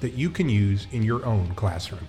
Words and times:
that 0.00 0.14
you 0.14 0.30
can 0.30 0.48
use 0.48 0.86
in 0.92 1.02
your 1.02 1.24
own 1.24 1.54
classroom. 1.54 2.06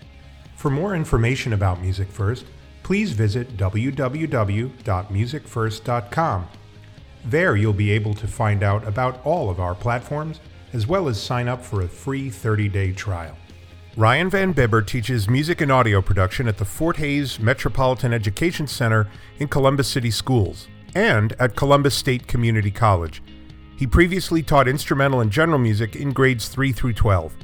For 0.55 0.69
more 0.69 0.95
information 0.95 1.53
about 1.53 1.81
MusicFirst, 1.81 2.43
please 2.83 3.11
visit 3.11 3.57
www.musicfirst.com. 3.57 6.47
There 7.25 7.55
you'll 7.55 7.73
be 7.73 7.91
able 7.91 8.13
to 8.15 8.27
find 8.27 8.63
out 8.63 8.87
about 8.87 9.23
all 9.25 9.49
of 9.49 9.59
our 9.59 9.75
platforms 9.75 10.39
as 10.73 10.87
well 10.87 11.07
as 11.07 11.21
sign 11.21 11.47
up 11.47 11.63
for 11.63 11.81
a 11.81 11.87
free 11.87 12.29
30 12.29 12.69
day 12.69 12.91
trial. 12.91 13.35
Ryan 13.97 14.29
Van 14.29 14.51
Bibber 14.53 14.81
teaches 14.81 15.29
music 15.29 15.59
and 15.59 15.71
audio 15.71 16.01
production 16.01 16.47
at 16.47 16.57
the 16.57 16.65
Fort 16.65 16.97
Hayes 16.97 17.39
Metropolitan 17.39 18.13
Education 18.13 18.65
Center 18.65 19.09
in 19.37 19.49
Columbus 19.49 19.89
City 19.89 20.11
Schools 20.11 20.67
and 20.95 21.33
at 21.33 21.55
Columbus 21.55 21.93
State 21.93 22.27
Community 22.27 22.71
College. 22.71 23.21
He 23.77 23.87
previously 23.87 24.43
taught 24.43 24.67
instrumental 24.67 25.21
and 25.21 25.31
general 25.31 25.59
music 25.59 25.95
in 25.95 26.11
grades 26.11 26.47
3 26.47 26.71
through 26.71 26.93
12. 26.93 27.35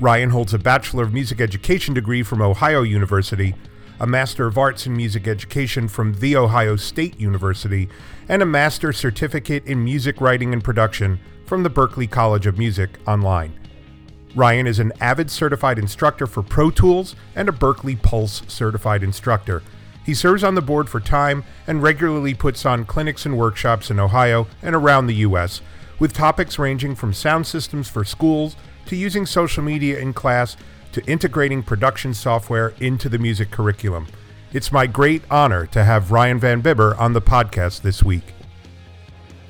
Ryan 0.00 0.30
holds 0.30 0.54
a 0.54 0.58
Bachelor 0.58 1.04
of 1.04 1.12
Music 1.12 1.42
Education 1.42 1.92
degree 1.92 2.22
from 2.22 2.40
Ohio 2.40 2.80
University, 2.80 3.54
a 4.00 4.06
Master 4.06 4.46
of 4.46 4.56
Arts 4.56 4.86
in 4.86 4.96
Music 4.96 5.28
Education 5.28 5.88
from 5.88 6.14
The 6.14 6.36
Ohio 6.36 6.76
State 6.76 7.20
University, 7.20 7.86
and 8.26 8.40
a 8.40 8.46
Master 8.46 8.94
Certificate 8.94 9.66
in 9.66 9.84
Music 9.84 10.22
Writing 10.22 10.54
and 10.54 10.64
Production 10.64 11.20
from 11.44 11.62
the 11.62 11.68
Berklee 11.68 12.10
College 12.10 12.46
of 12.46 12.56
Music 12.56 12.98
online. 13.06 13.52
Ryan 14.34 14.66
is 14.66 14.78
an 14.78 14.94
Avid 15.02 15.30
certified 15.30 15.78
instructor 15.78 16.26
for 16.26 16.42
Pro 16.42 16.70
Tools 16.70 17.14
and 17.36 17.50
a 17.50 17.52
Berklee 17.52 18.00
Pulse 18.00 18.40
certified 18.48 19.02
instructor. 19.02 19.62
He 20.06 20.14
serves 20.14 20.42
on 20.42 20.54
the 20.54 20.62
board 20.62 20.88
for 20.88 21.00
Time 21.00 21.44
and 21.66 21.82
regularly 21.82 22.32
puts 22.32 22.64
on 22.64 22.86
clinics 22.86 23.26
and 23.26 23.36
workshops 23.36 23.90
in 23.90 24.00
Ohio 24.00 24.46
and 24.62 24.74
around 24.74 25.08
the 25.08 25.16
U.S., 25.16 25.60
with 25.98 26.14
topics 26.14 26.58
ranging 26.58 26.94
from 26.94 27.12
sound 27.12 27.46
systems 27.46 27.86
for 27.86 28.02
schools 28.02 28.56
to 28.90 28.96
using 28.96 29.24
social 29.24 29.62
media 29.62 30.00
in 30.00 30.12
class 30.12 30.56
to 30.90 31.00
integrating 31.06 31.62
production 31.62 32.12
software 32.12 32.74
into 32.80 33.08
the 33.08 33.20
music 33.20 33.48
curriculum. 33.48 34.08
It's 34.52 34.72
my 34.72 34.88
great 34.88 35.22
honor 35.30 35.64
to 35.66 35.84
have 35.84 36.10
Ryan 36.10 36.40
Van 36.40 36.60
Bibber 36.60 36.96
on 36.96 37.12
the 37.12 37.22
podcast 37.22 37.82
this 37.82 38.02
week. 38.02 38.34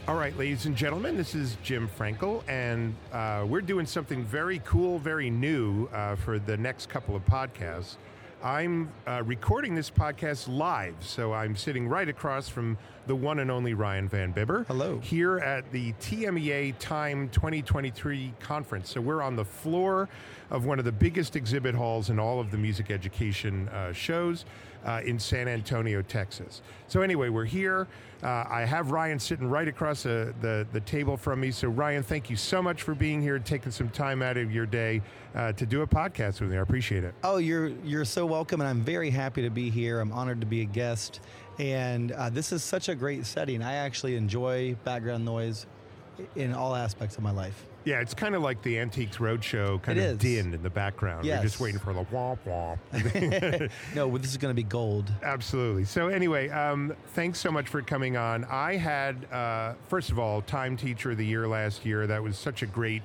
All 0.07 0.17
right, 0.17 0.37
ladies 0.37 0.67
and 0.67 0.77
gentlemen, 0.77 1.17
this 1.17 1.35
is 1.35 1.57
Jim 1.63 1.89
Frankel, 1.89 2.47
and 2.49 2.95
uh, 3.15 3.47
we're 3.49 3.63
doing 3.63 3.87
something 3.87 4.23
very 4.25 4.61
cool, 4.67 4.99
very 4.99 5.31
new 5.31 5.87
uh, 5.87 6.17
for 6.17 6.39
the 6.39 6.59
next 6.59 6.91
couple 6.91 7.17
of 7.17 7.25
podcasts. 7.25 7.97
I'm 8.43 8.91
uh, 9.07 9.23
recording 9.27 9.75
this 9.75 9.91
podcast 9.91 10.49
live, 10.49 10.95
so 11.01 11.35
I'm 11.35 11.55
sitting 11.55 11.87
right 11.87 12.09
across 12.09 12.49
from 12.49 12.79
the 13.07 13.15
one 13.15 13.39
and 13.41 13.51
only 13.51 13.75
Ryan 13.75 14.09
Van 14.09 14.33
Bibber. 14.33 14.65
Hello. 14.67 14.99
Here 15.01 15.39
at 15.41 15.71
the 15.73 15.93
TMEA 15.95 16.75
Time 16.79 17.29
2023 17.29 18.33
conference. 18.41 18.91
So 18.91 19.03
we're 19.03 19.21
on 19.21 19.37
the 19.37 19.45
floor 19.45 20.09
of 20.49 20.65
one 20.65 20.79
of 20.79 20.87
the 20.87 20.93
biggest 20.93 21.37
exhibit 21.37 21.75
halls 21.75 22.09
in 22.09 22.19
all 22.19 22.41
of 22.41 22.51
the 22.51 22.57
music 22.57 22.91
education 22.91 23.69
uh, 23.69 23.93
shows 23.93 24.47
uh, 24.85 25.01
in 25.05 25.19
San 25.19 25.49
Antonio, 25.49 26.03
Texas. 26.03 26.63
So 26.89 27.03
anyway, 27.03 27.29
we're 27.29 27.45
here. 27.45 27.87
Uh, 28.23 28.45
I 28.49 28.65
have 28.67 28.91
Ryan 28.91 29.19
sitting 29.19 29.49
right 29.49 29.67
across 29.67 30.03
the, 30.03 30.35
the, 30.43 30.67
the, 30.73 30.81
table 30.81 31.17
from 31.17 31.41
me. 31.41 31.51
So 31.51 31.69
Ryan, 31.69 32.03
thank 32.03 32.29
you 32.29 32.37
so 32.37 32.61
much 32.61 32.83
for 32.83 32.95
being 32.95 33.23
here 33.23 33.37
and 33.37 33.45
taking 33.45 33.73
some 33.73 33.89
time 33.89 34.21
out 34.21 34.37
of 34.37 34.53
your 34.53 34.67
day 34.67 35.01
uh, 35.35 35.53
to 35.53 35.65
do 35.65 35.81
a 35.83 35.87
podcast 35.87 36.41
with 36.41 36.51
me. 36.51 36.59
I 36.59 36.61
appreciate 36.61 37.03
it. 37.03 37.15
Oh, 37.25 37.39
you're 37.39 37.69
you're 37.83 38.05
so 38.05 38.27
welcome, 38.27 38.61
and 38.61 38.69
I'm 38.69 38.83
very 38.83 39.09
happy 39.09 39.43
to 39.43 39.51
be 39.51 39.71
here. 39.71 40.01
I'm 40.01 40.13
honored 40.13 40.41
to 40.41 40.47
be 40.47 40.61
a 40.61 40.67
guest, 40.67 41.21
and 41.59 42.13
uh, 42.13 42.29
this 42.29 42.53
is 42.53 42.63
such 42.63 42.91
a 42.91 42.95
great 42.95 43.25
setting. 43.25 43.63
I 43.63 43.75
actually 43.75 44.17
enjoy 44.17 44.77
background 44.85 45.25
noise 45.25 45.67
in 46.37 46.53
all 46.53 46.75
aspects 46.75 47.17
of 47.17 47.23
my 47.23 47.31
life. 47.31 47.65
Yeah, 47.85 48.01
it's 48.01 48.15
kind 48.15 48.35
of 48.35 48.43
like 48.43 48.63
the 48.63 48.79
Antiques 48.79 49.17
Roadshow 49.17 49.81
kind 49.83 49.99
it 49.99 50.03
of 50.03 50.11
is. 50.13 50.19
din 50.19 50.53
in 50.53 50.63
the 50.63 50.71
background. 50.71 51.25
Yes. 51.25 51.37
You're 51.37 51.45
just 51.45 51.61
waiting 51.61 51.81
for 51.81 51.93
the 51.93 52.05
womp 52.05 52.39
womp. 52.47 53.71
no, 53.95 54.19
this 54.19 54.31
is 54.31 54.37
going 54.37 54.55
to 54.55 54.57
be 54.57 54.69
gold. 54.69 55.11
Absolutely. 55.23 55.85
So, 55.85 56.09
anyway, 56.09 56.51
um, 56.51 56.95
thanks 57.15 57.39
so 57.39 57.51
much 57.51 57.69
for 57.69 57.81
coming 57.83 58.17
on. 58.17 58.45
I 58.45 58.77
had, 58.77 59.31
uh, 59.33 59.75
first 59.89 60.11
of 60.11 60.19
all, 60.19 60.43
Time 60.43 60.77
Teacher 60.77 61.13
of 61.13 61.17
the 61.19 61.27
Year 61.27 61.49
last 61.49 61.87
year. 61.87 62.07
That 62.07 62.23
was 62.23 62.37
such 62.37 62.63
a 62.63 62.67
great 62.67 63.03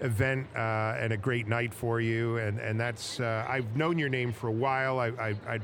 event 0.00 0.46
uh, 0.54 0.96
and 0.98 1.12
a 1.12 1.16
great 1.16 1.46
night 1.48 1.72
for 1.72 2.00
you. 2.00 2.36
And, 2.38 2.58
and 2.58 2.78
that's, 2.78 3.20
uh, 3.20 3.46
I've 3.48 3.76
known 3.76 3.98
your 3.98 4.08
name 4.08 4.32
for 4.32 4.48
a 4.48 4.52
while. 4.52 4.98
I, 4.98 5.08
I, 5.08 5.34
I 5.48 5.58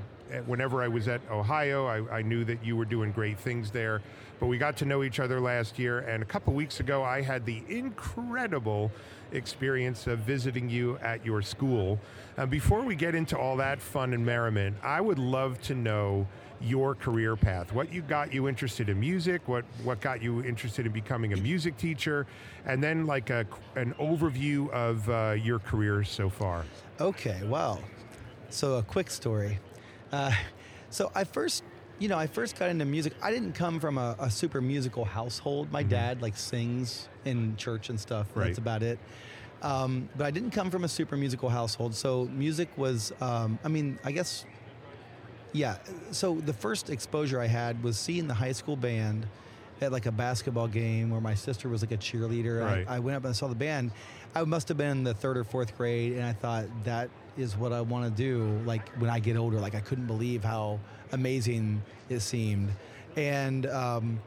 whenever 0.46 0.82
I 0.82 0.88
was 0.88 1.08
at 1.08 1.20
Ohio, 1.30 1.86
I, 1.86 2.18
I 2.18 2.22
knew 2.22 2.44
that 2.44 2.64
you 2.64 2.76
were 2.76 2.84
doing 2.84 3.12
great 3.12 3.38
things 3.38 3.70
there. 3.70 4.02
But 4.38 4.46
we 4.46 4.58
got 4.58 4.76
to 4.78 4.84
know 4.84 5.02
each 5.02 5.18
other 5.18 5.40
last 5.40 5.78
year, 5.78 6.00
and 6.00 6.22
a 6.22 6.26
couple 6.26 6.52
weeks 6.52 6.80
ago, 6.80 7.02
I 7.02 7.22
had 7.22 7.46
the 7.46 7.62
incredible 7.68 8.90
experience 9.32 10.06
of 10.06 10.20
visiting 10.20 10.68
you 10.68 10.98
at 10.98 11.24
your 11.24 11.42
school. 11.42 11.98
Uh, 12.36 12.46
before 12.46 12.82
we 12.82 12.94
get 12.94 13.14
into 13.14 13.36
all 13.38 13.56
that 13.56 13.80
fun 13.80 14.12
and 14.12 14.24
merriment, 14.24 14.76
I 14.82 15.00
would 15.00 15.18
love 15.18 15.60
to 15.62 15.74
know 15.74 16.26
your 16.60 16.94
career 16.94 17.36
path. 17.36 17.72
What 17.72 17.92
you 17.92 18.02
got 18.02 18.32
you 18.32 18.48
interested 18.48 18.88
in 18.88 18.98
music? 18.98 19.46
What 19.46 19.64
what 19.84 20.00
got 20.00 20.22
you 20.22 20.42
interested 20.42 20.86
in 20.86 20.92
becoming 20.92 21.32
a 21.32 21.36
music 21.36 21.76
teacher? 21.76 22.26
And 22.64 22.82
then 22.82 23.06
like 23.06 23.30
a, 23.30 23.46
an 23.74 23.94
overview 23.94 24.70
of 24.70 25.08
uh, 25.08 25.32
your 25.32 25.58
career 25.58 26.02
so 26.04 26.28
far. 26.28 26.64
Okay, 27.00 27.42
wow. 27.44 27.78
So 28.48 28.76
a 28.76 28.82
quick 28.82 29.10
story. 29.10 29.58
Uh, 30.12 30.32
so 30.90 31.10
I 31.14 31.24
first 31.24 31.62
you 31.98 32.08
know, 32.08 32.18
I 32.18 32.26
first 32.26 32.58
got 32.58 32.68
into 32.68 32.84
music. 32.84 33.14
I 33.22 33.30
didn't 33.30 33.54
come 33.54 33.80
from 33.80 33.96
a, 33.98 34.16
a 34.18 34.30
super 34.30 34.60
musical 34.60 35.04
household. 35.04 35.72
My 35.72 35.80
mm-hmm. 35.80 35.90
dad 35.90 36.22
like 36.22 36.36
sings 36.36 37.08
in 37.24 37.56
church 37.56 37.88
and 37.88 37.98
stuff. 37.98 38.28
Right. 38.34 38.46
That's 38.46 38.58
about 38.58 38.82
it. 38.82 38.98
Um, 39.62 40.08
but 40.16 40.26
I 40.26 40.30
didn't 40.30 40.50
come 40.50 40.70
from 40.70 40.84
a 40.84 40.88
super 40.88 41.16
musical 41.16 41.48
household. 41.48 41.94
So 41.94 42.26
music 42.26 42.68
was, 42.76 43.12
um, 43.20 43.58
I 43.64 43.68
mean, 43.68 43.98
I 44.04 44.12
guess, 44.12 44.44
yeah. 45.52 45.78
So 46.10 46.34
the 46.34 46.52
first 46.52 46.90
exposure 46.90 47.40
I 47.40 47.46
had 47.46 47.82
was 47.82 47.96
seeing 47.96 48.28
the 48.28 48.34
high 48.34 48.52
school 48.52 48.76
band 48.76 49.26
at 49.80 49.92
like 49.92 50.06
a 50.06 50.12
basketball 50.12 50.68
game 50.68 51.10
where 51.10 51.20
my 51.20 51.34
sister 51.34 51.68
was 51.68 51.82
like 51.82 51.92
a 51.92 51.96
cheerleader. 51.96 52.62
Right. 52.62 52.86
I, 52.88 52.96
I 52.96 52.98
went 52.98 53.16
up 53.16 53.24
and 53.24 53.30
I 53.30 53.32
saw 53.32 53.48
the 53.48 53.54
band. 53.54 53.92
I 54.34 54.44
must 54.44 54.68
have 54.68 54.76
been 54.76 54.90
in 54.90 55.04
the 55.04 55.14
third 55.14 55.38
or 55.38 55.44
fourth 55.44 55.76
grade, 55.76 56.12
and 56.12 56.24
I 56.24 56.34
thought 56.34 56.66
that 56.84 57.08
is 57.36 57.56
what 57.56 57.72
I 57.72 57.80
want 57.80 58.04
to 58.04 58.22
do. 58.22 58.60
Like 58.64 58.88
when 58.98 59.10
I 59.10 59.18
get 59.18 59.36
older, 59.36 59.58
like 59.58 59.74
I 59.74 59.80
couldn't 59.80 60.06
believe 60.06 60.44
how 60.44 60.78
amazing 61.12 61.82
it 62.08 62.20
seemed. 62.20 62.70
And 63.16 63.66
um, 63.66 64.20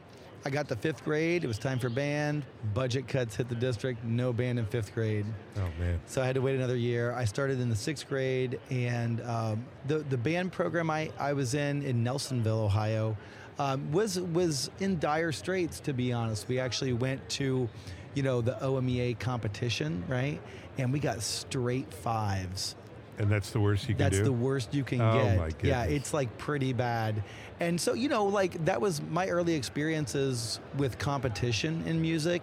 I 0.44 0.50
got 0.50 0.68
to 0.68 0.76
fifth 0.76 1.04
grade. 1.04 1.44
It 1.44 1.46
was 1.46 1.58
time 1.58 1.78
for 1.78 1.90
band. 1.90 2.44
Budget 2.72 3.06
cuts 3.06 3.36
hit 3.36 3.48
the 3.48 3.54
district. 3.54 4.04
No 4.04 4.32
band 4.32 4.58
in 4.58 4.66
fifth 4.66 4.94
grade. 4.94 5.26
Oh 5.56 5.68
man! 5.78 6.00
So 6.06 6.22
I 6.22 6.26
had 6.26 6.34
to 6.36 6.40
wait 6.40 6.56
another 6.56 6.76
year. 6.76 7.12
I 7.12 7.24
started 7.24 7.60
in 7.60 7.68
the 7.68 7.76
sixth 7.76 8.08
grade, 8.08 8.58
and 8.70 9.20
um, 9.22 9.64
the 9.86 9.98
the 9.98 10.16
band 10.16 10.52
program 10.52 10.90
I, 10.90 11.10
I 11.18 11.34
was 11.34 11.54
in 11.54 11.82
in 11.82 12.02
Nelsonville, 12.02 12.64
Ohio, 12.64 13.16
um, 13.58 13.92
was 13.92 14.18
was 14.18 14.70
in 14.80 14.98
dire 14.98 15.32
straits. 15.32 15.78
To 15.80 15.92
be 15.92 16.12
honest, 16.12 16.48
we 16.48 16.58
actually 16.58 16.94
went 16.94 17.28
to, 17.30 17.68
you 18.14 18.22
know, 18.22 18.40
the 18.40 18.56
OMEA 18.62 19.18
competition, 19.18 20.02
right? 20.08 20.40
And 20.78 20.90
we 20.90 21.00
got 21.00 21.22
straight 21.22 21.92
fives 21.92 22.76
and 23.20 23.30
that's 23.30 23.50
the 23.50 23.60
worst 23.60 23.82
you 23.82 23.94
can 23.94 23.98
get. 23.98 24.04
that's 24.04 24.18
do? 24.18 24.24
the 24.24 24.32
worst 24.32 24.72
you 24.72 24.82
can 24.82 25.00
oh, 25.00 25.12
get. 25.12 25.36
My 25.36 25.48
goodness. 25.48 25.62
Yeah, 25.64 25.84
it's 25.84 26.14
like 26.14 26.36
pretty 26.38 26.72
bad. 26.72 27.22
And 27.60 27.78
so, 27.78 27.92
you 27.92 28.08
know, 28.08 28.24
like 28.24 28.64
that 28.64 28.80
was 28.80 29.02
my 29.10 29.28
early 29.28 29.54
experiences 29.54 30.58
with 30.78 30.98
competition 30.98 31.84
in 31.86 32.00
music 32.00 32.40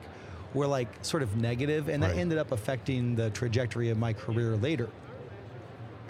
were 0.54 0.68
like 0.68 0.88
sort 1.02 1.24
of 1.24 1.36
negative, 1.36 1.90
and 1.90 2.04
that 2.04 2.12
right. 2.12 2.20
ended 2.20 2.38
up 2.38 2.52
affecting 2.52 3.16
the 3.16 3.32
trajectory 3.32 3.90
of 3.90 3.98
my 3.98 4.14
career 4.14 4.56
later. 4.56 4.88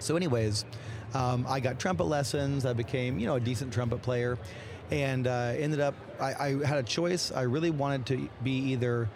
So, 0.00 0.16
anyways, 0.16 0.66
um, 1.14 1.46
I 1.48 1.60
got 1.60 1.78
trumpet 1.78 2.04
lessons. 2.04 2.66
I 2.66 2.74
became, 2.74 3.18
you 3.18 3.26
know, 3.26 3.36
a 3.36 3.40
decent 3.40 3.72
trumpet 3.72 4.02
player, 4.02 4.38
and 4.90 5.26
uh, 5.26 5.54
ended 5.56 5.80
up. 5.80 5.94
I, 6.20 6.34
I 6.34 6.66
had 6.66 6.76
a 6.76 6.82
choice. 6.82 7.32
I 7.32 7.42
really 7.42 7.70
wanted 7.70 8.04
to 8.06 8.28
be 8.44 8.52
either 8.52 9.08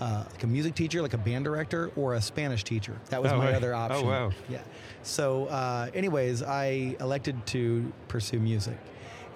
uh, 0.00 0.24
like 0.30 0.42
a 0.42 0.46
music 0.46 0.74
teacher, 0.74 1.02
like 1.02 1.14
a 1.14 1.18
band 1.18 1.44
director, 1.44 1.90
or 1.96 2.14
a 2.14 2.22
Spanish 2.22 2.64
teacher. 2.64 2.96
That 3.10 3.22
was 3.22 3.32
oh, 3.32 3.38
my 3.38 3.46
right. 3.46 3.54
other 3.54 3.74
option. 3.74 4.06
Oh 4.06 4.08
wow! 4.08 4.32
Yeah. 4.48 4.60
So, 5.02 5.46
uh, 5.46 5.90
anyways, 5.94 6.42
I 6.42 6.96
elected 7.00 7.46
to 7.46 7.92
pursue 8.08 8.40
music, 8.40 8.78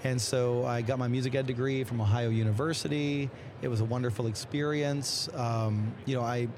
and 0.05 0.21
so 0.21 0.65
I 0.67 0.83
got 0.83 0.99
my 0.99 1.09
music 1.09 1.35
ed 1.35 1.47
degree 1.47 1.85
from 1.85 2.01
Ohio 2.01 2.31
University. 2.31 3.31
It 3.63 3.69
was 3.69 3.81
a 3.81 3.85
wonderful 3.85 4.27
experience. 4.27 5.29
Um, 5.35 5.95
you 6.07 6.17
know, 6.17 6.23
I 6.23 6.49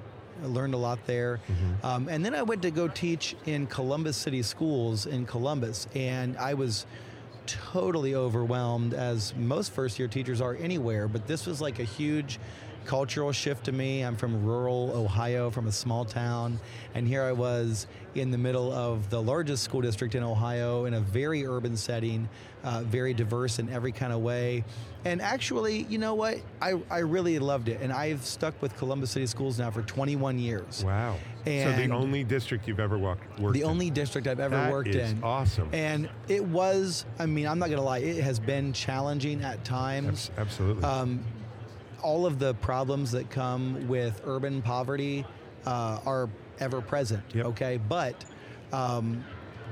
I 0.42 0.46
learned 0.46 0.74
a 0.74 0.78
lot 0.78 0.98
there. 1.06 1.40
Um, 1.82 2.08
and 2.08 2.24
then 2.24 2.34
I 2.34 2.42
went 2.42 2.62
to 2.62 2.70
go 2.70 2.88
teach 2.88 3.36
in 3.46 3.66
Columbus 3.66 4.16
City 4.16 4.42
Schools 4.42 5.06
in 5.06 5.26
Columbus, 5.26 5.86
and 5.94 6.36
I 6.36 6.54
was 6.54 6.86
totally 7.46 8.14
overwhelmed, 8.14 8.94
as 8.94 9.34
most 9.36 9.72
first 9.72 9.98
year 9.98 10.08
teachers 10.08 10.40
are 10.40 10.54
anywhere. 10.56 11.08
But 11.08 11.26
this 11.26 11.46
was 11.46 11.60
like 11.60 11.78
a 11.78 11.84
huge 11.84 12.38
cultural 12.84 13.32
shift 13.32 13.64
to 13.64 13.72
me. 13.72 14.02
I'm 14.02 14.16
from 14.16 14.44
rural 14.44 14.90
Ohio, 14.94 15.50
from 15.50 15.66
a 15.66 15.72
small 15.72 16.04
town, 16.04 16.58
and 16.94 17.06
here 17.06 17.22
I 17.22 17.32
was 17.32 17.86
in 18.14 18.30
the 18.30 18.38
middle 18.38 18.70
of 18.72 19.08
the 19.08 19.20
largest 19.22 19.62
school 19.62 19.80
district 19.80 20.14
in 20.14 20.22
Ohio 20.22 20.84
in 20.84 20.94
a 20.94 21.00
very 21.00 21.46
urban 21.46 21.76
setting, 21.76 22.28
uh, 22.62 22.82
very 22.84 23.14
diverse 23.14 23.58
in 23.58 23.68
every 23.70 23.90
kind 23.92 24.12
of 24.12 24.20
way. 24.20 24.64
And 25.04 25.22
actually, 25.22 25.84
you 25.88 25.96
know 25.98 26.14
what? 26.14 26.38
I, 26.60 26.74
I 26.90 26.98
really 26.98 27.38
loved 27.38 27.68
it. 27.68 27.80
And 27.80 27.90
I've 27.92 28.22
stuck 28.24 28.60
with 28.60 28.76
Columbus 28.76 29.10
City 29.12 29.26
Schools 29.26 29.58
now 29.58 29.70
for 29.70 29.82
21 29.82 30.38
years. 30.38 30.84
Wow. 30.84 31.16
And 31.46 31.74
so 31.74 31.86
the 31.88 31.92
only 31.94 32.22
district 32.22 32.68
you've 32.68 32.78
ever 32.78 32.98
walked, 32.98 33.40
worked 33.40 33.54
The 33.54 33.62
in. 33.62 33.66
only 33.68 33.88
district 33.90 34.26
I've 34.28 34.38
ever 34.40 34.54
That 34.56 34.70
worked 34.70 34.90
is 34.90 35.12
in. 35.12 35.24
awesome. 35.24 35.70
And 35.72 36.08
it 36.28 36.44
was, 36.44 37.04
I 37.18 37.24
mean, 37.26 37.46
I'm 37.48 37.58
not 37.58 37.66
going 37.70 37.78
to 37.80 37.84
lie, 37.84 37.98
it 37.98 38.22
has 38.22 38.38
been 38.38 38.72
challenging 38.74 39.42
at 39.42 39.64
times. 39.64 40.30
Abs- 40.36 40.38
absolutely. 40.38 40.84
Um, 40.84 41.24
all 42.02 42.26
of 42.26 42.38
the 42.38 42.54
problems 42.54 43.12
that 43.12 43.30
come 43.30 43.88
with 43.88 44.20
urban 44.24 44.62
poverty 44.62 45.24
uh, 45.66 46.00
are 46.04 46.28
ever 46.60 46.80
present. 46.80 47.22
Yep. 47.34 47.46
Okay, 47.46 47.80
but 47.88 48.24
um, 48.72 49.24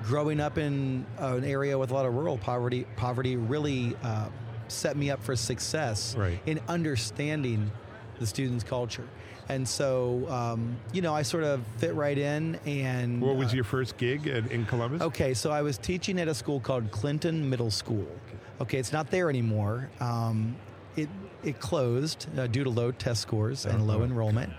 growing 0.05 0.41
up 0.41 0.59
in 0.59 1.05
an 1.19 1.44
area 1.44 1.77
with 1.79 1.91
a 1.91 1.94
lot 1.94 2.06
of 2.06 2.15
rural 2.15 2.38
poverty, 2.38 2.87
poverty 2.97 3.37
really 3.37 3.97
uh, 4.03 4.29
set 4.69 4.97
me 4.97 5.11
up 5.11 5.23
for 5.23 5.37
success 5.37 6.15
Right. 6.17 6.41
in 6.47 6.61
understanding 6.69 7.71
the 8.19 8.27
students' 8.27 8.65
culture. 8.65 9.09
And 9.49 9.67
so, 9.69 10.29
um, 10.29 10.77
you 10.93 11.03
know, 11.03 11.12
I 11.12 11.23
sort 11.23 11.43
of 11.43 11.65
fit 11.79 11.94
right 11.94 12.17
in. 12.17 12.61
And 12.67 13.21
what 13.21 13.35
was 13.37 13.53
uh, 13.53 13.56
your 13.56 13.65
first 13.65 13.97
gig 13.97 14.29
at, 14.29 14.50
in 14.53 14.65
Columbus? 14.65 15.03
Okay, 15.03 15.35
so 15.35 15.50
I 15.50 15.62
was 15.62 15.77
teaching 15.77 16.21
at 16.21 16.29
a 16.29 16.35
school 16.35 16.61
called 16.61 16.93
Clinton 16.93 17.50
Middle 17.50 17.71
School. 17.71 18.06
Okay, 18.61 18.79
it's 18.79 18.93
not 18.93 19.11
there 19.11 19.29
anymore. 19.29 19.91
Um, 19.99 20.55
it 20.97 21.09
it 21.43 21.61
closed 21.61 22.27
uh, 22.39 22.47
due 22.47 22.65
to 22.65 22.71
low 22.71 22.91
test 22.93 23.23
scores 23.23 23.67
and 23.67 23.87
low 23.87 23.97
Uh-huh. 23.97 24.05
enrollment, 24.05 24.53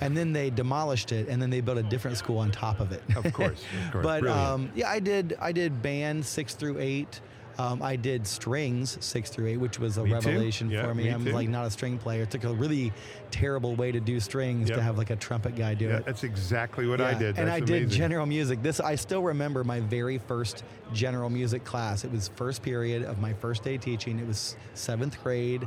and 0.00 0.16
then 0.16 0.32
they 0.32 0.50
demolished 0.50 1.12
it, 1.12 1.28
and 1.28 1.40
then 1.40 1.50
they 1.50 1.60
built 1.60 1.78
a 1.78 1.82
different 1.82 2.16
school 2.18 2.38
on 2.38 2.50
top 2.50 2.80
of 2.80 2.92
it. 2.92 3.02
Of 3.16 3.32
course, 3.32 3.62
of 3.86 3.92
course. 3.92 4.02
but 4.02 4.26
um, 4.26 4.70
yeah, 4.74 4.88
I 4.90 4.98
did 5.00 5.36
I 5.40 5.52
did 5.52 5.82
band 5.82 6.24
six 6.26 6.54
through 6.54 6.78
eight. 6.78 7.20
Um, 7.58 7.80
I 7.80 7.96
did 7.96 8.26
strings 8.26 8.98
six 9.00 9.30
through 9.30 9.46
eight, 9.46 9.56
which 9.56 9.78
was 9.78 9.96
a 9.96 10.04
Me 10.04 10.12
revelation 10.12 10.68
Yeah, 10.70 10.82
for 10.86 10.94
me. 10.94 11.04
me 11.04 11.08
I'm 11.08 11.24
too. 11.24 11.32
like 11.32 11.48
not 11.48 11.64
a 11.64 11.70
string 11.70 11.96
player. 11.96 12.24
It 12.24 12.30
took 12.30 12.44
a 12.44 12.52
really 12.52 12.92
terrible 13.30 13.74
way 13.74 13.90
to 13.90 13.98
do 13.98 14.20
strings 14.20 14.68
Yep. 14.68 14.76
to 14.76 14.82
have 14.82 14.98
like 14.98 15.08
a 15.08 15.16
trumpet 15.16 15.56
guy 15.56 15.72
do 15.72 15.86
yeah, 15.86 15.96
it. 15.96 16.04
that's 16.04 16.22
exactly 16.22 16.86
what 16.86 17.00
I 17.00 17.12
Yeah, 17.12 17.18
did. 17.18 17.38
And 17.38 17.48
That's 17.48 17.62
I 17.62 17.64
did 17.64 17.88
general 17.88 18.26
music. 18.26 18.62
This 18.62 18.78
I 18.78 18.94
still 18.94 19.22
remember 19.22 19.64
my 19.64 19.80
very 19.80 20.18
first 20.18 20.64
general 20.92 21.30
music 21.30 21.64
class. 21.64 22.04
It 22.04 22.12
was 22.12 22.28
first 22.28 22.60
period 22.62 23.04
of 23.04 23.20
my 23.20 23.32
first 23.32 23.64
day 23.64 23.78
teaching. 23.78 24.18
It 24.18 24.26
was 24.26 24.54
seventh 24.74 25.16
grade, 25.24 25.66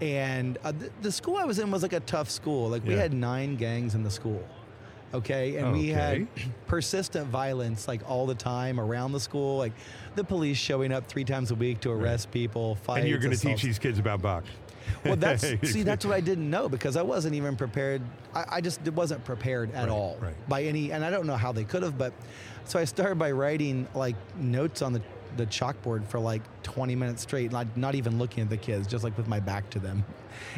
and 0.00 0.58
uh, 0.64 0.72
th- 0.72 0.92
the 1.02 1.12
school 1.12 1.36
I 1.36 1.44
was 1.44 1.58
in 1.58 1.70
was 1.70 1.82
like 1.82 1.92
a 1.92 2.00
tough 2.00 2.30
school. 2.30 2.68
Like 2.68 2.84
we 2.84 2.94
Yeah. 2.94 3.00
had 3.02 3.12
nine 3.12 3.56
gangs 3.56 3.94
in 3.94 4.02
the 4.02 4.10
school. 4.10 4.42
Okay, 5.14 5.56
and 5.56 5.72
we 5.72 5.88
had 5.88 6.26
persistent 6.66 7.28
violence 7.28 7.88
like 7.88 8.02
all 8.08 8.26
the 8.26 8.34
time 8.34 8.78
around 8.78 9.12
the 9.12 9.20
school, 9.20 9.56
like 9.56 9.72
the 10.16 10.24
police 10.24 10.58
showing 10.58 10.92
up 10.92 11.06
three 11.06 11.24
times 11.24 11.50
a 11.50 11.54
week 11.54 11.80
to 11.80 11.90
arrest 11.90 12.30
people, 12.30 12.74
fights. 12.74 13.00
And 13.00 13.08
you're 13.08 13.18
going 13.18 13.34
to 13.34 13.38
teach 13.40 13.62
these 13.62 13.78
kids 13.78 13.98
about 13.98 14.20
Bach. 14.20 14.44
Well, 15.06 15.16
that's 15.16 15.42
see, 15.70 15.82
that's 15.82 16.04
what 16.04 16.14
I 16.14 16.20
didn't 16.20 16.48
know 16.50 16.68
because 16.68 16.96
I 16.96 17.02
wasn't 17.02 17.34
even 17.36 17.56
prepared. 17.56 18.02
I, 18.34 18.44
I 18.56 18.60
just 18.60 18.82
wasn't 18.92 19.24
prepared 19.24 19.72
at 19.72 19.84
Right, 19.84 19.90
all 19.90 20.18
right. 20.20 20.34
by 20.48 20.64
any, 20.64 20.92
and 20.92 21.02
I 21.02 21.08
don't 21.10 21.26
know 21.26 21.36
how 21.36 21.52
they 21.52 21.64
could 21.64 21.82
have. 21.82 21.96
But 21.96 22.12
so 22.64 22.78
I 22.78 22.84
started 22.84 23.18
by 23.18 23.30
writing 23.32 23.88
like 23.94 24.16
notes 24.36 24.82
on 24.82 24.92
the 24.92 25.00
the 25.38 25.46
chalkboard 25.46 26.06
for 26.06 26.18
like 26.18 26.42
20 26.64 26.94
minutes 26.94 27.22
straight, 27.22 27.52
like 27.52 27.74
not 27.76 27.94
even 27.94 28.18
looking 28.18 28.42
at 28.42 28.50
the 28.50 28.56
kids, 28.58 28.86
just 28.86 29.02
like 29.04 29.16
with 29.16 29.28
my 29.28 29.40
back 29.40 29.70
to 29.70 29.78
them. 29.78 30.04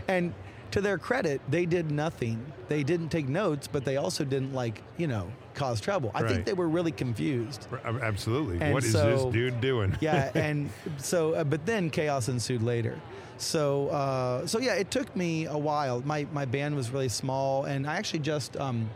And 0.09 0.35
to 0.73 0.81
their 0.81 0.99
credit, 0.99 1.41
they 1.49 1.67
did 1.67 1.91
nothing. 1.91 2.45
They 2.69 2.83
didn't 2.83 3.09
take 3.11 3.29
notes, 3.29 3.67
but 3.69 3.85
they 3.85 3.97
also 3.97 4.25
didn't 4.25 4.53
like 4.55 4.83
you 4.99 5.07
know 5.07 5.31
cause 5.55 5.81
trouble. 5.81 6.11
I 6.15 6.23
Right. 6.23 6.31
think 6.33 6.47
they 6.47 6.53
were 6.53 6.69
really 6.69 6.93
confused. 6.93 7.67
Absolutely. 7.85 8.61
And 8.61 8.73
what 8.75 8.85
is 8.85 8.93
so- 8.93 9.25
this 9.25 9.33
dude 9.33 9.61
doing? 9.61 9.97
yeah, 10.01 10.31
and 10.35 10.71
so, 10.99 11.35
uh, 11.35 11.45
but 11.45 11.67
then 11.67 11.91
chaos 11.91 12.29
ensued 12.29 12.63
later. 12.63 12.99
So, 13.39 13.89
uh, 13.89 14.47
so 14.47 14.59
yeah, 14.61 14.75
it 14.75 14.91
took 14.91 15.15
me 15.17 15.47
a 15.47 15.57
while. 15.59 16.03
My 16.05 16.27
my 16.33 16.45
band 16.45 16.77
was 16.77 16.91
really 16.91 17.09
small, 17.09 17.65
and 17.65 17.87
I 17.87 17.97
actually 17.97 18.21
just, 18.21 18.57
um, 18.57 18.89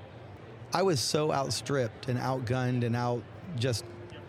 I 0.72 0.82
was 0.82 1.00
so 1.00 1.32
outstripped 1.32 2.08
and 2.08 2.18
outgunned 2.18 2.84
and 2.84 2.94
out 2.96 3.22
just. 3.58 3.84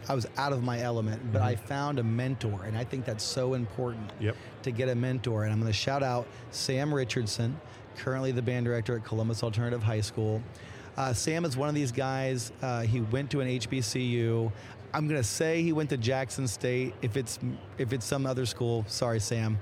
I 0.08 0.14
was 0.16 0.28
out 0.38 0.54
of 0.54 0.64
my 0.64 0.82
element, 0.82 1.32
but 1.32 1.42
I 1.42 1.56
found 1.56 2.00
a 2.00 2.04
mentor, 2.04 2.64
and 2.66 2.78
I 2.78 2.84
think 2.84 3.06
that's 3.06 3.24
so 3.24 3.54
important 3.54 4.12
Yep. 4.20 4.36
to 4.64 4.72
get 4.72 4.90
a 4.90 4.96
mentor. 4.96 5.44
And 5.44 5.52
I'm 5.54 5.60
going 5.60 5.72
to 5.72 5.78
shout 5.78 6.04
out 6.04 6.28
Sam 6.52 6.94
Richardson, 6.94 7.60
currently 7.98 8.32
the 8.32 8.42
band 8.42 8.66
director 8.66 8.96
at 8.98 9.04
Columbus 9.04 9.44
Alternative 9.44 9.82
High 9.82 10.02
School. 10.02 10.42
Uh, 10.98 11.12
Sam 11.14 11.44
is 11.44 11.58
one 11.58 11.70
of 11.70 11.76
these 11.76 11.92
guys. 11.92 12.52
Uh, 12.62 12.82
he 12.82 13.02
went 13.02 13.30
to 13.32 13.42
an 13.42 13.48
HBCU. 13.48 14.52
I'm 14.94 15.08
going 15.08 15.20
to 15.20 15.28
say 15.28 15.62
he 15.62 15.74
went 15.74 15.90
to 15.90 15.98
Jackson 15.98 16.48
State. 16.48 16.94
If 17.02 17.18
it's 17.18 17.38
if 17.78 17.92
it's 17.92 18.06
some 18.06 18.26
other 18.26 18.46
school, 18.46 18.86
sorry, 18.88 19.20
Sam, 19.20 19.58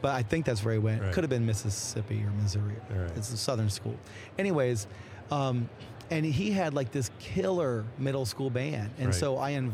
but 0.00 0.14
I 0.14 0.22
think 0.22 0.46
that's 0.46 0.64
where 0.64 0.72
he 0.72 0.78
went. 0.80 1.02
Right. 1.02 1.12
Could 1.12 1.24
have 1.24 1.30
been 1.30 1.44
Mississippi 1.44 2.22
or 2.24 2.30
Missouri. 2.42 2.76
Right. 2.90 3.10
It's 3.16 3.30
a 3.32 3.36
Southern 3.36 3.68
school. 3.68 3.96
Anyways. 4.38 4.86
Um, 5.30 5.68
and 6.10 6.24
he 6.24 6.50
had 6.50 6.74
like 6.74 6.90
this 6.92 7.10
killer 7.18 7.84
middle 7.98 8.24
school 8.26 8.50
band, 8.50 8.90
and 8.98 9.06
Right. 9.06 9.14
so 9.14 9.38
I 9.38 9.52
inv- 9.52 9.72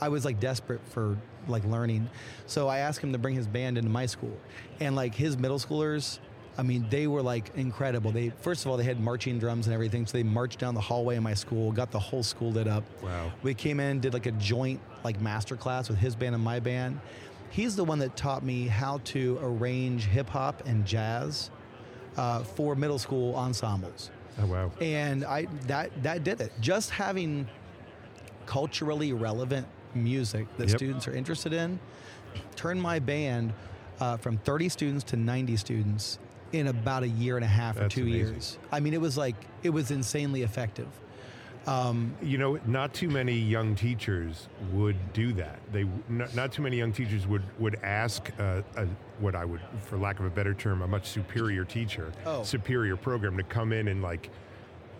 I 0.00 0.08
was 0.08 0.24
like 0.24 0.40
desperate 0.40 0.80
for 0.90 1.16
like 1.48 1.64
learning. 1.64 2.08
So 2.46 2.68
I 2.68 2.78
asked 2.78 3.00
him 3.00 3.12
to 3.12 3.18
bring 3.18 3.34
his 3.34 3.46
band 3.46 3.78
into 3.78 3.88
my 3.90 4.04
school. 4.06 4.36
And 4.80 4.94
like 4.96 5.14
his 5.14 5.38
middle 5.38 5.58
schoolers, 5.58 6.18
I 6.58 6.62
mean, 6.62 6.86
they 6.90 7.06
were 7.06 7.22
like 7.22 7.50
incredible. 7.56 8.10
They 8.10 8.30
first 8.40 8.64
of 8.64 8.70
all 8.70 8.76
they 8.76 8.84
had 8.84 9.00
marching 9.00 9.38
drums 9.38 9.66
and 9.66 9.72
everything. 9.74 10.06
So 10.06 10.18
they 10.18 10.22
marched 10.22 10.58
down 10.58 10.74
the 10.74 10.80
hallway 10.80 11.16
in 11.16 11.22
my 11.22 11.34
school, 11.34 11.72
got 11.72 11.90
the 11.92 11.98
whole 12.00 12.22
school 12.22 12.52
lit 12.52 12.66
up. 12.68 12.84
Wow. 13.02 13.32
We 13.42 13.54
came 13.54 13.80
in, 13.80 14.00
did 14.00 14.12
like 14.12 14.26
a 14.26 14.32
joint 14.32 14.80
like 15.04 15.20
master 15.20 15.56
class 15.56 15.88
with 15.88 15.98
his 15.98 16.14
band 16.16 16.34
and 16.34 16.42
my 16.44 16.60
band. 16.60 17.00
He's 17.48 17.76
the 17.76 17.84
one 17.84 17.98
that 18.00 18.16
taught 18.16 18.42
me 18.42 18.66
how 18.66 18.98
to 19.04 19.38
arrange 19.40 20.04
hip 20.06 20.28
hop 20.28 20.62
and 20.66 20.84
jazz 20.84 21.50
uh, 22.16 22.42
for 22.42 22.74
middle 22.74 22.98
school 22.98 23.34
ensembles 23.36 24.10
Oh, 24.38 24.46
wow. 24.46 24.70
and 24.80 25.24
I 25.24 25.46
that 25.66 25.90
that 26.02 26.24
did 26.24 26.40
it. 26.40 26.52
Just 26.60 26.90
having 26.90 27.48
culturally 28.46 29.12
relevant 29.12 29.66
music 29.94 30.46
that 30.58 30.68
Yep. 30.68 30.78
students 30.78 31.08
are 31.08 31.14
interested 31.14 31.52
in 31.52 31.78
turned 32.54 32.80
my 32.80 32.98
band 32.98 33.52
uh, 34.00 34.16
from 34.18 34.36
30 34.38 34.68
students 34.68 35.04
to 35.04 35.16
90 35.16 35.56
students 35.56 36.18
in 36.52 36.66
about 36.68 37.02
a 37.02 37.08
year 37.08 37.36
and 37.36 37.44
a 37.44 37.48
half 37.48 37.80
or 37.80 37.88
two 37.88 38.02
amazing. 38.02 38.18
years. 38.34 38.58
I 38.70 38.78
mean, 38.80 38.92
it 38.94 39.00
was 39.00 39.16
like 39.16 39.34
it 39.62 39.70
was 39.70 39.90
insanely 39.90 40.42
effective. 40.42 40.88
Um, 41.66 42.14
You 42.22 42.38
know, 42.38 42.58
not 42.66 42.94
too 42.94 43.08
many 43.08 43.32
young 43.34 43.74
teachers 43.74 44.48
would 44.72 44.96
do 45.12 45.32
that. 45.34 45.58
They 45.72 45.84
not, 46.08 46.34
not 46.34 46.52
too 46.52 46.62
many 46.62 46.78
young 46.78 46.92
teachers 46.92 47.26
would 47.26 47.42
would 47.58 47.76
ask 47.82 48.30
uh, 48.38 48.62
a, 48.76 48.86
what 49.18 49.34
I 49.34 49.44
would, 49.44 49.60
for 49.82 49.98
lack 49.98 50.20
of 50.20 50.26
a 50.26 50.30
better 50.30 50.54
term, 50.54 50.82
a 50.82 50.86
much 50.86 51.06
superior 51.06 51.64
teacher, 51.64 52.12
Oh. 52.24 52.42
superior 52.44 52.96
program 52.96 53.36
to 53.36 53.42
come 53.42 53.72
in 53.72 53.88
and 53.88 54.00
like, 54.02 54.30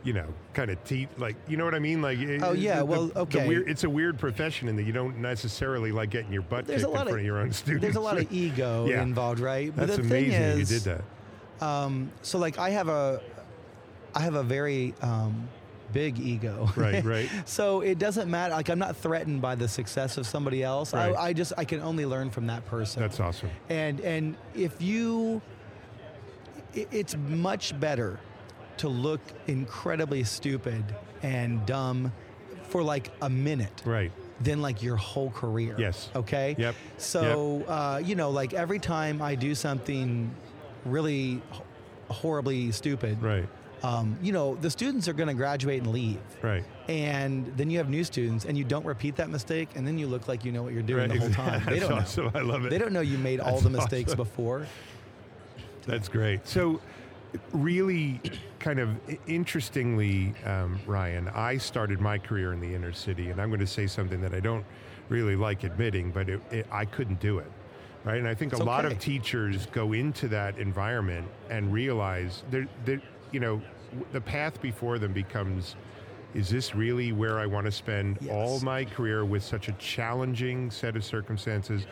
you 0.03 0.13
know, 0.13 0.27
kind 0.55 0.71
of 0.71 0.83
teach. 0.85 1.09
Like, 1.19 1.37
you 1.47 1.57
know 1.57 1.65
what 1.65 1.75
I 1.75 1.79
mean? 1.79 2.03
Like, 2.03 2.19
Oh, 2.43 2.53
yeah, 2.53 2.79
the- 2.79 2.85
well, 2.85 3.13
okay. 3.15 3.47
weird, 3.47 3.69
it's 3.69 3.85
a 3.85 3.91
weird 3.91 4.19
profession 4.19 4.69
in 4.69 4.75
that 4.77 4.85
you 4.85 4.93
don't 4.93 5.19
necessarily 5.19 5.93
like 5.93 6.11
getting 6.11 6.33
your 6.33 6.43
butt 6.43 6.67
there's 6.67 6.83
kicked 6.83 6.91
in 6.91 6.95
front 6.97 7.11
of 7.11 7.17
of 7.17 7.25
your 7.25 7.39
own 7.39 7.53
students. 7.53 7.83
there's 7.83 7.97
a 7.97 8.01
lot 8.01 8.17
of 8.19 8.33
ego 8.33 8.87
Yeah. 8.89 9.03
involved, 9.03 9.39
right? 9.41 9.73
But 9.75 9.87
That's 9.89 9.99
the 9.99 10.03
thing 10.09 10.25
amazing 10.27 10.41
that 10.43 10.59
is, 10.59 10.73
you 10.73 10.79
did 10.81 11.03
that. 11.61 11.65
Um, 11.65 12.11
so 12.23 12.39
like 12.39 12.59
I 12.59 12.71
have 12.71 12.89
a, 12.89 13.21
I 14.15 14.21
have 14.21 14.35
a 14.35 14.43
very 14.43 14.95
um, 15.03 15.49
big 15.97 16.19
ego. 16.21 16.69
Right, 16.77 17.05
right. 17.15 17.29
so 17.47 17.81
it 17.81 17.99
doesn't 17.99 18.31
matter. 18.31 18.55
Like 18.55 18.69
I'm 18.69 18.79
not 18.79 18.97
threatened 18.97 19.41
by 19.41 19.55
the 19.55 19.67
success 19.69 20.19
of 20.19 20.27
somebody 20.27 20.63
else. 20.63 20.93
Right. 20.93 21.15
I, 21.15 21.29
I 21.29 21.33
just 21.33 21.53
I 21.57 21.65
can 21.65 21.81
only 21.81 22.05
learn 22.07 22.31
from 22.31 22.47
that 22.49 22.65
person. 22.67 23.01
That's 23.03 23.19
awesome. 23.21 23.51
and 23.71 24.01
and 24.01 24.37
if 24.55 24.81
you, 24.83 25.41
it's 26.75 27.17
much 27.17 27.79
better 27.81 28.21
to 28.79 28.89
look 28.89 29.21
incredibly 29.47 30.23
stupid 30.25 30.85
and 31.23 31.65
dumb 31.67 32.13
for 32.69 32.83
like 32.83 33.11
a 33.23 33.31
minute 33.31 33.83
Right. 33.87 34.13
than 34.43 34.61
like 34.61 34.83
your 34.83 34.97
whole 34.97 35.31
career. 35.31 35.75
Yes. 35.79 36.11
Okay. 36.15 36.55
Yep. 36.59 36.75
So 36.99 37.63
uh, 37.67 38.03
you 38.05 38.15
know, 38.17 38.31
like 38.31 38.53
every 38.53 38.79
time 38.79 39.23
I 39.23 39.35
do 39.35 39.55
something 39.55 40.31
really 40.85 41.41
horribly 42.11 42.71
stupid, 42.73 43.23
Right. 43.23 43.49
Um, 43.87 44.19
you 44.21 44.33
know, 44.33 44.57
the 44.57 44.71
students 44.71 45.07
are 45.07 45.13
going 45.13 45.29
to 45.29 45.35
graduate 45.35 45.83
and 45.83 45.93
leave. 45.93 46.19
Right. 46.43 46.65
And 46.89 47.47
then 47.57 47.71
you 47.71 47.79
have 47.79 47.89
new 47.89 48.03
students, 48.03 48.45
and 48.45 48.59
you 48.59 48.65
don't 48.65 48.85
repeat 48.85 49.17
that 49.17 49.31
mistake, 49.31 49.69
and 49.77 49.87
then 49.87 49.97
you 49.97 50.09
look 50.09 50.27
like 50.27 50.45
you 50.45 50.51
know 50.51 50.63
what 50.65 50.73
you're 50.73 50.83
doing 50.83 51.09
Right. 51.09 51.21
the 51.21 51.21
whole 51.21 51.31
time. 51.31 51.63
They 51.69 51.79
don't 51.79 51.91
know. 51.91 51.97
awesome. 51.97 52.31
I 52.35 52.41
love 52.41 52.65
it. 52.65 52.71
They 52.71 52.79
don't 52.79 52.93
know 52.93 53.01
you 53.01 53.19
made 53.19 53.39
all 53.47 53.61
the 53.61 53.71
mistakes 53.71 54.11
awesome. 54.11 54.17
before. 54.19 54.67
That's 55.87 56.09
great. 56.09 56.49
So, 56.49 56.81
really, 57.53 58.21
kind 58.59 58.81
of 58.81 58.89
interestingly, 59.29 60.35
um, 60.45 60.81
Ryan, 60.87 61.29
I 61.29 61.57
started 61.59 62.01
my 62.01 62.19
career 62.19 62.53
in 62.53 62.61
the 62.61 62.75
inner 62.75 62.93
city, 62.93 63.31
and 63.31 63.41
I'm 63.41 63.51
going 63.51 63.61
to 63.61 63.67
say 63.69 63.87
something 63.87 64.21
that 64.21 64.35
I 64.35 64.41
don't 64.41 64.65
really 65.09 65.37
like 65.37 65.63
admitting, 65.63 66.11
but 66.11 66.29
it, 66.29 66.41
it, 66.51 66.67
I 66.73 66.87
couldn't 66.87 67.21
do 67.21 67.39
it. 67.39 67.51
Right, 68.03 68.19
and 68.19 68.29
I 68.29 68.35
think 68.35 68.53
It's 68.53 68.61
a 68.61 68.65
lot 68.65 68.85
okay. 68.85 68.95
of 68.95 69.01
teachers 69.01 69.67
go 69.67 69.93
into 69.93 70.29
that 70.29 70.59
environment 70.59 71.27
and 71.51 71.73
realize 71.73 72.45
that, 72.53 72.69
that 72.85 73.01
you 73.33 73.41
know, 73.41 73.61
the 74.13 74.21
path 74.21 74.61
before 74.61 74.99
them 74.99 75.13
becomes, 75.13 75.77
is 76.35 76.49
this 76.51 76.75
really 76.75 77.13
where 77.13 77.39
I 77.39 77.47
want 77.47 77.67
to 77.67 77.73
spend 77.73 78.19
Yes. 78.21 78.31
all 78.33 78.61
my 78.61 78.85
career 78.85 79.25
with 79.25 79.43
such 79.43 79.69
a 79.69 79.73
challenging 79.73 80.71
set 80.71 80.97
of 80.97 81.05
circumstances? 81.05 81.87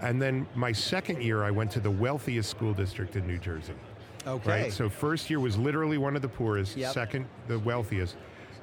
And 0.00 0.20
then 0.20 0.46
my 0.54 0.72
second 0.72 1.22
year, 1.22 1.44
I 1.44 1.50
went 1.50 1.70
to 1.72 1.80
the 1.80 1.90
wealthiest 1.90 2.50
school 2.50 2.74
district 2.74 3.16
in 3.16 3.26
New 3.26 3.38
Jersey. 3.38 3.74
Okay. 4.26 4.62
Right. 4.64 4.72
So 4.72 4.88
first 4.88 5.30
year 5.30 5.38
was 5.38 5.56
literally 5.56 5.98
one 5.98 6.16
of 6.16 6.22
the 6.22 6.28
poorest. 6.28 6.76
Yep. 6.76 6.92
Second, 6.94 7.26
the 7.46 7.58
wealthiest. 7.58 8.16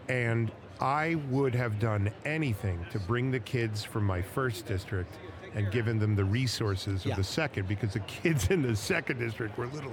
And 0.09 0.51
I 0.79 1.15
would 1.29 1.53
have 1.55 1.79
done 1.79 2.11
anything 2.25 2.83
to 2.91 2.99
bring 2.99 3.31
the 3.31 3.39
kids 3.39 3.83
from 3.83 4.03
my 4.03 4.21
first 4.21 4.65
district 4.65 5.13
and 5.53 5.71
given 5.71 5.99
them 5.99 6.15
the 6.15 6.25
resources 6.25 7.05
Yeah. 7.05 7.11
of 7.11 7.17
the 7.17 7.23
second 7.23 7.67
because 7.67 7.93
the 7.93 7.99
kids 8.23 8.49
in 8.49 8.61
the 8.61 8.75
second 8.75 9.19
district 9.19 9.57
were 9.57 9.67
little. 9.67 9.91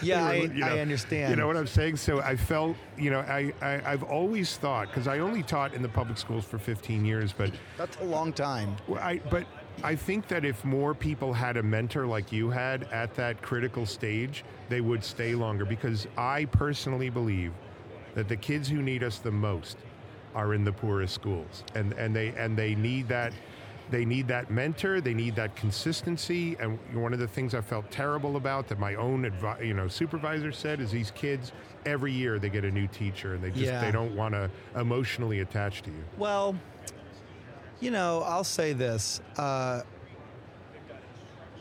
Yeah, 0.00 0.28
they 0.28 0.36
I- 0.36 0.40
were, 0.46 0.54
you 0.54 0.64
I 0.64 0.78
understand. 0.80 1.30
You 1.30 1.36
know 1.36 1.46
what 1.46 1.56
I'm 1.56 1.66
saying? 1.66 1.96
So 1.96 2.20
I 2.20 2.36
felt, 2.36 2.76
you 2.96 3.10
know, 3.10 3.20
I, 3.20 3.52
I 3.60 3.92
I've 3.92 4.02
always 4.02 4.56
thought 4.56 4.88
because 4.88 5.08
I 5.08 5.18
only 5.18 5.42
taught 5.42 5.74
in 5.74 5.82
the 5.82 5.88
public 5.88 6.18
schools 6.18 6.44
for 6.44 6.58
15 6.58 7.04
years, 7.04 7.32
but 7.32 7.50
That's 7.76 7.96
a 7.98 8.04
long 8.04 8.32
time. 8.32 8.76
well, 8.88 9.02
I, 9.02 9.18
but 9.30 9.46
I 9.82 9.94
think 9.96 10.28
that 10.28 10.44
if 10.44 10.64
more 10.64 10.94
people 10.94 11.32
had 11.32 11.56
a 11.56 11.62
mentor 11.62 12.06
like 12.06 12.30
you 12.32 12.50
had 12.50 12.84
at 12.92 13.14
that 13.16 13.42
critical 13.42 13.86
stage, 13.86 14.44
they 14.68 14.80
would 14.80 15.02
stay 15.02 15.34
longer 15.34 15.64
because 15.64 16.06
I 16.16 16.44
personally 16.46 17.10
believe 17.10 17.52
that 18.14 18.28
the 18.28 18.36
kids 18.36 18.68
who 18.68 18.82
need 18.82 19.02
us 19.02 19.18
the 19.18 19.30
most 19.30 19.78
are 20.34 20.54
in 20.54 20.64
the 20.64 20.72
poorest 20.72 21.14
schools. 21.14 21.64
And, 21.74 21.92
and, 21.94 22.14
they, 22.14 22.28
and 22.30 22.56
they 22.56 22.74
need 22.74 23.08
that. 23.08 23.32
They 23.92 24.06
need 24.06 24.26
that 24.28 24.50
mentor. 24.50 25.02
They 25.02 25.12
need 25.12 25.36
that 25.36 25.54
consistency. 25.54 26.56
And 26.58 26.78
one 26.94 27.12
of 27.12 27.18
the 27.18 27.28
things 27.28 27.54
I 27.54 27.60
felt 27.60 27.90
terrible 27.90 28.36
about 28.36 28.66
that 28.68 28.78
my 28.78 28.94
own 28.94 29.24
advi- 29.30 29.64
you 29.66 29.74
know 29.74 29.86
supervisor 29.86 30.50
said 30.50 30.80
is 30.80 30.90
these 30.90 31.10
kids 31.10 31.52
every 31.84 32.10
year 32.10 32.38
they 32.38 32.48
get 32.48 32.64
a 32.64 32.70
new 32.70 32.86
teacher 32.86 33.34
and 33.34 33.44
they 33.44 33.50
just 33.50 33.62
Yeah. 33.64 33.82
they 33.82 33.92
don't 33.92 34.16
want 34.16 34.32
to 34.34 34.50
emotionally 34.76 35.40
attach 35.40 35.82
to 35.82 35.90
you. 35.90 36.02
Well, 36.16 36.56
you 37.80 37.90
know, 37.90 38.22
I'll 38.22 38.44
say 38.44 38.72
this: 38.72 39.20
uh, 39.36 39.82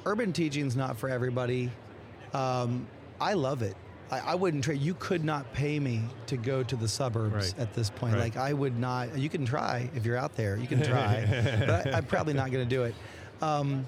urban 0.05 0.31
teaching's 0.31 0.77
not 0.77 0.97
for 0.97 1.09
everybody. 1.09 1.69
Um, 2.33 2.87
I 3.19 3.33
love 3.33 3.61
it. 3.61 3.75
I, 4.11 4.19
I 4.19 4.35
wouldn't 4.35 4.63
trade. 4.63 4.81
You 4.81 4.93
could 4.95 5.23
not 5.23 5.51
pay 5.53 5.79
me 5.79 6.01
to 6.27 6.37
go 6.37 6.63
to 6.63 6.75
the 6.75 6.87
suburbs 6.87 7.33
Right. 7.33 7.59
at 7.59 7.73
this 7.73 7.89
point. 7.89 8.13
Right. 8.13 8.21
Like 8.23 8.37
I 8.37 8.53
would 8.53 8.77
not. 8.77 9.17
You 9.17 9.29
can 9.29 9.45
try 9.45 9.89
if 9.95 10.05
you're 10.05 10.17
out 10.17 10.35
there. 10.35 10.57
You 10.57 10.67
can 10.67 10.83
try, 10.87 11.25
but 11.65 11.87
I, 11.87 11.97
I'm 11.97 12.05
probably 12.05 12.33
not 12.33 12.51
going 12.51 12.67
to 12.67 12.69
do 12.75 12.83
it. 12.83 12.93
Um, 13.41 13.87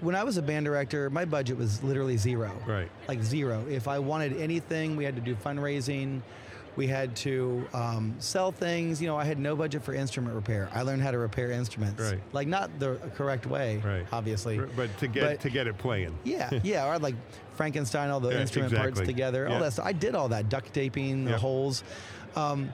when 0.00 0.14
I 0.14 0.24
was 0.24 0.36
a 0.36 0.42
band 0.42 0.66
director, 0.66 1.08
my 1.08 1.24
budget 1.24 1.56
was 1.56 1.82
literally 1.82 2.16
zero. 2.18 2.52
Right. 2.66 2.90
Like 3.08 3.22
zero. 3.22 3.64
If 3.70 3.88
I 3.88 3.98
wanted 3.98 4.36
anything, 4.36 4.96
we 4.96 5.04
had 5.04 5.14
to 5.14 5.22
do 5.22 5.34
fundraising. 5.36 6.20
We 6.76 6.86
had 6.86 7.16
to 7.16 7.66
um, 7.72 8.14
sell 8.18 8.52
things. 8.52 9.00
You 9.00 9.08
know, 9.08 9.16
I 9.16 9.24
had 9.24 9.38
no 9.38 9.56
budget 9.56 9.82
for 9.82 9.94
instrument 9.94 10.34
repair. 10.34 10.68
I 10.74 10.82
learned 10.82 11.02
how 11.02 11.10
to 11.10 11.18
repair 11.18 11.50
instruments. 11.50 12.00
Right. 12.02 12.20
Like 12.32 12.48
not 12.48 12.78
the 12.78 12.96
correct 13.14 13.46
way, 13.46 13.78
Right. 13.78 14.06
obviously. 14.12 14.58
But 14.58 14.96
to 14.98 15.08
get 15.08 15.22
But- 15.22 15.40
to 15.40 15.50
get 15.50 15.66
it 15.66 15.78
playing. 15.78 16.16
Yeah, 16.24 16.50
yeah. 16.62 16.86
Or 16.92 16.98
like 16.98 17.14
Frankenstein 17.54 18.10
all 18.10 18.20
the 18.20 18.30
Yeah, 18.30 18.40
instrument 18.42 18.74
parts 18.74 18.88
exactly. 18.90 19.12
together. 19.14 19.48
All 19.48 19.60
that 19.60 19.72
stuff. 19.72 19.86
I 19.86 19.92
did 19.92 20.14
all 20.14 20.28
that 20.28 20.48
duct 20.50 20.72
taping, 20.74 21.24
the 21.24 21.30
Yeah. 21.32 21.38
holes. 21.38 21.82
Um, 22.36 22.72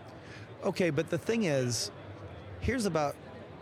okay, 0.65 0.91
but 0.91 1.09
the 1.09 1.19
thing 1.19 1.45
is, 1.45 1.93
here's 2.61 2.87
about 2.87 3.15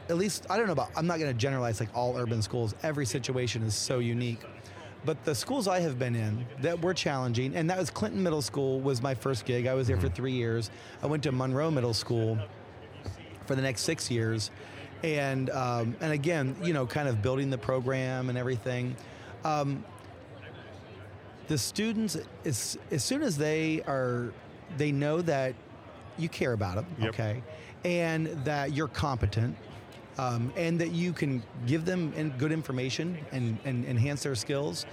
at 0.08 0.16
least 0.16 0.46
I 0.50 0.56
don't 0.56 0.66
know 0.66 0.72
about. 0.72 0.88
I'm 0.96 1.06
not 1.06 1.18
going 1.18 1.30
to 1.30 1.38
generalize 1.38 1.78
like 1.78 1.90
all 1.94 2.16
urban 2.16 2.40
schools. 2.42 2.74
Every 2.82 3.04
situation 3.06 3.62
is 3.62 3.74
so 3.74 3.98
unique. 3.98 4.40
But 5.04 5.24
the 5.24 5.34
schools 5.34 5.66
I 5.66 5.80
have 5.80 5.98
been 5.98 6.14
in 6.14 6.46
that 6.60 6.82
were 6.82 6.92
challenging, 6.92 7.54
and 7.56 7.70
that 7.70 7.78
was 7.78 7.88
Clinton 7.90 8.22
Middle 8.22 8.42
School 8.42 8.80
was 8.80 9.00
my 9.00 9.14
first 9.14 9.46
gig. 9.46 9.66
I 9.66 9.74
was 9.74 9.86
there 9.86 9.96
for 9.96 10.08
three 10.10 10.32
years. 10.32 10.70
I 11.02 11.06
went 11.06 11.22
to 11.22 11.32
Monroe 11.32 11.70
Middle 11.70 11.94
School 11.94 12.38
for 13.46 13.54
the 13.54 13.62
next 13.62 13.82
six 13.82 14.10
years, 14.10 14.50
and 15.02 15.48
um, 15.50 15.96
and 16.00 16.12
again, 16.12 16.54
you 16.62 16.74
know, 16.74 16.86
kind 16.86 17.08
of 17.08 17.22
building 17.22 17.48
the 17.48 17.58
program 17.58 18.28
and 18.28 18.36
everything. 18.36 18.94
Um, 19.42 19.84
the 21.48 21.56
students, 21.58 22.16
as, 22.44 22.78
as 22.90 23.02
soon 23.02 23.22
as 23.22 23.36
they 23.36 23.82
are, 23.88 24.32
they 24.76 24.92
know 24.92 25.20
that 25.22 25.54
you 26.18 26.28
care 26.28 26.52
about 26.52 26.76
them, 26.76 26.86
Yep. 27.00 27.08
okay, 27.08 27.42
and 27.84 28.26
that 28.44 28.72
you're 28.72 28.86
competent, 28.86 29.56
um, 30.18 30.52
and 30.56 30.78
that 30.80 30.92
you 30.92 31.12
can 31.12 31.42
give 31.66 31.84
them 31.84 32.12
in 32.16 32.30
good 32.38 32.52
information 32.52 33.18
and, 33.32 33.58
and 33.64 33.84
enhance 33.86 34.22
their 34.22 34.34
skills. 34.34 34.86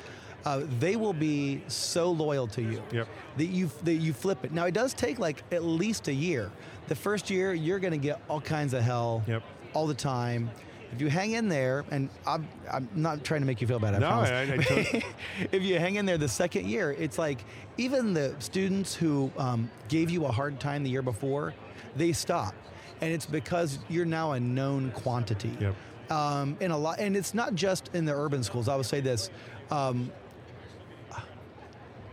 Uh, 0.46 0.62
they 0.80 0.96
will 0.96 1.14
be 1.14 1.62
so 1.68 2.10
loyal 2.12 2.48
to 2.48 2.62
you 2.62 2.82
Yep. 2.94 3.08
that 3.38 3.46
you 3.48 3.70
that 3.84 3.96
you 3.96 4.14
flip 4.14 4.46
it. 4.46 4.54
Now 4.54 4.66
it 4.66 4.74
does 4.74 4.94
take 4.94 5.20
like 5.20 5.44
at 5.52 5.64
least 5.64 6.08
a 6.08 6.14
year. 6.14 6.52
The 6.88 6.96
first 6.96 7.30
year 7.30 7.54
you're 7.54 7.80
going 7.80 7.92
to 7.92 7.98
get 7.98 8.22
all 8.30 8.40
kinds 8.40 8.74
of 8.74 8.82
hell 8.82 9.24
Yep. 9.28 9.44
all 9.74 9.88
the 9.88 9.94
time. 9.94 10.50
If 10.94 11.02
you 11.02 11.10
hang 11.10 11.32
in 11.34 11.50
there, 11.50 11.84
and 11.92 12.08
I'm, 12.26 12.48
I'm 12.72 12.88
not 12.96 13.26
trying 13.26 13.42
to 13.42 13.46
make 13.46 13.60
you 13.60 13.68
feel 13.68 13.78
bad. 13.80 13.96
I 13.96 13.98
No, 14.00 14.08
promise. 14.08 14.30
I- 14.30 14.42
I 14.54 14.58
tot- 14.94 15.04
if 15.52 15.64
you 15.64 15.78
hang 15.80 15.96
in 15.96 16.06
there 16.06 16.18
the 16.18 16.30
second 16.30 16.66
year, 16.66 16.96
it's 16.98 17.18
like 17.18 17.44
even 17.78 18.14
the 18.14 18.34
students 18.40 18.96
who 18.96 19.30
um, 19.38 19.70
gave 19.90 20.10
you 20.10 20.24
a 20.28 20.32
hard 20.32 20.62
time 20.62 20.84
the 20.84 20.90
year 20.90 21.02
before, 21.02 21.54
they 21.98 22.14
stop, 22.14 22.56
and 23.02 23.12
it's 23.14 23.26
because 23.26 23.80
you're 23.90 24.06
now 24.06 24.32
a 24.34 24.40
known 24.40 24.92
quantity. 24.92 25.56
Yep. 25.60 25.76
Um, 26.10 26.56
in 26.62 26.72
a 26.72 26.78
lot, 26.78 27.00
and 27.00 27.18
it's 27.18 27.34
not 27.34 27.54
just 27.56 27.90
in 27.94 28.06
the 28.06 28.14
urban 28.14 28.42
schools. 28.44 28.70
I 28.70 28.76
would 28.76 28.86
say 28.86 29.02
this. 29.02 29.30
Um, 29.72 30.12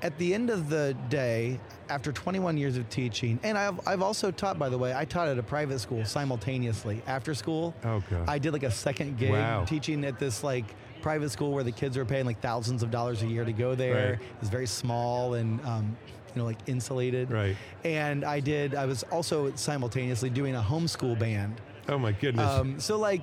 at 0.03 0.19
the 0.19 0.35
end 0.35 0.51
of 0.51 0.69
the 0.69 0.95
day, 1.09 1.59
after 1.89 2.13
21 2.13 2.59
years 2.59 2.77
of 2.77 2.87
teaching, 2.91 3.41
and 3.43 3.57
I've, 3.57 3.81
I've 3.87 4.03
also 4.03 4.31
taught, 4.31 4.59
by 4.59 4.69
the 4.69 4.77
way, 4.77 4.95
I 4.95 5.07
taught 5.07 5.29
at 5.29 5.39
a 5.39 5.43
private 5.43 5.79
school 5.79 6.05
simultaneously 6.05 7.03
after 7.07 7.33
school. 7.35 7.75
Oh, 7.85 8.03
God. 8.11 8.29
I 8.29 8.39
did 8.39 8.53
like 8.53 8.65
a 8.65 8.71
second 8.71 9.17
gig 9.17 9.31
Wow. 9.31 9.65
teaching 9.65 10.05
at 10.05 10.19
this 10.19 10.45
like 10.45 10.67
private 11.01 11.31
school 11.31 11.53
where 11.53 11.65
the 11.65 11.73
kids 11.73 11.97
are 11.97 12.05
paying 12.05 12.27
like 12.27 12.41
thousands 12.41 12.83
of 12.83 12.91
dollars 12.91 13.23
a 13.23 13.27
year 13.27 13.45
to 13.47 13.53
go 13.53 13.75
there. 13.75 14.19
Right. 14.19 14.29
It's 14.43 14.51
very 14.51 14.67
small 14.67 15.35
and 15.35 15.59
um, 15.65 15.97
you 16.35 16.41
know 16.41 16.47
like 16.47 16.59
insulated. 16.67 17.31
Right. 17.31 17.57
And 17.85 18.25
I 18.25 18.41
did. 18.41 18.75
I 18.75 18.87
was 18.87 19.03
also 19.05 19.55
simultaneously 19.55 20.31
doing 20.31 20.55
a 20.57 20.63
homeschool 20.63 21.19
band. 21.19 21.61
Oh 21.89 21.99
my 21.99 22.13
goodness. 22.13 22.49
Um, 22.51 22.81
so 22.81 22.99
like 22.99 23.23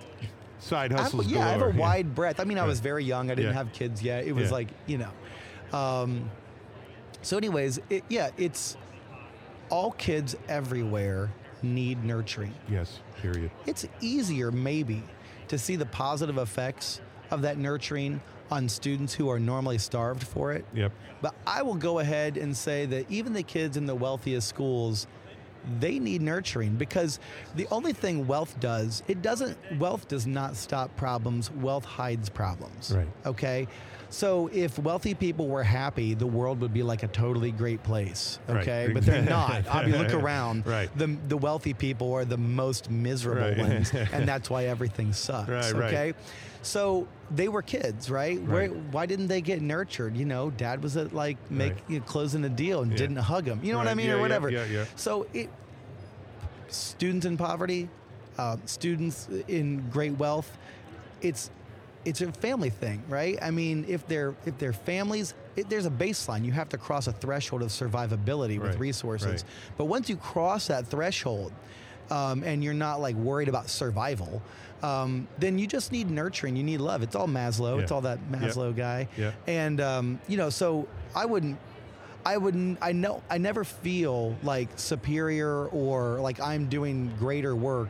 Side 0.59 0.91
I 0.93 0.95
have, 0.97 1.03
hustles 1.05 1.27
yeah, 1.27 1.39
I 1.47 1.51
have 1.51 1.61
a 1.61 1.71
galore. 1.71 1.73
wide 1.79 2.13
breadth. 2.15 2.39
I 2.39 2.43
mean, 2.43 2.59
I 2.59 2.65
was 2.65 2.79
very 2.79 3.03
young. 3.03 3.31
I 3.31 3.35
didn't 3.35 3.51
Yeah. 3.51 3.57
have 3.57 3.73
kids 3.73 4.03
yet. 4.03 4.25
It 4.25 4.33
was 4.33 4.49
Yeah. 4.49 4.53
like, 4.53 4.67
you 4.85 4.99
know. 4.99 5.77
Um, 5.77 6.29
so, 7.23 7.37
anyways, 7.37 7.79
it, 7.89 8.03
yeah, 8.09 8.29
it's 8.37 8.77
all 9.69 9.91
kids 9.93 10.35
everywhere 10.47 11.31
need 11.63 12.03
nurturing. 12.03 12.53
Yes. 12.69 12.99
Period. 13.21 13.49
It's 13.65 13.87
easier, 14.01 14.51
maybe, 14.51 15.01
to 15.47 15.57
see 15.57 15.75
the 15.75 15.85
positive 15.87 16.37
effects 16.37 17.01
of 17.31 17.41
that 17.43 17.57
nurturing 17.57 18.21
on 18.51 18.67
students 18.67 19.13
who 19.13 19.29
are 19.29 19.39
normally 19.39 19.77
starved 19.77 20.24
for 20.24 20.51
it. 20.51 20.65
Yep. 20.74 20.91
But 21.22 21.34
I 21.48 21.62
will 21.62 21.75
go 21.75 22.00
ahead 22.00 22.38
and 22.38 22.55
say 22.55 22.86
that 22.88 23.10
even 23.10 23.34
the 23.34 23.43
kids 23.43 23.77
in 23.77 23.86
the 23.86 23.96
wealthiest 23.96 24.48
schools, 24.48 25.08
they 25.79 26.00
need 26.00 26.22
nurturing 26.22 26.75
because 26.75 27.20
the 27.55 27.67
only 27.72 27.93
thing 27.93 28.27
wealth 28.27 28.60
does, 28.60 29.03
it 29.08 29.22
doesn't, 29.22 29.58
wealth 29.79 30.08
does 30.08 30.27
not 30.27 30.55
stop 30.55 30.96
problems, 30.98 31.51
wealth 31.51 31.86
hides 31.86 32.29
problems. 32.29 32.91
Right. 32.96 33.08
Okay? 33.25 33.67
So 34.10 34.50
if 34.51 34.77
wealthy 34.77 35.13
people 35.13 35.48
were 35.48 35.63
happy, 35.63 36.15
the 36.15 36.27
world 36.27 36.60
would 36.60 36.74
be 36.74 36.84
like 36.84 37.03
a 37.03 37.08
totally 37.08 37.51
great 37.51 37.81
place. 37.84 38.39
Right. 38.50 38.58
Okay? 38.67 38.89
But 38.93 39.05
they're 39.05 39.22
not. 39.22 39.74
I 39.74 39.86
mean, 39.86 39.98
look 39.98 40.13
around. 40.13 40.65
Right. 40.72 40.89
The, 40.98 41.15
the 41.27 41.38
wealthy 41.38 41.74
people 41.74 42.12
are 42.13 42.25
the 42.25 42.38
most 42.38 42.89
miserable 42.89 43.41
Right. 43.41 43.58
ones, 43.58 43.93
and 44.12 44.27
that's 44.27 44.50
why 44.50 44.65
everything 44.65 45.13
sucks. 45.13 45.48
Right, 45.50 45.72
right. 45.74 45.93
okay? 45.93 46.13
So 46.63 47.07
they 47.31 47.47
were 47.47 47.61
kids, 47.61 48.09
right? 48.09 48.41
Where, 48.41 48.69
Right. 48.69 48.75
why 48.91 49.05
didn't 49.05 49.27
they 49.27 49.41
get 49.41 49.61
nurtured? 49.61 50.15
You 50.15 50.25
know, 50.25 50.49
dad 50.51 50.83
was 50.83 50.95
at 50.97 51.13
like 51.13 51.37
make 51.49 51.73
Right. 51.73 51.83
you 51.87 51.99
know, 51.99 52.05
closing 52.05 52.43
a 52.43 52.49
deal 52.49 52.81
and 52.81 52.91
Yeah. 52.91 52.97
didn't 52.97 53.15
hug 53.17 53.45
him. 53.47 53.59
You 53.63 53.71
know 53.71 53.77
what 53.79 53.87
I 53.87 53.93
mean, 53.95 54.07
Yeah, 54.07 54.13
or 54.15 54.19
whatever. 54.19 54.49
yeah, 54.49 54.65
yeah. 54.65 54.85
So 54.95 55.25
it, 55.33 55.49
students 56.69 57.25
in 57.25 57.37
poverty, 57.37 57.89
uh, 58.37 58.57
students 58.65 59.27
in 59.47 59.89
great 59.89 60.17
wealth, 60.17 60.57
it's 61.21 61.49
it's 62.03 62.19
a 62.21 62.31
family 62.31 62.71
thing, 62.71 63.03
right? 63.07 63.37
I 63.43 63.51
mean, 63.51 63.85
if 63.87 64.07
they're 64.07 64.33
if 64.45 64.57
they're 64.57 64.73
families, 64.73 65.33
it, 65.55 65.69
there's 65.69 65.85
a 65.85 65.91
baseline. 65.91 66.43
You 66.43 66.51
have 66.51 66.69
to 66.69 66.77
cross 66.77 67.05
a 67.07 67.11
threshold 67.11 67.61
of 67.61 67.69
survivability 67.69 68.57
with 68.59 68.71
Right, 68.71 68.79
resources. 68.79 69.27
right. 69.27 69.43
But 69.77 69.85
once 69.85 70.09
you 70.09 70.15
cross 70.17 70.67
that 70.67 70.87
threshold, 70.87 71.51
um, 72.10 72.43
and 72.43 72.63
you're 72.63 72.74
not 72.74 73.00
like 73.01 73.15
worried 73.15 73.48
about 73.50 73.70
survival, 73.70 74.41
um, 74.84 75.27
then 75.38 75.58
you 75.60 75.67
just 75.67 75.91
need 75.91 76.10
nurturing. 76.10 76.55
You 76.55 76.63
need 76.63 76.79
love. 76.81 77.03
It's 77.03 77.15
all 77.15 77.27
Maslow. 77.27 77.79
It's 77.81 77.91
all 77.91 78.01
that 78.01 78.20
Yep. 78.31 78.41
Maslow 78.41 78.75
guy. 78.75 79.08
Yeah. 79.17 79.31
And 79.48 79.79
um, 79.79 80.20
you 80.27 80.38
know, 80.38 80.50
so 80.50 80.88
I 81.15 81.25
wouldn't. 81.25 81.58
I 82.25 82.38
wouldn't. 82.38 82.77
I 82.81 82.91
know. 82.91 83.22
I 83.29 83.38
never 83.38 83.63
feel 83.63 84.36
like 84.43 84.70
superior 84.77 85.67
or 85.67 86.20
like 86.20 86.39
I'm 86.39 86.67
doing 86.67 87.12
greater 87.20 87.55
work 87.55 87.89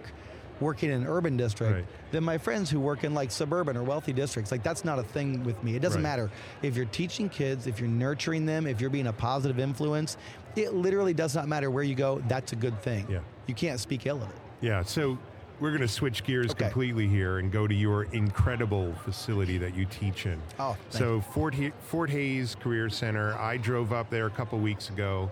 working 0.61 0.91
in 0.91 1.01
an 1.01 1.07
urban 1.07 1.35
district 1.37 1.73
Right. 1.73 1.85
than 2.11 2.23
my 2.23 2.37
friends 2.37 2.69
who 2.69 2.79
work 2.79 3.03
in 3.03 3.15
like 3.15 3.31
suburban 3.31 3.75
or 3.75 3.81
wealthy 3.83 4.13
districts. 4.13 4.51
Like 4.51 4.61
that's 4.61 4.85
not 4.85 4.99
a 4.99 5.03
thing 5.03 5.43
with 5.43 5.61
me. 5.63 5.75
It 5.75 5.81
doesn't 5.81 6.03
Right. 6.03 6.09
matter 6.09 6.29
if 6.61 6.75
you're 6.75 6.85
teaching 6.85 7.29
kids, 7.29 7.65
if 7.65 7.79
you're 7.79 7.89
nurturing 7.89 8.45
them, 8.45 8.67
if 8.67 8.79
you're 8.79 8.91
being 8.91 9.07
a 9.07 9.13
positive 9.13 9.57
influence. 9.59 10.17
It 10.55 10.73
literally 10.75 11.13
does 11.15 11.33
not 11.33 11.47
matter 11.47 11.71
where 11.71 11.83
you 11.83 11.95
go. 11.95 12.21
That's 12.27 12.51
a 12.53 12.55
good 12.57 12.79
thing. 12.83 13.07
Yeah. 13.09 13.19
You 13.51 13.55
can't 13.55 13.81
speak 13.81 14.05
ill 14.05 14.15
of 14.23 14.29
it. 14.29 14.35
Yeah, 14.61 14.81
so 14.81 15.17
we're 15.59 15.71
going 15.71 15.81
to 15.81 15.87
switch 15.89 16.23
gears 16.23 16.51
Okay. 16.51 16.63
completely 16.63 17.05
here 17.05 17.39
and 17.39 17.51
go 17.51 17.67
to 17.67 17.75
your 17.75 18.03
incredible 18.13 18.93
facility 19.03 19.57
that 19.57 19.75
you 19.75 19.83
teach 19.87 20.25
in. 20.25 20.39
Oh, 20.57 20.77
thank 20.89 21.03
so 21.03 21.19
Fort 21.19 21.53
Ha- 21.55 21.73
Fort 21.81 22.09
Hayes 22.11 22.55
Career 22.55 22.87
Center. 22.89 23.33
I 23.37 23.57
drove 23.57 23.91
up 23.91 24.09
there 24.09 24.27
a 24.27 24.29
couple 24.29 24.57
weeks 24.59 24.87
ago, 24.87 25.29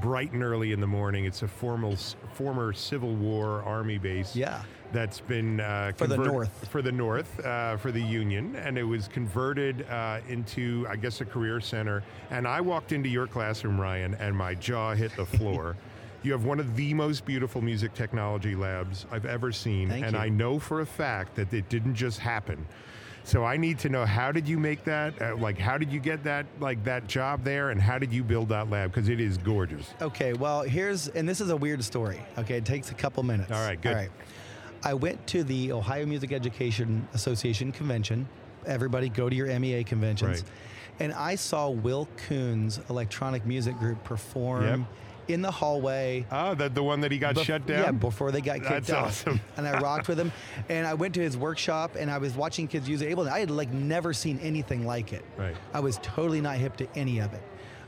bright 0.00 0.30
and 0.30 0.44
early 0.44 0.70
in 0.70 0.80
the 0.80 0.86
morning. 0.86 1.24
It's 1.24 1.42
a 1.42 1.48
formal 1.48 1.96
former 2.32 2.72
Civil 2.72 3.16
War 3.16 3.64
Army 3.64 3.98
base. 3.98 4.36
Yeah. 4.36 4.62
That's 4.92 5.18
been 5.18 5.58
uh, 5.58 5.90
For 5.96 6.06
the 6.06 6.16
North. 6.16 6.68
for 6.70 6.80
the 6.80 6.92
North 6.92 7.44
uh, 7.44 7.76
for 7.76 7.90
the 7.90 8.00
Union, 8.00 8.54
and 8.54 8.78
it 8.78 8.84
was 8.84 9.08
converted 9.08 9.84
uh, 9.90 10.20
into, 10.28 10.86
I 10.88 10.94
guess, 10.94 11.20
a 11.20 11.24
career 11.24 11.60
center. 11.60 12.04
And 12.30 12.46
I 12.46 12.60
walked 12.60 12.92
into 12.92 13.08
your 13.08 13.26
classroom, 13.26 13.78
Ryan, 13.80 14.14
and 14.14 14.34
my 14.34 14.54
jaw 14.54 14.94
hit 14.94 15.10
the 15.16 15.26
floor. 15.26 15.74
you 16.22 16.32
have 16.32 16.44
one 16.44 16.60
of 16.60 16.76
the 16.76 16.94
most 16.94 17.24
beautiful 17.24 17.60
music 17.62 17.94
technology 17.94 18.54
labs 18.54 19.06
I've 19.10 19.26
ever 19.26 19.52
seen, 19.52 19.88
Thank 19.88 20.06
and 20.06 20.14
you. 20.14 20.18
I 20.18 20.28
know 20.28 20.58
for 20.58 20.80
a 20.80 20.86
fact 20.86 21.36
that 21.36 21.52
it 21.52 21.68
didn't 21.68 21.94
just 21.94 22.18
happen. 22.18 22.66
So 23.24 23.44
I 23.44 23.58
need 23.58 23.78
to 23.80 23.90
know 23.90 24.06
how 24.06 24.32
did 24.32 24.48
you 24.48 24.58
make 24.58 24.84
that? 24.84 25.20
Uh, 25.20 25.36
like, 25.36 25.58
how 25.58 25.76
did 25.76 25.92
you 25.92 26.00
get 26.00 26.24
that 26.24 26.46
like 26.60 26.82
that 26.84 27.06
job 27.06 27.44
there, 27.44 27.70
and 27.70 27.80
how 27.80 27.98
did 27.98 28.10
you 28.12 28.24
build 28.24 28.48
that 28.48 28.70
lab? 28.70 28.90
Because 28.90 29.10
it 29.10 29.20
is 29.20 29.36
gorgeous. 29.36 29.92
Okay, 30.00 30.32
well, 30.32 30.62
here's, 30.62 31.08
and 31.08 31.28
this 31.28 31.40
is 31.40 31.50
a 31.50 31.56
weird 31.56 31.84
story. 31.84 32.22
Okay, 32.38 32.56
it 32.56 32.64
takes 32.64 32.90
a 32.90 32.94
couple 32.94 33.22
minutes. 33.22 33.52
All 33.52 33.66
right, 33.66 33.80
good. 33.80 33.92
All 33.92 33.98
right. 33.98 34.10
I 34.82 34.94
went 34.94 35.26
to 35.28 35.44
the 35.44 35.72
Ohio 35.72 36.06
Music 36.06 36.32
Education 36.32 37.06
Association 37.12 37.70
convention. 37.72 38.26
Everybody 38.64 39.08
go 39.08 39.28
to 39.28 39.34
your 39.36 39.46
MEA 39.58 39.84
conventions. 39.84 40.42
Right. 40.42 40.50
And 41.00 41.12
I 41.12 41.34
saw 41.34 41.68
Will 41.68 42.08
Kuhn's 42.28 42.80
electronic 42.88 43.44
music 43.44 43.78
group 43.78 44.02
perform 44.04 44.64
Yep. 44.64 44.80
In 45.28 45.42
the 45.42 45.50
hallway. 45.50 46.26
Oh, 46.32 46.54
that 46.54 46.74
the 46.74 46.82
one 46.82 47.00
that 47.02 47.12
he 47.12 47.18
got 47.18 47.34
bef- 47.36 47.44
shut 47.44 47.66
down. 47.66 47.82
Yeah, 47.84 47.90
before 47.92 48.32
they 48.32 48.40
got 48.40 48.56
kicked 48.58 48.68
That's 48.86 48.90
out. 48.90 49.04
awesome. 49.06 49.40
and 49.56 49.68
I 49.68 49.78
rocked 49.78 50.08
with 50.08 50.18
him. 50.18 50.32
And 50.68 50.86
I 50.86 50.94
went 50.94 51.14
to 51.14 51.20
his 51.20 51.36
workshop 51.36 51.96
and 51.98 52.10
I 52.10 52.18
was 52.18 52.34
watching 52.34 52.66
kids 52.68 52.88
use 52.88 53.00
Ableton. 53.00 53.30
I 53.30 53.40
had 53.40 53.50
like 53.50 53.72
never 53.72 54.12
seen 54.12 54.38
anything 54.40 54.86
like 54.86 55.12
it. 55.12 55.24
Right. 55.36 55.56
I 55.72 55.80
was 55.80 55.98
totally 56.02 56.40
not 56.40 56.56
hip 56.56 56.76
to 56.78 56.88
any 56.94 57.20
of 57.20 57.32
it. 57.32 57.42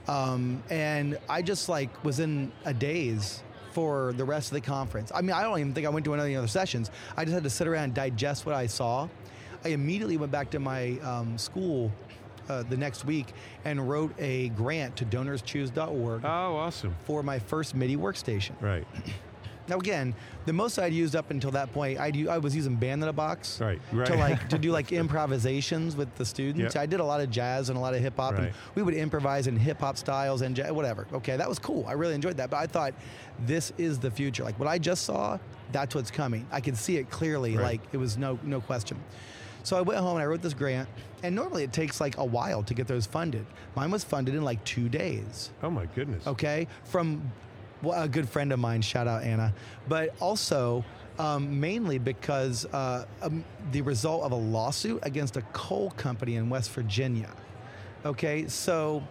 Um, 0.08 0.62
and 0.70 1.18
I 1.28 1.42
just 1.42 1.68
like 1.68 2.04
was 2.04 2.20
in 2.20 2.52
a 2.64 2.72
daze 2.72 3.42
for 3.72 4.12
the 4.14 4.24
rest 4.24 4.48
of 4.48 4.54
the 4.54 4.60
conference. 4.60 5.12
I 5.14 5.20
mean, 5.20 5.32
I 5.32 5.42
don't 5.42 5.58
even 5.58 5.74
think 5.74 5.86
I 5.86 5.90
went 5.90 6.04
to 6.06 6.14
any 6.14 6.36
other 6.36 6.46
sessions. 6.48 6.90
I 7.16 7.24
just 7.24 7.34
had 7.34 7.44
to 7.44 7.50
sit 7.50 7.66
around 7.68 7.84
and 7.84 7.94
digest 7.94 8.46
what 8.46 8.54
I 8.54 8.66
saw. 8.66 9.08
I 9.64 9.68
immediately 9.68 10.16
went 10.16 10.32
back 10.32 10.50
to 10.50 10.58
my 10.58 10.98
um, 11.00 11.36
school 11.38 11.92
uh, 12.50 12.62
the 12.64 12.76
next 12.76 13.04
week 13.04 13.32
and 13.64 13.88
wrote 13.88 14.12
a 14.18 14.48
grant 14.50 14.96
to 14.96 15.04
donorschoose.org 15.04 16.24
oh, 16.24 16.56
awesome. 16.56 16.94
for 17.04 17.22
my 17.22 17.38
first 17.38 17.74
MIDI 17.74 17.96
workstation. 17.96 18.60
Right. 18.60 18.86
Now 19.68 19.78
again, 19.78 20.16
the 20.46 20.52
most 20.52 20.80
I'd 20.80 20.92
used 20.92 21.14
up 21.14 21.30
until 21.30 21.52
that 21.52 21.72
point, 21.72 22.00
I'd, 22.00 22.26
I 22.26 22.38
was 22.38 22.56
using 22.56 22.74
Band 22.74 23.04
in 23.04 23.08
a 23.08 23.12
Box 23.12 23.60
Right, 23.60 23.80
right. 23.92 24.04
to 24.08 24.16
like 24.16 24.48
to 24.48 24.58
do 24.58 24.72
like 24.78 24.90
improvisations 24.90 25.94
with 25.94 26.12
the 26.16 26.24
students. 26.24 26.74
Yep. 26.74 26.82
I 26.82 26.86
did 26.86 26.98
a 26.98 27.04
lot 27.04 27.20
of 27.20 27.30
jazz 27.30 27.68
and 27.68 27.78
a 27.78 27.80
lot 27.80 27.94
of 27.94 28.00
hip 28.00 28.16
hop, 28.16 28.32
Right. 28.32 28.46
and 28.46 28.52
we 28.74 28.82
would 28.82 28.94
improvise 28.94 29.46
in 29.46 29.54
hip 29.56 29.78
hop 29.78 29.96
styles 29.96 30.42
and 30.42 30.56
jazz, 30.56 30.72
whatever. 30.72 31.06
Okay, 31.12 31.36
that 31.36 31.48
was 31.48 31.60
cool. 31.60 31.84
I 31.86 31.92
really 31.92 32.16
enjoyed 32.16 32.36
that. 32.38 32.50
But 32.50 32.56
I 32.56 32.66
thought 32.66 32.94
this 33.46 33.72
is 33.78 34.00
the 34.00 34.10
future. 34.10 34.42
Like 34.42 34.58
what 34.58 34.66
I 34.66 34.76
just 34.76 35.04
saw, 35.04 35.38
that's 35.70 35.94
what's 35.94 36.10
coming. 36.10 36.48
I 36.50 36.60
could 36.60 36.76
see 36.76 36.96
it 36.96 37.08
clearly. 37.08 37.56
Right. 37.56 37.62
Like 37.62 37.80
it 37.92 37.98
was 37.98 38.18
no 38.18 38.40
no 38.42 38.60
question. 38.60 38.96
So 39.62 39.76
I 39.76 39.80
went 39.82 40.00
home 40.00 40.16
and 40.16 40.22
I 40.22 40.26
wrote 40.26 40.42
this 40.42 40.54
grant, 40.54 40.88
and 41.22 41.34
normally 41.34 41.64
it 41.64 41.72
takes 41.72 42.00
like 42.00 42.16
a 42.18 42.24
while 42.24 42.62
to 42.64 42.74
get 42.74 42.86
those 42.86 43.06
funded. 43.06 43.46
Mine 43.76 43.90
was 43.90 44.04
funded 44.04 44.34
in 44.34 44.42
like 44.42 44.62
two 44.64 44.88
days 44.88 45.50
Oh 45.62 45.70
my 45.70 45.86
goodness. 45.94 46.26
okay, 46.26 46.66
from 46.84 47.30
well, 47.82 48.02
a 48.02 48.08
good 48.08 48.28
friend 48.28 48.52
of 48.52 48.58
mine, 48.58 48.82
shout 48.82 49.06
out 49.06 49.22
Anna, 49.22 49.54
but 49.88 50.14
also 50.20 50.84
um, 51.18 51.60
mainly 51.60 51.98
because 51.98 52.64
uh, 52.66 53.04
um, 53.22 53.44
the 53.72 53.82
result 53.82 54.22
of 54.22 54.32
a 54.32 54.36
lawsuit 54.36 55.00
against 55.02 55.36
a 55.36 55.42
coal 55.52 55.90
company 55.92 56.36
in 56.36 56.48
West 56.50 56.70
Virginia. 56.72 57.30
Okay, 58.04 58.46
so 58.48 59.02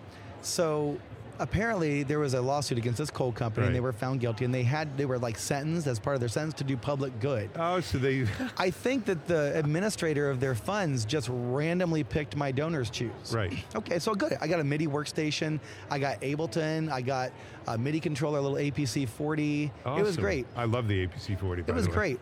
so 0.41 0.99
apparently 1.39 2.03
there 2.03 2.19
was 2.19 2.33
a 2.33 2.41
lawsuit 2.41 2.77
against 2.77 2.97
this 2.97 3.09
coal 3.09 3.31
company 3.31 3.65
and 3.67 3.75
they 3.75 3.79
were 3.79 3.93
found 3.93 4.19
guilty 4.19 4.45
and 4.45 4.53
they 4.53 4.63
had 4.63 4.97
they 4.97 5.05
were 5.05 5.17
like 5.17 5.37
sentenced 5.37 5.87
as 5.87 5.99
part 5.99 6.15
of 6.15 6.19
their 6.19 6.29
sentence 6.29 6.53
to 6.55 6.63
do 6.63 6.77
public 6.77 7.17
good. 7.19 7.49
Oh, 7.55 7.79
so 7.79 7.97
they. 7.97 8.25
I 8.57 8.69
think 8.69 9.05
that 9.05 9.27
the 9.27 9.57
administrator 9.57 10.29
of 10.29 10.39
their 10.39 10.55
funds 10.55 11.05
just 11.05 11.29
randomly 11.31 12.03
picked 12.03 12.35
my 12.35 12.51
donors 12.51 12.89
choose. 12.89 13.11
Right. 13.33 13.53
Okay, 13.79 13.97
so 13.99 14.13
good. 14.13 14.37
I 14.41 14.47
got 14.47 14.59
a 14.59 14.63
MIDI 14.63 14.87
workstation. 14.87 15.59
I 15.89 15.99
got 15.99 16.19
Ableton. 16.21 16.91
I 16.91 17.01
got 17.01 17.31
a 17.67 17.77
MIDI 17.77 18.01
controller, 18.01 18.39
a 18.39 18.41
little 18.41 18.57
APC 18.57 19.07
40. 19.07 19.71
It 19.85 20.03
was 20.03 20.17
great. 20.17 20.45
I 20.55 20.65
love 20.65 20.87
the 20.87 21.07
APC 21.07 21.39
40. 21.39 21.63
It 21.65 21.73
was 21.73 21.87
great. 21.87 22.19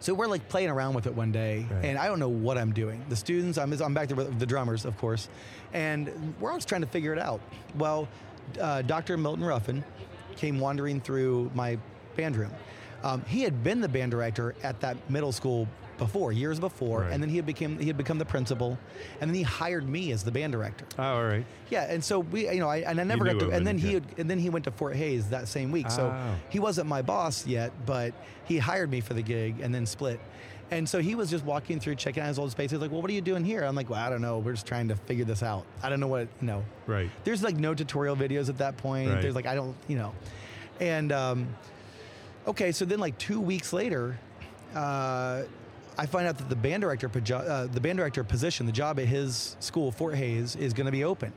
So 0.00 0.14
we're 0.14 0.26
like 0.26 0.48
playing 0.48 0.68
around 0.70 0.94
with 0.94 1.06
it 1.06 1.14
one 1.14 1.32
day, 1.32 1.66
Right. 1.70 1.84
and 1.84 1.98
I 1.98 2.06
don't 2.06 2.18
know 2.20 2.28
what 2.28 2.58
I'm 2.58 2.72
doing. 2.72 3.04
The 3.08 3.16
students, 3.16 3.58
I'm, 3.58 3.72
I'm 3.80 3.94
back 3.94 4.08
there 4.08 4.16
with 4.16 4.38
the 4.38 4.46
drummers, 4.46 4.84
of 4.84 4.96
course, 4.98 5.28
and 5.72 6.34
we're 6.38 6.50
all 6.50 6.58
just 6.58 6.68
trying 6.68 6.82
to 6.82 6.86
figure 6.86 7.12
it 7.12 7.18
out. 7.18 7.40
Well, 7.76 8.06
uh, 8.60 8.82
Dr. 8.82 9.16
Milton 9.16 9.44
Ruffin 9.44 9.82
came 10.36 10.60
wandering 10.60 11.00
through 11.00 11.50
my 11.54 11.78
band 12.14 12.36
room. 12.36 12.52
Um, 13.02 13.22
he 13.26 13.42
had 13.42 13.64
been 13.64 13.80
the 13.80 13.88
band 13.88 14.10
director 14.10 14.54
at 14.62 14.80
that 14.80 14.96
middle 15.10 15.32
school 15.32 15.66
before, 15.98 16.32
years 16.32 16.60
before, 16.60 17.00
Right. 17.02 17.12
and 17.12 17.22
then 17.22 17.30
he 17.30 17.36
had 17.36 17.46
become 17.46 17.78
he 17.78 17.86
had 17.86 17.96
become 17.96 18.18
the 18.18 18.24
principal, 18.24 18.78
and 19.20 19.30
then 19.30 19.34
he 19.34 19.42
hired 19.42 19.88
me 19.88 20.12
as 20.12 20.22
the 20.22 20.30
band 20.30 20.52
director. 20.52 20.84
Oh, 20.98 21.02
all 21.02 21.24
right. 21.24 21.44
Yeah, 21.70 21.90
and 21.92 22.02
so 22.04 22.20
we, 22.20 22.48
you 22.50 22.60
know, 22.60 22.68
I, 22.68 22.78
and 22.78 23.00
I 23.00 23.04
never 23.04 23.24
got 23.24 23.38
to, 23.40 23.50
and 23.50 23.66
then 23.66 23.78
he, 23.78 23.94
had, 23.94 24.04
and 24.18 24.30
then 24.30 24.38
he 24.38 24.50
went 24.50 24.64
to 24.66 24.70
Fort 24.70 24.94
Hayes 24.96 25.28
that 25.30 25.48
same 25.48 25.72
week. 25.72 25.90
So 25.90 26.06
Oh. 26.14 26.34
he 26.48 26.58
wasn't 26.60 26.86
my 26.88 27.02
boss 27.02 27.46
yet, 27.46 27.72
but 27.86 28.12
he 28.44 28.58
hired 28.58 28.90
me 28.90 29.00
for 29.00 29.14
the 29.14 29.22
gig 29.22 29.60
and 29.60 29.74
then 29.74 29.86
split. 29.86 30.20
And 30.70 30.88
so 30.88 30.98
he 31.00 31.14
was 31.14 31.30
just 31.30 31.44
walking 31.44 31.78
through, 31.78 31.94
checking 31.94 32.22
out 32.24 32.26
his 32.26 32.38
old 32.40 32.50
space. 32.50 32.72
He's 32.72 32.80
like, 32.80 32.90
"Well, 32.90 33.00
what 33.00 33.08
are 33.08 33.14
you 33.14 33.20
doing 33.20 33.44
here?" 33.44 33.62
I'm 33.62 33.76
like, 33.76 33.88
"Well, 33.88 34.00
I 34.00 34.10
don't 34.10 34.20
know. 34.20 34.38
We're 34.38 34.54
just 34.54 34.66
trying 34.66 34.88
to 34.88 34.96
figure 34.96 35.24
this 35.24 35.42
out. 35.44 35.64
I 35.82 35.88
don't 35.88 36.00
know 36.00 36.08
what, 36.08 36.26
you 36.40 36.46
know." 36.48 36.64
Right. 36.88 37.08
There's 37.22 37.42
like 37.44 37.56
no 37.56 37.72
tutorial 37.72 38.16
videos 38.16 38.48
at 38.48 38.58
that 38.58 38.76
point. 38.76 39.10
Right. 39.10 39.22
There's 39.22 39.36
like 39.36 39.46
I 39.46 39.54
don't, 39.54 39.76
you 39.86 39.96
know, 39.96 40.12
and 40.80 41.12
um, 41.12 41.46
okay. 42.48 42.72
So 42.72 42.84
then 42.84 42.98
like 42.98 43.16
two 43.16 43.40
weeks 43.40 43.72
later, 43.72 44.18
uh, 44.74 45.42
I 45.98 46.06
find 46.06 46.26
out 46.26 46.38
that 46.38 46.48
the 46.48 46.56
band 46.56 46.82
director, 46.82 47.10
uh, 47.34 47.66
the 47.66 47.80
band 47.80 47.98
director 47.98 48.22
position, 48.22 48.66
the 48.66 48.72
job 48.72 48.98
at 49.00 49.06
his 49.06 49.56
school, 49.60 49.90
Fort 49.90 50.14
Hayes, 50.14 50.56
is 50.56 50.72
going 50.72 50.86
to 50.86 50.92
be 50.92 51.04
open, 51.04 51.32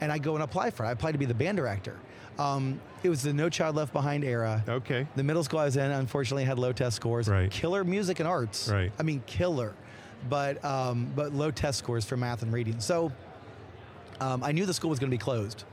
and 0.00 0.12
I 0.12 0.18
go 0.18 0.34
and 0.34 0.42
apply 0.42 0.70
for 0.70 0.84
it. 0.84 0.88
I 0.88 0.92
apply 0.92 1.12
to 1.12 1.18
be 1.18 1.24
the 1.24 1.34
band 1.34 1.56
director. 1.56 1.96
Um, 2.38 2.80
it 3.02 3.08
was 3.08 3.22
the 3.22 3.32
No 3.32 3.48
Child 3.48 3.74
Left 3.74 3.92
Behind 3.92 4.22
era. 4.22 4.62
Okay. 4.68 5.06
The 5.16 5.24
middle 5.24 5.42
school 5.42 5.58
I 5.58 5.64
was 5.64 5.76
in, 5.76 5.90
unfortunately, 5.90 6.44
had 6.44 6.58
low 6.58 6.72
test 6.72 6.94
scores. 6.94 7.28
Right. 7.28 7.50
Killer 7.50 7.82
music 7.82 8.20
and 8.20 8.28
arts. 8.28 8.68
Right. 8.68 8.92
I 8.98 9.02
mean, 9.02 9.22
killer, 9.26 9.74
but 10.28 10.64
um, 10.64 11.10
but 11.16 11.32
low 11.32 11.50
test 11.50 11.78
scores 11.78 12.04
for 12.04 12.16
math 12.16 12.42
and 12.42 12.52
reading. 12.52 12.78
So 12.78 13.12
um, 14.20 14.44
I 14.44 14.52
knew 14.52 14.66
the 14.66 14.74
school 14.74 14.90
was 14.90 15.00
going 15.00 15.10
to 15.10 15.14
be 15.14 15.20
closed. 15.20 15.64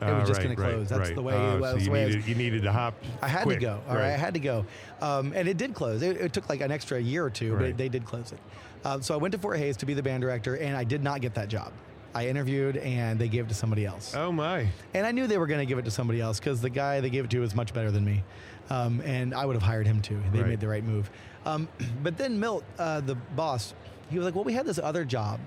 It 0.00 0.04
was 0.04 0.12
Ah, 0.12 0.18
just 0.26 0.30
right, 0.38 0.44
going 0.44 0.56
to 0.56 0.62
right, 0.62 0.72
close. 0.74 0.88
That's 0.88 1.00
right. 1.08 1.14
the 1.16 1.22
way. 1.22 1.34
Oh, 1.34 1.56
it, 1.56 1.60
so 1.72 1.76
you 1.78 1.90
was- 1.90 2.14
needed, 2.14 2.26
you 2.28 2.34
needed 2.36 2.62
to 2.62 2.72
hop. 2.72 2.94
I 3.20 3.28
had 3.28 3.42
quick. 3.42 3.58
to 3.58 3.66
go. 3.66 3.80
All 3.88 3.96
right. 3.96 4.04
I 4.12 4.16
had 4.16 4.34
to 4.34 4.40
go, 4.40 4.64
um, 5.00 5.32
and 5.34 5.48
it 5.48 5.56
did 5.56 5.74
close. 5.74 6.02
It, 6.02 6.16
it 6.18 6.32
took 6.32 6.48
like 6.48 6.60
an 6.60 6.70
extra 6.70 7.00
year 7.00 7.24
or 7.24 7.30
two, 7.30 7.54
Right. 7.54 7.66
but 7.70 7.78
they 7.78 7.88
did 7.88 8.04
close 8.04 8.30
it. 8.32 8.38
Um, 8.84 9.02
so 9.02 9.12
I 9.14 9.16
went 9.16 9.32
to 9.32 9.38
Fort 9.38 9.58
Hayes 9.58 9.76
to 9.78 9.86
be 9.86 9.94
the 9.94 10.02
band 10.02 10.20
director, 10.22 10.54
and 10.56 10.76
I 10.76 10.84
did 10.84 11.02
not 11.02 11.20
get 11.20 11.34
that 11.34 11.48
job. 11.48 11.72
I 12.14 12.28
interviewed, 12.28 12.76
and 12.78 13.18
they 13.18 13.28
gave 13.28 13.46
it 13.46 13.48
to 13.48 13.54
somebody 13.54 13.84
else. 13.84 14.14
Oh 14.16 14.30
my. 14.32 14.68
And 14.94 15.04
I 15.06 15.10
knew 15.12 15.26
they 15.26 15.36
were 15.38 15.46
going 15.48 15.60
to 15.60 15.66
give 15.66 15.78
it 15.78 15.84
to 15.84 15.90
somebody 15.90 16.20
else 16.20 16.38
because 16.38 16.60
the 16.60 16.70
guy 16.70 17.00
they 17.00 17.10
gave 17.10 17.24
it 17.24 17.30
to 17.32 17.40
was 17.40 17.54
much 17.56 17.74
better 17.74 17.90
than 17.90 18.04
me, 18.04 18.22
um, 18.70 19.00
and 19.04 19.34
I 19.34 19.44
would 19.44 19.56
have 19.56 19.62
hired 19.62 19.86
him 19.86 20.00
too. 20.00 20.18
They 20.32 20.38
Right. 20.40 20.48
made 20.50 20.60
the 20.60 20.68
right 20.68 20.84
move. 20.84 21.10
Um, 21.44 21.68
but 22.04 22.16
then 22.16 22.38
Milt, 22.38 22.62
uh, 22.78 23.00
the 23.00 23.14
boss, 23.16 23.74
he 24.10 24.16
was 24.16 24.24
like, 24.24 24.34
"Well, 24.36 24.44
we 24.44 24.52
had 24.54 24.64
this 24.64 24.78
other 24.78 25.04
job." 25.04 25.40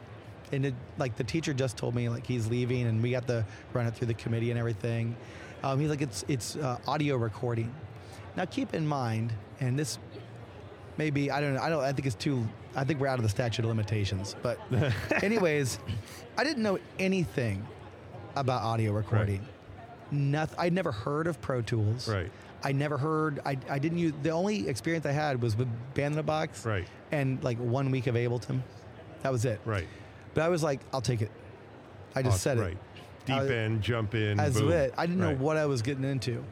And 0.51 0.65
it, 0.65 0.73
like 0.97 1.15
the 1.15 1.23
teacher 1.23 1.53
just 1.53 1.77
told 1.77 1.95
me 1.95 2.09
like 2.09 2.25
he's 2.25 2.47
leaving 2.47 2.87
and 2.87 3.01
we 3.01 3.11
got 3.11 3.27
to 3.27 3.45
run 3.73 3.87
it 3.87 3.95
through 3.95 4.07
the 4.07 4.13
committee 4.13 4.51
and 4.51 4.59
everything. 4.59 5.15
Um, 5.63 5.79
he's 5.79 5.89
like 5.89 6.01
it's 6.01 6.25
it's 6.27 6.55
uh, 6.55 6.77
audio 6.87 7.15
recording. 7.17 7.73
Now 8.35 8.45
keep 8.45 8.73
in 8.73 8.87
mind, 8.87 9.33
and 9.59 9.77
this 9.77 9.99
maybe 10.97 11.31
I 11.31 11.41
don't 11.41 11.53
know. 11.53 11.61
I 11.61 11.69
don't. 11.69 11.83
I 11.83 11.91
think 11.93 12.05
it's 12.05 12.15
too. 12.15 12.47
I 12.75 12.83
think 12.83 12.99
we're 12.99 13.07
out 13.07 13.19
of 13.19 13.23
the 13.23 13.29
statute 13.29 13.63
of 13.63 13.69
limitations. 13.69 14.35
But 14.41 14.59
anyways, 15.23 15.79
I 16.37 16.43
didn't 16.43 16.63
know 16.63 16.79
anything 16.99 17.65
about 18.35 18.61
audio 18.63 18.91
recording. 18.91 19.45
Nothing. 20.11 20.59
I'd 20.59 20.73
never 20.73 20.91
heard 20.91 21.27
of 21.27 21.39
Pro 21.41 21.61
Tools. 21.61 22.07
Right. 22.07 22.31
I 22.63 22.71
never 22.71 22.97
heard. 22.97 23.39
I, 23.45 23.57
I 23.69 23.79
didn't 23.79 23.97
use. 23.97 24.13
The 24.23 24.29
only 24.29 24.67
experience 24.67 25.05
I 25.05 25.11
had 25.11 25.41
was 25.41 25.55
with 25.55 25.67
Band 25.93 26.13
in 26.13 26.19
a 26.19 26.23
Box. 26.23 26.65
Right. 26.65 26.87
And 27.11 27.43
like 27.43 27.57
one 27.57 27.91
week 27.91 28.07
of 28.07 28.15
Ableton. 28.15 28.61
That 29.23 29.31
was 29.31 29.45
it. 29.45 29.61
Right. 29.65 29.87
But 30.33 30.43
I 30.43 30.49
was 30.49 30.63
like, 30.63 30.79
I'll 30.93 31.01
take 31.01 31.21
it. 31.21 31.31
I 32.15 32.21
just 32.21 32.41
said 32.41 32.57
it. 32.57 32.61
Right. 32.61 32.77
deep 33.25 33.35
I 33.35 33.47
end, 33.47 33.81
jump 33.81 34.15
in. 34.15 34.37
That's 34.37 34.59
boom. 34.59 34.71
it. 34.71 34.93
I 34.97 35.05
didn't 35.05 35.21
Right. 35.21 35.37
know 35.37 35.43
what 35.43 35.57
I 35.57 35.65
was 35.65 35.81
getting 35.81 36.03
into. 36.03 36.43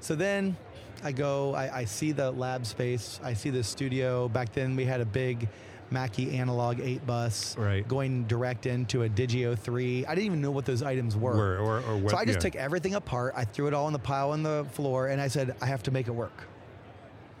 So 0.00 0.14
then 0.14 0.56
I 1.02 1.12
go, 1.12 1.54
I, 1.54 1.78
I 1.78 1.84
see 1.84 2.12
the 2.12 2.30
lab 2.30 2.64
space, 2.66 3.20
I 3.22 3.34
see 3.34 3.50
the 3.50 3.62
studio. 3.64 4.28
Back 4.28 4.52
then 4.52 4.76
we 4.76 4.84
had 4.84 5.00
a 5.00 5.04
big 5.04 5.48
Mackie 5.90 6.36
analog 6.36 6.80
8 6.80 7.06
bus 7.06 7.56
Right. 7.58 7.86
going 7.86 8.24
direct 8.24 8.66
into 8.66 9.02
a 9.04 9.08
Digi 9.08 9.56
003. 9.56 10.06
I 10.06 10.14
didn't 10.14 10.26
even 10.26 10.40
know 10.40 10.50
what 10.50 10.64
those 10.64 10.82
items 10.82 11.16
were. 11.16 11.36
Were, 11.36 11.58
or, 11.58 11.76
or 11.80 11.96
what, 11.96 12.10
so 12.10 12.16
I 12.16 12.24
just 12.24 12.36
yeah. 12.38 12.40
took 12.50 12.56
everything 12.56 12.94
apart. 12.94 13.34
I 13.36 13.44
threw 13.44 13.66
it 13.68 13.74
all 13.74 13.86
in 13.86 13.92
the 13.92 13.98
pile 13.98 14.30
on 14.32 14.42
the 14.42 14.66
floor, 14.72 15.08
and 15.08 15.20
I 15.20 15.28
said, 15.28 15.54
I 15.60 15.66
have 15.66 15.82
to 15.84 15.90
make 15.90 16.08
it 16.08 16.12
work. 16.12 16.44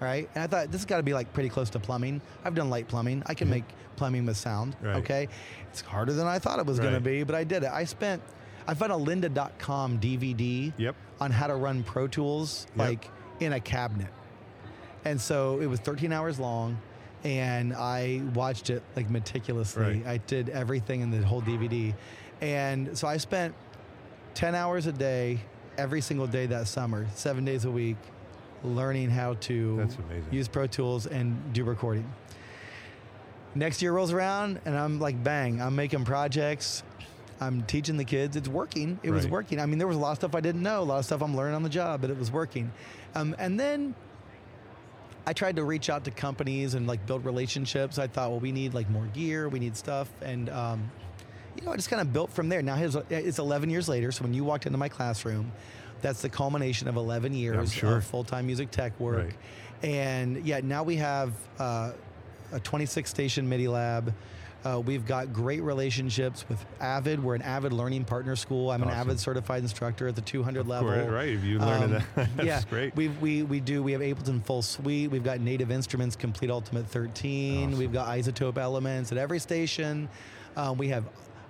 Right. 0.00 0.28
And 0.34 0.44
I 0.44 0.46
thought 0.46 0.66
this 0.70 0.80
has 0.82 0.84
got 0.86 0.98
to 0.98 1.02
be 1.02 1.14
like 1.14 1.32
pretty 1.32 1.48
close 1.48 1.70
to 1.70 1.78
plumbing. 1.78 2.20
I've 2.44 2.54
done 2.54 2.68
light 2.70 2.86
plumbing. 2.86 3.22
I 3.26 3.34
can 3.34 3.48
make 3.48 3.64
plumbing 3.96 4.26
with 4.26 4.36
sound. 4.36 4.74
Mm-hmm. 4.76 4.86
Right. 4.86 4.96
Okay. 4.96 5.28
It's 5.70 5.80
harder 5.80 6.12
than 6.12 6.26
I 6.26 6.38
thought 6.38 6.58
it 6.58 6.66
was 6.66 6.78
going 6.78 6.94
to 6.94 7.00
be, 7.00 7.22
but 7.22 7.34
I 7.34 7.44
did 7.44 7.62
it. 7.62 7.70
I 7.72 7.84
spent, 7.84 8.22
I 8.66 8.74
found 8.74 8.92
a 8.92 8.96
lynda.com 8.96 9.98
DVD 9.98 10.72
Yep. 10.76 10.94
on 11.20 11.30
how 11.30 11.46
to 11.46 11.54
run 11.54 11.82
Pro 11.82 12.06
Tools 12.08 12.66
Yep. 12.76 12.78
like 12.88 13.10
in 13.40 13.52
a 13.54 13.60
cabinet. 13.60 14.08
And 15.04 15.20
so 15.20 15.60
it 15.60 15.66
was 15.66 15.80
13 15.80 16.12
hours 16.12 16.38
long 16.38 16.78
and 17.24 17.72
I 17.74 18.20
watched 18.34 18.68
it 18.70 18.82
like 18.96 19.08
meticulously. 19.08 19.82
Right. 19.82 20.06
I 20.06 20.16
did 20.18 20.50
everything 20.50 21.00
in 21.00 21.10
the 21.10 21.26
whole 21.26 21.40
DVD. 21.40 21.94
And 22.42 22.96
so 22.98 23.08
I 23.08 23.16
spent 23.16 23.54
10 24.34 24.54
hours 24.54 24.86
a 24.86 24.92
day 24.92 25.40
every 25.78 26.00
single 26.02 26.26
day 26.26 26.44
that 26.46 26.68
summer, 26.68 27.06
7 27.14 27.44
days 27.46 27.64
a 27.64 27.70
week 27.70 27.96
learning 28.66 29.10
how 29.10 29.34
to 29.34 29.88
use 30.30 30.48
Pro 30.48 30.66
Tools 30.66 31.06
and 31.06 31.52
do 31.52 31.64
recording. 31.64 32.10
Next 33.54 33.80
year 33.80 33.92
rolls 33.92 34.12
around 34.12 34.60
and 34.64 34.76
I'm 34.76 35.00
like 35.00 35.22
bang, 35.22 35.60
I'm 35.62 35.76
making 35.76 36.04
projects. 36.04 36.82
I'm 37.40 37.62
teaching 37.64 37.98
the 37.98 38.04
kids. 38.04 38.36
It's 38.36 38.48
working. 38.48 38.98
It 39.02 39.10
was 39.10 39.28
working. 39.28 39.60
I 39.60 39.66
mean, 39.66 39.78
there 39.78 39.86
was 39.86 39.96
a 39.96 40.00
lot 40.00 40.12
of 40.12 40.16
stuff 40.16 40.34
I 40.34 40.40
didn't 40.40 40.62
know, 40.62 40.80
a 40.80 40.84
lot 40.84 40.98
of 40.98 41.04
stuff 41.04 41.22
I'm 41.22 41.36
learning 41.36 41.54
on 41.54 41.62
the 41.62 41.68
job, 41.68 42.00
but 42.00 42.10
it 42.10 42.18
was 42.18 42.32
working. 42.32 42.72
Um, 43.14 43.36
and 43.38 43.60
then 43.60 43.94
I 45.26 45.32
tried 45.32 45.56
to 45.56 45.64
reach 45.64 45.90
out 45.90 46.04
to 46.04 46.10
companies 46.10 46.74
and 46.74 46.86
like 46.86 47.04
build 47.06 47.24
relationships. 47.24 47.98
I 47.98 48.06
thought, 48.06 48.30
well, 48.30 48.40
we 48.40 48.52
need 48.52 48.74
like 48.74 48.88
more 48.88 49.06
gear, 49.06 49.48
we 49.48 49.58
need 49.58 49.76
stuff, 49.76 50.08
and 50.22 50.48
um, 50.48 50.90
you 51.56 51.64
know, 51.64 51.72
I 51.72 51.76
just 51.76 51.90
kind 51.90 52.00
of 52.00 52.12
built 52.12 52.30
from 52.32 52.48
there. 52.48 52.62
Now 52.62 52.76
it's 52.76 53.38
11 53.38 53.68
years 53.68 53.88
later, 53.88 54.12
so 54.12 54.22
when 54.22 54.32
you 54.32 54.44
walked 54.44 54.66
into 54.66 54.78
my 54.78 54.88
classroom, 54.88 55.50
that's 56.06 56.22
the 56.22 56.28
culmination 56.28 56.86
of 56.86 56.94
11 56.94 57.34
years 57.34 57.72
sure. 57.72 57.96
of 57.96 58.04
full-time 58.04 58.46
music 58.46 58.70
tech 58.70 58.98
work. 59.00 59.24
Right. 59.24 59.34
And 59.82 60.46
yeah, 60.46 60.60
now 60.62 60.84
we 60.84 60.94
have 60.96 61.32
uh, 61.58 61.92
a 62.52 62.60
26 62.60 63.10
station 63.10 63.48
MIDI 63.48 63.66
lab. 63.66 64.14
Uh, 64.64 64.78
we've 64.80 65.04
got 65.04 65.32
great 65.32 65.62
relationships 65.62 66.44
with 66.48 66.64
Avid. 66.80 67.22
We're 67.22 67.34
an 67.34 67.42
Avid 67.42 67.72
Learning 67.72 68.04
Partner 68.04 68.36
School. 68.36 68.70
I'm 68.70 68.84
an 68.84 68.88
Avid 68.90 69.18
certified 69.18 69.62
instructor 69.62 70.06
at 70.06 70.14
the 70.14 70.20
200 70.20 70.68
level. 70.68 70.90
Right, 70.90 71.10
right. 71.10 71.28
If 71.28 71.42
you 71.42 71.58
learn 71.58 71.82
Um, 71.82 71.90
that, 71.92 72.04
that's 72.36 72.46
yeah, 72.46 72.62
great. 72.70 72.94
We 72.94 73.08
we 73.08 73.42
we 73.42 73.60
do. 73.60 73.82
We 73.82 73.92
have 73.92 74.00
Ableton 74.00 74.44
Full 74.44 74.62
Suite. 74.62 75.10
We've 75.10 75.22
got 75.24 75.40
Native 75.40 75.70
Instruments 75.70 76.16
Complete 76.16 76.50
Ultimate 76.50 76.86
13. 76.86 77.68
Awesome. 77.68 77.78
We've 77.78 77.92
got 77.92 78.08
iZotope 78.08 78.58
Elements 78.58 79.12
at 79.12 79.18
every 79.18 79.38
station. 79.38 80.08
Um, 80.56 80.78
we 80.78 80.88
have 80.88 81.04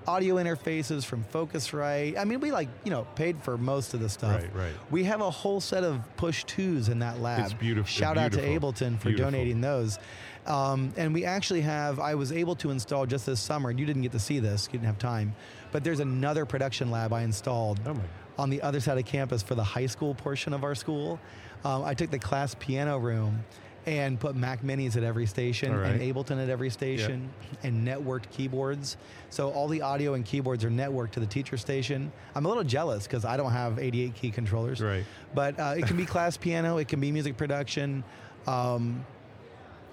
audio 0.06 0.36
interfaces 0.36 1.04
from 1.04 1.24
Focusrite. 1.32 2.16
I 2.18 2.24
mean, 2.24 2.40
we 2.40 2.52
like 2.52 2.68
you 2.84 2.90
know 2.90 3.06
paid 3.14 3.36
for 3.42 3.58
most 3.58 3.94
of 3.94 4.00
the 4.00 4.08
stuff. 4.08 4.42
Right, 4.42 4.54
right. 4.54 4.72
We 4.90 5.04
have 5.04 5.20
a 5.20 5.30
whole 5.30 5.60
set 5.60 5.84
of 5.84 6.00
push 6.16 6.44
twos 6.44 6.88
in 6.88 6.98
that 7.00 7.20
lab. 7.20 7.44
It's 7.44 7.52
beautiful- 7.54 7.88
Shout 7.88 8.16
out 8.18 8.32
to. 8.32 8.40
Ableton 8.40 8.98
for 8.98 9.08
Beautiful. 9.08 9.30
donating 9.30 9.60
those. 9.60 9.98
Um, 10.46 10.92
and 10.96 11.12
we 11.12 11.24
actually 11.24 11.62
have. 11.62 11.98
I 11.98 12.14
was 12.14 12.30
able 12.30 12.54
to 12.56 12.70
install 12.70 13.04
just 13.06 13.26
this 13.26 13.40
summer, 13.40 13.70
and 13.70 13.80
you 13.80 13.86
didn't 13.86 14.02
get 14.02 14.12
to 14.12 14.20
see 14.20 14.38
this. 14.38 14.66
You 14.66 14.78
didn't 14.78 14.86
have 14.86 14.98
time. 14.98 15.34
But 15.72 15.82
there's 15.82 16.00
another 16.00 16.46
production 16.46 16.90
lab 16.90 17.12
I 17.12 17.22
installed 17.22 17.80
Oh 17.84 17.94
my. 17.94 18.00
on 18.38 18.50
the 18.50 18.62
other 18.62 18.78
side 18.80 18.96
of 18.98 19.04
campus 19.04 19.42
for 19.42 19.54
the 19.56 19.64
high 19.64 19.86
school 19.86 20.14
portion 20.14 20.52
of 20.52 20.62
our 20.62 20.74
school. 20.76 21.18
Um, 21.64 21.82
I 21.84 21.94
took 21.94 22.10
the 22.12 22.18
class 22.18 22.54
piano 22.60 22.96
room 22.98 23.44
and 23.86 24.18
put 24.18 24.34
Mac 24.34 24.62
Minis 24.62 24.96
at 24.96 25.04
every 25.04 25.26
station 25.26 25.72
All 25.72 25.80
and. 25.80 26.00
Ableton 26.00 26.42
at 26.42 26.50
every 26.50 26.70
station 26.70 27.30
and 27.62 27.86
networked 27.86 28.30
keyboards. 28.30 28.96
So 29.30 29.50
all 29.50 29.68
the 29.68 29.80
audio 29.80 30.14
and 30.14 30.24
keyboards 30.24 30.64
are 30.64 30.70
networked 30.70 31.12
to 31.12 31.20
the 31.20 31.26
teacher 31.26 31.56
station. 31.56 32.10
I'm 32.34 32.44
a 32.44 32.48
little 32.48 32.64
jealous 32.64 33.04
because 33.04 33.24
I 33.24 33.36
don't 33.36 33.52
have 33.52 33.78
88 33.78 34.14
key 34.14 34.30
controllers. 34.32 34.80
Right. 34.80 35.04
But 35.34 35.58
uh, 35.58 35.74
it 35.78 35.86
can 35.86 35.96
be 35.96 36.04
class 36.14 36.36
piano, 36.36 36.78
it 36.78 36.88
can 36.88 37.00
be 37.00 37.12
music 37.12 37.36
production. 37.36 38.02
Um, 38.48 39.06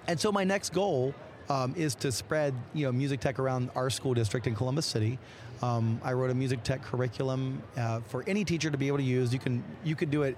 and 0.07 0.19
so 0.19 0.31
my 0.31 0.43
next 0.43 0.73
goal 0.73 1.13
um, 1.49 1.73
is 1.77 1.95
to 1.95 2.11
spread 2.11 2.53
you 2.73 2.85
know 2.85 2.91
music 2.91 3.19
tech 3.19 3.37
around 3.37 3.69
our 3.75 3.89
school 3.89 4.13
district 4.13 4.47
in 4.47 4.55
Columbus 4.55 4.85
City. 4.85 5.19
Um, 5.61 6.01
I 6.03 6.13
wrote 6.13 6.29
a 6.29 6.33
music 6.33 6.63
tech 6.63 6.83
curriculum 6.83 7.61
uh, 7.77 8.01
for 8.01 8.23
any 8.27 8.43
teacher 8.43 8.69
to 8.69 8.77
be 8.77 8.87
able 8.87 8.97
to 8.97 9.03
use. 9.03 9.31
You 9.31 9.39
can 9.39 9.63
you 9.83 9.95
could 9.95 10.09
do 10.09 10.23
it 10.23 10.35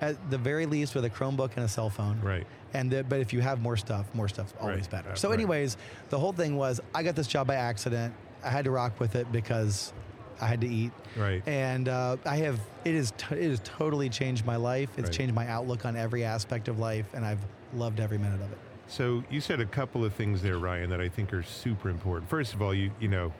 at 0.00 0.30
the 0.30 0.38
very 0.38 0.66
least 0.66 0.94
with 0.94 1.04
a 1.04 1.10
Chromebook 1.10 1.56
and 1.56 1.64
a 1.64 1.68
cell 1.68 1.88
phone. 1.88 2.20
Right. 2.20 2.46
And 2.74 2.90
the, 2.90 3.04
but 3.04 3.20
if 3.20 3.32
you 3.32 3.40
have 3.40 3.62
more 3.62 3.76
stuff, 3.76 4.06
more 4.14 4.28
stuff's 4.28 4.52
always 4.60 4.80
Right. 4.80 4.90
better. 4.90 5.16
So, 5.16 5.28
right. 5.30 5.34
anyways, 5.34 5.76
the 6.10 6.18
whole 6.18 6.32
thing 6.32 6.56
was 6.56 6.80
I 6.94 7.02
got 7.04 7.14
this 7.14 7.28
job 7.28 7.46
by 7.46 7.54
accident. 7.54 8.12
I 8.44 8.50
had 8.50 8.64
to 8.66 8.70
rock 8.72 8.98
with 9.00 9.14
it 9.14 9.30
because 9.32 9.92
I 10.40 10.46
had 10.46 10.60
to 10.62 10.66
eat. 10.68 10.90
Right. 11.16 11.42
And 11.46 11.88
uh, 11.88 12.16
I 12.26 12.36
have 12.38 12.58
it 12.84 12.94
is 12.94 13.12
t- 13.16 13.36
it 13.36 13.48
has 13.48 13.60
totally 13.64 14.08
changed 14.10 14.44
my 14.44 14.56
life. 14.56 14.90
It's 14.98 15.04
Right. 15.08 15.12
changed 15.16 15.34
my 15.34 15.46
outlook 15.48 15.86
on 15.86 15.96
every 15.96 16.24
aspect 16.24 16.66
of 16.68 16.78
life, 16.80 17.06
and 17.14 17.24
I've 17.24 17.38
loved 17.74 18.00
every 18.00 18.18
minute 18.18 18.42
of 18.42 18.50
it. 18.52 18.58
So 18.88 19.22
you 19.30 19.40
said 19.40 19.60
a 19.60 19.64
couple 19.66 20.04
of 20.04 20.12
things 20.12 20.42
there, 20.42 20.58
Ryan, 20.58 20.90
that 20.90 21.00
I 21.00 21.08
think 21.08 21.32
are 21.32 21.42
super 21.42 21.88
important. 21.88 22.28
First 22.28 22.52
of 22.52 22.60
all, 22.60 22.74
you 22.74 22.90
you 23.00 23.08
know, 23.08 23.32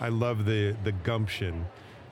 I 0.00 0.08
love 0.08 0.44
the 0.44 0.74
the 0.84 0.92
gumption 0.92 1.64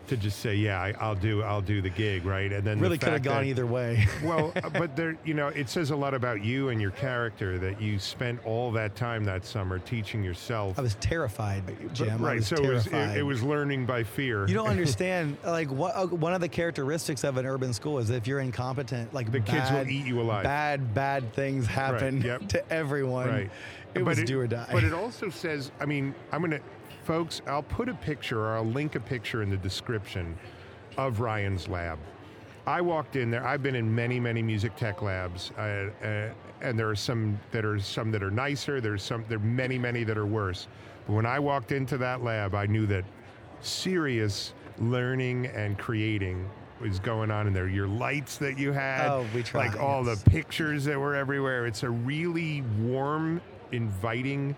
to 0.09 0.16
just 0.16 0.40
say, 0.40 0.55
yeah, 0.55 0.81
I, 0.81 0.94
I'll 1.01 1.14
do 1.14 1.42
I'll 1.42 1.61
do 1.62 1.81
the 1.81 1.90
gig, 1.90 2.25
right? 2.25 2.53
And 2.53 2.66
then 2.66 2.79
the 2.79 2.83
Really 2.83 2.99
could 2.99 3.12
have 3.12 3.23
gone 3.23 3.42
that- 3.42 3.49
either 3.49 3.66
way. 3.66 4.07
well, 4.25 4.53
uh, 4.62 4.68
but 4.71 4.97
there, 4.97 5.16
you 5.25 5.35
know, 5.35 5.49
it 5.49 5.68
says 5.68 5.90
a 5.90 5.97
lot 5.97 6.14
about 6.14 6.44
you 6.44 6.68
and 6.71 6.81
your 6.81 6.90
character 6.92 7.59
that 7.59 7.81
you 7.81 7.99
spent 7.99 8.44
all 8.44 8.71
that 8.73 8.97
time 8.97 9.25
that 9.25 9.44
summer 9.44 9.79
teaching 9.79 10.23
yourself. 10.23 10.79
I 10.79 10.83
was 10.83 10.97
terrified, 10.97 11.62
Jim. 11.92 12.25
I 12.25 12.29
right. 12.35 12.44
so 12.44 12.57
it 12.57 12.68
was, 12.68 12.87
it, 12.87 13.18
it 13.18 13.23
was 13.23 13.42
learning 13.42 13.87
by 13.87 14.03
fear. 14.03 14.47
You 14.47 14.55
don't 14.55 14.68
understand. 14.71 15.37
like 15.44 15.71
what, 15.71 15.94
uh, 15.97 16.07
one 16.07 16.35
of 16.35 16.40
the 16.40 16.49
characteristics 16.49 17.25
of 17.25 17.37
an 17.37 17.47
urban 17.47 17.73
school 17.73 17.99
is 17.99 18.11
if 18.11 18.27
you're 18.27 18.40
incompetent, 18.40 19.12
like 19.14 19.31
The 19.31 19.40
kids 19.40 19.71
will 19.71 19.88
eat 19.88 20.07
you 20.07 20.21
alive. 20.21 20.44
Bad, 20.44 20.94
bad 20.94 21.33
things 21.35 21.66
happen 21.66 22.23
yep. 22.23 22.49
to 22.49 22.73
everyone. 22.73 23.29
Right. 23.29 23.51
It 23.94 24.05
But 24.05 24.18
was 24.18 24.25
do 24.25 24.38
or 24.38 24.47
die. 24.47 24.68
But 24.71 24.85
it 24.85 24.92
also 24.92 25.31
says, 25.31 25.73
I 25.81 25.87
mean, 25.87 26.14
I'm 26.31 26.40
going 26.40 26.53
to, 26.53 26.61
folks, 27.09 27.40
I'll 27.47 27.62
put 27.62 27.88
a 27.88 27.94
picture 27.94 28.38
or 28.38 28.57
I'll 28.59 28.66
link 28.66 28.94
a 28.94 29.01
picture 29.01 29.42
in 29.42 29.49
the 29.49 29.57
description 29.57 30.38
of 30.99 31.21
Ryan's 31.21 31.66
lab. 31.66 31.99
I 32.66 32.83
walked 32.83 33.16
in 33.16 33.31
there. 33.31 33.47
I've 33.47 33.62
been 33.62 33.77
in 33.77 33.92
many, 33.94 34.21
many 34.21 34.42
music 34.42 34.77
tech 34.77 35.01
labs, 35.01 35.51
uh, 35.57 35.88
uh, 36.03 36.29
and 36.61 36.79
there 36.79 36.90
are 36.90 36.94
some 36.94 37.40
that 37.51 37.64
are 37.64 37.79
some 37.79 38.11
that 38.11 38.23
are 38.23 38.31
nicer. 38.31 38.83
There's 38.83 39.03
some. 39.03 39.25
There 39.27 39.38
are 39.38 39.40
many, 39.40 39.79
many 39.79 40.05
that 40.05 40.18
are 40.18 40.27
worse. 40.27 40.68
But 41.07 41.14
when 41.14 41.25
I 41.25 41.38
walked 41.38 41.73
into 41.73 41.97
that 41.97 42.23
lab, 42.23 42.55
I 42.55 42.66
knew 42.66 42.85
that 42.88 43.07
serious 43.62 44.53
learning 44.79 45.47
and 45.47 45.79
creating 45.79 46.47
was 46.79 47.01
going 47.01 47.31
on 47.31 47.47
in 47.47 47.55
there. 47.55 47.68
Your 47.68 47.88
lights 47.88 48.37
that 48.37 48.59
you 48.59 48.71
had, 48.71 49.09
Oh, 49.09 49.25
we 49.35 49.44
like 49.55 49.81
all 49.81 50.05
the 50.05 50.16
pictures 50.27 50.85
that 50.85 51.01
were 51.01 51.16
everywhere. 51.16 51.66
It's 51.66 51.85
a 51.85 51.90
really 51.90 52.61
warm, 52.79 53.40
inviting 53.73 54.55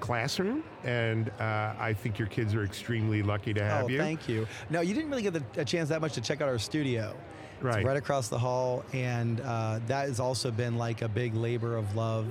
classroom, 0.00 0.62
and 0.84 1.30
uh, 1.40 1.74
I 1.78 1.92
think 1.92 2.18
your 2.18 2.28
kids 2.28 2.54
are 2.54 2.64
extremely 2.64 3.22
lucky 3.22 3.54
to 3.54 3.64
have 3.64 3.84
oh, 3.84 3.88
you. 3.88 3.98
thank 3.98 4.28
you. 4.28 4.46
No, 4.70 4.80
you 4.80 4.94
didn't 4.94 5.10
really 5.10 5.22
get 5.22 5.32
the, 5.32 5.42
a 5.60 5.64
chance 5.64 5.88
that 5.88 6.00
much 6.00 6.14
to 6.14 6.20
check 6.20 6.40
out 6.40 6.48
our 6.48 6.58
studio. 6.58 7.14
Right. 7.60 7.78
It's 7.78 7.86
right 7.86 7.96
across 7.96 8.28
the 8.28 8.38
hall, 8.38 8.84
and 8.92 9.40
uh, 9.40 9.80
that 9.86 10.08
has 10.08 10.20
also 10.20 10.50
been 10.50 10.76
like 10.76 11.02
a 11.02 11.08
big 11.08 11.34
labor 11.34 11.76
of 11.76 11.94
love. 11.96 12.26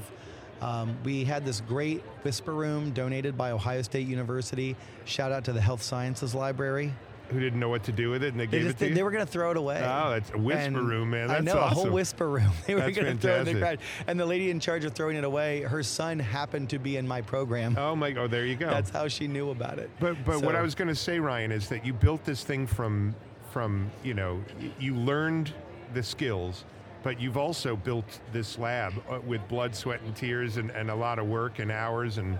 Um, 0.62 0.98
we 1.04 1.24
had 1.24 1.44
this 1.44 1.62
great 1.62 2.02
whisper 2.24 2.54
room 2.54 2.92
donated 2.92 3.38
by 3.38 3.52
Ohio 3.52 3.82
State 3.82 4.08
University. 4.08 4.76
Shout 5.06 5.32
out 5.32 5.44
to 5.46 5.54
the 5.54 5.60
Health 5.60 5.82
Sciences 5.82 6.34
Library. 6.34 6.94
Who 7.34 7.40
didn't 7.40 7.60
know 7.60 7.70
what 7.70 7.84
to 7.86 7.92
do 7.92 8.10
with 8.12 8.24
it, 8.24 8.32
and 8.34 8.40
they, 8.40 8.46
They 8.46 8.60
gave 8.60 8.62
just 8.68 8.76
it 8.76 8.78
to 8.80 8.86
they, 8.86 8.90
you. 8.90 8.96
they 8.96 9.04
were 9.04 9.12
going 9.12 9.26
to 9.26 9.32
throw 9.32 9.52
it 9.52 9.58
away. 9.58 9.78
Oh, 9.84 10.12
that's 10.12 10.30
a 10.32 10.38
whisper 10.38 10.62
And 10.62 10.78
room, 10.88 11.10
man. 11.10 11.30
I 11.30 11.42
That's 11.42 11.46
know 11.46 11.60
a 11.60 11.68
whole 11.68 11.90
whisper 11.90 12.30
room. 12.30 12.52
They 12.68 12.76
were 12.76 12.82
going 12.92 13.06
to 13.06 13.18
throw 13.18 13.42
it 13.42 13.48
in 13.48 13.56
the 13.56 13.60
crowd, 13.60 13.80
and 14.08 14.20
the 14.20 14.26
lady 14.26 14.50
in 14.52 14.60
charge 14.60 14.86
of 14.86 14.94
throwing 14.94 15.18
it 15.18 15.24
away, 15.24 15.62
her 15.64 15.84
son 15.84 16.20
happened 16.20 16.70
to 16.70 16.80
be 16.80 16.98
in 16.98 17.08
my 17.08 17.22
program. 17.22 17.76
oh 17.78 17.96
my! 17.96 18.14
Oh, 18.16 18.28
there 18.28 18.46
you 18.46 18.56
go. 18.56 18.70
That's 18.70 18.90
how 18.92 19.08
she 19.08 19.28
knew 19.28 19.50
about 19.50 19.80
it. 19.80 19.90
But 20.00 20.24
but 20.24 20.42
what 20.44 20.56
I 20.56 20.62
was 20.62 20.76
going 20.76 20.88
to 20.88 20.96
say, 20.96 21.20
Ryan, 21.20 21.52
is 21.52 21.68
that 21.70 21.86
you 21.86 21.94
built 21.94 22.24
this 22.24 22.44
thing 22.44 22.68
from 22.68 23.16
from 23.52 23.90
you 24.04 24.14
know 24.14 24.42
you 24.80 24.96
learned 24.96 25.52
the 25.94 26.04
skills, 26.04 26.66
but 27.04 27.20
you've 27.20 27.38
also 27.38 27.76
built 27.76 28.06
this 28.32 28.58
lab 28.58 28.94
uh, 29.10 29.20
with 29.26 29.46
blood, 29.48 29.76
sweat, 29.76 30.02
and 30.02 30.16
tears, 30.16 30.58
and, 30.58 30.70
and 30.72 30.90
a 30.90 30.96
lot 30.96 31.20
of 31.20 31.28
work 31.28 31.60
and 31.60 31.72
hours 31.72 32.18
and 32.18 32.38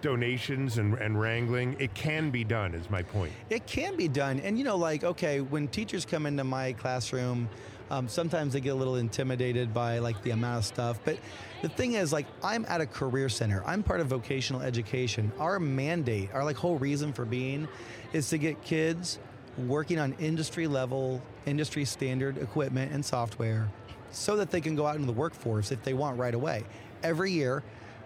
donations 0.00 0.78
and, 0.78 0.94
and 0.94 1.20
wrangling. 1.20 1.76
It 1.78 1.94
can 1.94 2.30
be 2.30 2.44
done. 2.44 2.74
Is 2.74 2.90
my 2.90 3.02
point. 3.02 3.32
It 3.48 3.66
can 3.66 3.96
be 3.96 4.08
done. 4.08 4.40
And 4.40 4.58
you 4.58 4.64
know, 4.64 4.76
like, 4.76 5.04
okay, 5.04 5.40
when 5.40 5.68
teachers 5.68 6.04
come 6.04 6.26
into 6.26 6.44
my 6.44 6.72
classroom, 6.72 7.48
um, 7.90 8.08
sometimes 8.08 8.52
they 8.52 8.60
get 8.60 8.70
a 8.70 8.74
little 8.74 8.96
intimidated 8.96 9.74
by 9.74 9.98
like 9.98 10.22
the 10.22 10.30
amount 10.30 10.58
of 10.58 10.64
stuff. 10.64 11.00
But 11.04 11.18
the 11.62 11.68
thing 11.68 11.94
is, 11.94 12.12
like, 12.12 12.26
I'm 12.42 12.64
at 12.68 12.80
a 12.80 12.86
career 12.86 13.28
center. 13.28 13.62
I'm 13.66 13.82
part 13.82 14.00
of 14.00 14.06
vocational 14.06 14.62
education. 14.62 15.32
Our 15.38 15.58
mandate, 15.58 16.30
our 16.32 16.44
like 16.44 16.56
whole 16.56 16.78
reason 16.78 17.12
for 17.12 17.24
being, 17.24 17.68
is 18.12 18.28
to 18.30 18.38
get 18.38 18.62
kids 18.62 19.18
working 19.66 19.98
on 19.98 20.14
industry 20.20 20.66
level, 20.66 21.20
industry 21.46 21.84
standard 21.84 22.38
equipment 22.38 22.92
and 22.92 23.04
software 23.04 23.68
so 24.12 24.36
that 24.36 24.50
they 24.50 24.60
can 24.60 24.74
go 24.74 24.86
out 24.86 24.94
into 24.94 25.06
the 25.06 25.12
workforce 25.12 25.72
if 25.72 25.82
they 25.82 25.94
want 25.94 26.18
right 26.18 26.34
away. 26.34 26.64
Every 27.02 27.32
year, 27.32 27.62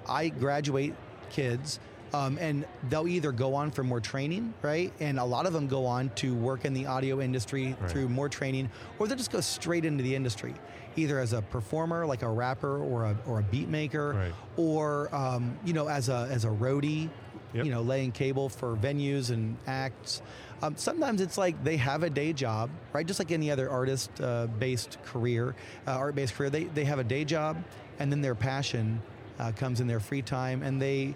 I 0.09 0.29
graduate 0.29 0.95
kids. 1.35 1.81
Um, 2.13 2.39
and 2.41 2.65
they'll 2.91 3.09
either 3.09 3.33
go 3.33 3.57
on 3.57 3.73
for 3.73 3.83
more 3.83 3.99
training, 4.01 4.55
right? 4.63 4.93
And 5.01 5.19
a 5.19 5.25
lot 5.25 5.47
of 5.47 5.53
them 5.53 5.67
go 5.67 5.85
on 5.85 6.11
to 6.11 6.33
work 6.33 6.65
in 6.65 6.73
the 6.73 6.87
audio 6.87 7.21
industry 7.21 7.75
Right. 7.81 7.91
through 7.91 8.09
more 8.09 8.29
training, 8.29 8.71
or 9.01 9.09
they'll 9.09 9.17
just 9.19 9.33
go 9.33 9.41
straight 9.41 9.85
into 9.85 10.05
the 10.05 10.15
industry, 10.15 10.55
either 10.95 11.19
as 11.19 11.33
a 11.33 11.43
performer, 11.43 12.07
like 12.07 12.23
a 12.23 12.29
rapper 12.29 12.79
or 12.79 13.07
a, 13.07 13.17
or 13.27 13.41
a 13.41 13.43
beat 13.43 13.69
maker, 13.69 14.13
Right. 14.13 14.35
or 14.57 15.13
um, 15.13 15.59
you 15.65 15.73
know, 15.73 15.89
as 15.89 16.09
a 16.09 16.29
as 16.31 16.45
a 16.45 16.49
roadie, 16.51 17.09
Yep. 17.53 17.65
you 17.65 17.73
know, 17.73 17.83
laying 17.83 18.13
cable 18.13 18.49
for 18.49 18.77
venues 18.77 19.31
and 19.31 19.57
acts. 19.67 20.23
Um, 20.63 20.77
sometimes 20.77 21.21
it's 21.21 21.37
like 21.37 21.63
they 21.65 21.77
have 21.79 22.05
a 22.05 22.11
day 22.11 22.33
job, 22.33 22.71
right? 22.93 23.05
Just 23.07 23.19
like 23.19 23.33
any 23.33 23.51
other 23.51 23.69
artist-based 23.69 24.99
career, 25.05 25.55
uh, 25.87 25.91
art-based 25.93 26.35
career, 26.35 26.51
they 26.51 26.65
they 26.65 26.85
have 26.85 27.01
a 27.01 27.05
day 27.05 27.25
job, 27.25 27.57
and 27.99 28.11
then 28.13 28.21
their 28.23 28.35
passion 28.37 29.03
uh, 29.39 29.53
comes 29.53 29.81
in 29.81 29.87
their 29.87 30.01
free 30.01 30.23
time, 30.23 30.63
and 30.63 30.81
they 30.81 31.15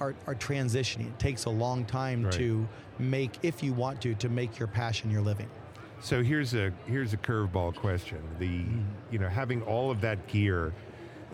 are, 0.00 0.14
are 0.26 0.34
transitioning. 0.34 1.06
It 1.08 1.18
takes 1.18 1.44
a 1.44 1.50
long 1.50 1.84
time 1.84 2.24
Right. 2.24 2.32
to 2.34 2.66
make, 2.98 3.32
if 3.42 3.62
you 3.62 3.72
want 3.72 4.00
to, 4.02 4.14
to 4.16 4.28
make 4.28 4.58
your 4.58 4.68
passion 4.68 5.10
your 5.10 5.22
living. 5.22 5.48
So 6.02 6.22
here's 6.22 6.54
a 6.54 6.72
here's 6.86 7.12
a 7.12 7.18
curveball 7.18 7.74
question. 7.76 8.18
The 8.38 8.46
Mm-hmm. 8.48 8.80
you 9.10 9.18
know 9.18 9.28
having 9.28 9.60
all 9.62 9.90
of 9.90 10.00
that 10.00 10.26
gear 10.28 10.72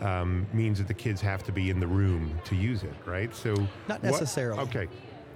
um, 0.01 0.45
means 0.53 0.77
that 0.79 0.87
the 0.89 0.93
kids 0.93 1.21
have 1.21 1.41
to 1.43 1.51
be 1.53 1.69
in 1.69 1.79
the 1.79 1.87
room 1.87 2.37
to 2.45 2.55
use 2.55 2.83
it, 2.83 2.93
right? 3.05 3.33
So 3.33 3.53
Not 3.53 3.69
what- 3.87 4.03
necessarily. 4.03 4.59
okay, 4.63 4.87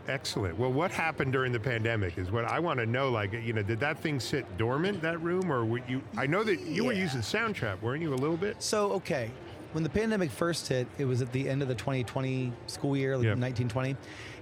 excellent. 0.10 0.58
Well, 0.60 0.72
what 0.74 0.92
happened 0.92 1.32
during 1.32 1.52
the 1.54 1.60
pandemic 1.62 2.18
is 2.18 2.30
what 2.30 2.44
I 2.46 2.60
want 2.60 2.80
to 2.82 2.86
know. 2.86 3.10
Like 3.10 3.32
you 3.32 3.54
know, 3.54 3.64
did 3.64 3.80
that 3.80 4.00
thing 4.00 4.20
sit 4.20 4.46
dormant 4.58 5.02
that 5.02 5.22
room, 5.22 5.50
or 5.50 5.64
were 5.64 5.80
you? 5.88 6.02
I 6.18 6.28
know 6.28 6.44
that 6.44 6.60
you 6.68 6.84
were 6.84 6.92
Yeah. 6.94 7.04
using 7.04 7.22
Soundtrap, 7.22 7.82
weren't 7.82 8.02
you? 8.02 8.14
A 8.14 8.16
little 8.16 8.36
bit. 8.38 8.62
So, 8.62 8.92
okay, 8.94 9.32
when 9.74 9.84
the 9.84 9.90
pandemic 9.90 10.32
first 10.32 10.68
hit, 10.68 10.88
it 10.98 11.06
was 11.06 11.22
at 11.22 11.32
the 11.32 11.50
end 11.50 11.62
of 11.62 11.68
the 11.68 11.76
2020 11.76 12.52
school 12.68 12.96
year, 12.98 13.16
like 13.18 13.26
Yep. 13.26 13.38
1920. 13.38 13.96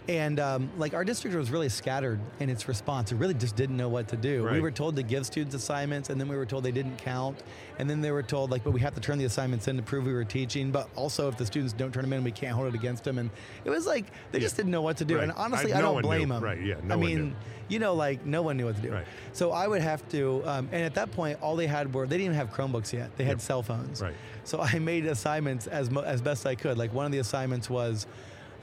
And 0.10 0.40
um, 0.40 0.72
like 0.76 0.96
our 0.96 1.06
district 1.06 1.38
was 1.38 1.52
really 1.52 1.70
scattered 1.70 2.20
in 2.40 2.50
its 2.50 2.68
response. 2.68 3.12
It 3.12 3.18
really 3.18 3.36
just 3.36 3.56
didn't 3.56 3.78
know 3.78 3.90
what 3.90 4.08
to 4.08 4.18
do. 4.18 4.44
We 4.52 4.60
were 4.60 4.72
told 4.72 4.96
to 4.96 5.04
give 5.04 5.24
students 5.24 5.54
assignments, 5.54 6.10
and 6.10 6.20
then 6.20 6.28
we 6.28 6.36
were 6.36 6.48
told 6.48 6.64
they 6.64 6.72
didn't 6.72 6.98
count. 6.98 7.44
And 7.78 7.88
then 7.88 8.02
they 8.02 8.10
were 8.10 8.24
told, 8.24 8.50
like, 8.50 8.64
but 8.64 8.72
we 8.72 8.80
have 8.80 8.96
to 8.96 9.02
turn 9.02 9.20
the 9.20 9.26
assignments 9.26 9.68
in 9.68 9.78
to 9.78 9.84
prove 9.84 10.08
we 10.08 10.14
were 10.14 10.26
teaching. 10.26 10.72
But 10.72 10.90
also, 10.96 11.30
if 11.30 11.38
the 11.38 11.46
students 11.46 11.74
don't 11.74 11.94
turn 11.94 12.02
them 12.02 12.14
in, 12.14 12.24
we 12.24 12.32
can't 12.32 12.56
hold 12.56 12.68
it 12.68 12.74
against 12.76 13.04
them. 13.04 13.20
And 13.20 13.30
it 13.66 13.70
was 13.70 13.86
like, 13.86 14.06
they 14.32 14.40
just 14.40 14.58
didn't 14.58 14.72
know 14.72 14.82
what 14.82 14.98
to 14.98 15.06
do. 15.06 15.18
Right. 15.18 15.26
And 15.26 15.32
honestly, 15.34 15.74
I- 15.74 15.78
I, 15.78 15.82
no 15.82 15.94
don't 15.94 16.02
blame 16.02 16.22
knew. 16.30 16.34
them. 16.34 16.44
Right, 16.44 16.60
yeah, 16.60 16.76
no 16.84 16.96
I 16.96 16.98
mean, 16.98 17.36
you 17.68 17.78
know, 17.78 17.94
like, 17.94 18.26
no 18.26 18.42
one 18.42 18.58
knew 18.58 18.66
what 18.66 18.78
to 18.78 18.82
do. 18.82 18.92
Right. 18.92 19.06
So 19.34 19.52
I 19.52 19.68
would 19.68 19.84
have 19.84 20.10
to, 20.10 20.42
um, 20.46 20.70
and 20.72 20.84
at 20.84 20.96
that 20.96 21.12
point, 21.12 21.38
all 21.40 21.56
they 21.56 21.68
had 21.68 21.94
were, 21.94 22.08
they 22.08 22.18
didn't 22.18 22.34
even 22.34 22.36
have 22.38 22.52
Chromebooks 22.52 22.92
yet. 22.94 23.16
They 23.16 23.26
had 23.26 23.34
Yep. 23.38 23.42
cell 23.42 23.62
phones. 23.62 24.02
Right. 24.02 24.16
So 24.44 24.60
I 24.60 24.80
made 24.80 25.06
assignments 25.06 25.68
as 25.68 25.92
mo- 25.92 26.02
as 26.02 26.20
best 26.24 26.48
I 26.48 26.56
could. 26.56 26.80
Like 26.80 26.94
one 26.96 27.06
of 27.06 27.12
the 27.12 27.20
assignments 27.20 27.70
was, 27.70 28.08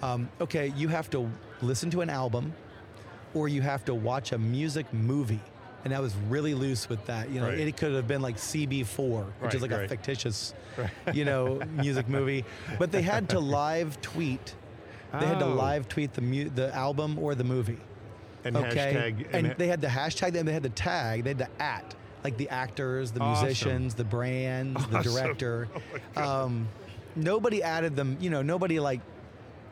um, 0.02 0.28
okay, 0.40 0.72
you 0.76 0.88
have 0.88 1.08
to 1.10 1.30
listen 1.62 1.90
to 1.90 2.00
an 2.00 2.10
album, 2.10 2.52
or 3.34 3.48
you 3.48 3.62
have 3.62 3.84
to 3.86 3.94
watch 3.94 4.32
a 4.32 4.38
music 4.38 4.92
movie. 4.92 5.40
And 5.84 5.94
I 5.94 6.00
was 6.00 6.14
really 6.28 6.54
loose 6.54 6.88
with 6.88 7.04
that. 7.06 7.30
You 7.30 7.40
know, 7.40 7.46
Right. 7.48 7.58
it 7.60 7.76
could 7.76 7.92
have 7.94 8.08
been 8.08 8.20
like 8.20 8.36
CB4, 8.38 9.24
which 9.24 9.32
Right, 9.40 9.54
is 9.54 9.62
like 9.62 9.70
a 9.70 9.78
right. 9.78 9.88
fictitious, 9.88 10.52
you 11.12 11.24
know, 11.24 11.60
music 11.76 12.08
movie. 12.08 12.44
But 12.78 12.90
they 12.90 13.02
had 13.02 13.28
to 13.30 13.38
live 13.40 14.00
tweet. 14.02 14.54
They 15.18 15.26
had 15.26 15.38
to 15.38 15.44
Oh. 15.46 15.54
live 15.54 15.88
tweet 15.88 16.12
the 16.14 16.22
mu- 16.22 16.50
the 16.50 16.74
album 16.74 17.18
or 17.18 17.34
the 17.36 17.44
movie 17.44 17.78
And 18.44 18.56
okay. 18.56 18.94
hashtag 18.94 19.26
and 19.32 19.46
ha- 19.48 19.54
they 19.56 19.68
had 19.68 19.80
the 19.80 19.86
hashtag 19.86 20.32
them, 20.32 20.44
they 20.46 20.52
had 20.52 20.62
the 20.64 20.68
tag, 20.70 21.22
they 21.24 21.30
had 21.30 21.38
the 21.38 21.62
at, 21.62 21.94
like 22.24 22.36
the 22.36 22.48
actors, 22.50 23.12
the 23.12 23.20
Awesome. 23.20 23.44
musicians, 23.46 23.94
the 23.94 24.04
brands, 24.04 24.84
the 24.88 25.00
director. 25.02 25.68
Oh 26.16 26.22
um, 26.46 26.68
nobody 27.14 27.62
added 27.62 27.94
them, 27.96 28.16
you 28.20 28.28
know, 28.30 28.42
nobody 28.42 28.78
like 28.80 29.00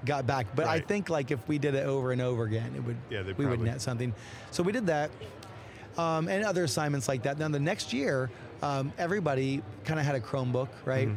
got 0.05 0.27
back. 0.27 0.47
But 0.55 0.67
I 0.67 0.81
think 0.81 1.09
like 1.09 1.31
if 1.31 1.47
we 1.49 1.59
did 1.59 1.75
it 1.75 1.87
over 1.87 2.13
and 2.13 2.21
over 2.21 2.45
again, 2.45 2.73
it 2.77 2.81
would 2.85 2.97
Yeah, 3.11 3.23
we 3.37 3.47
would 3.47 3.61
net 3.61 3.81
something. 3.81 4.15
So 4.51 4.63
we 4.63 4.73
did 4.73 4.87
that. 4.87 5.11
Um, 5.97 6.29
and 6.29 6.45
other 6.45 6.65
assignments 6.65 7.07
like 7.09 7.23
that. 7.23 7.39
Now 7.39 7.49
the 7.49 7.61
next 7.61 7.93
year, 7.93 8.31
um, 8.63 8.93
everybody 8.99 9.63
kind 9.85 10.01
of 10.01 10.07
had 10.07 10.15
a 10.17 10.21
Chromebook, 10.21 10.69
right? 10.85 11.09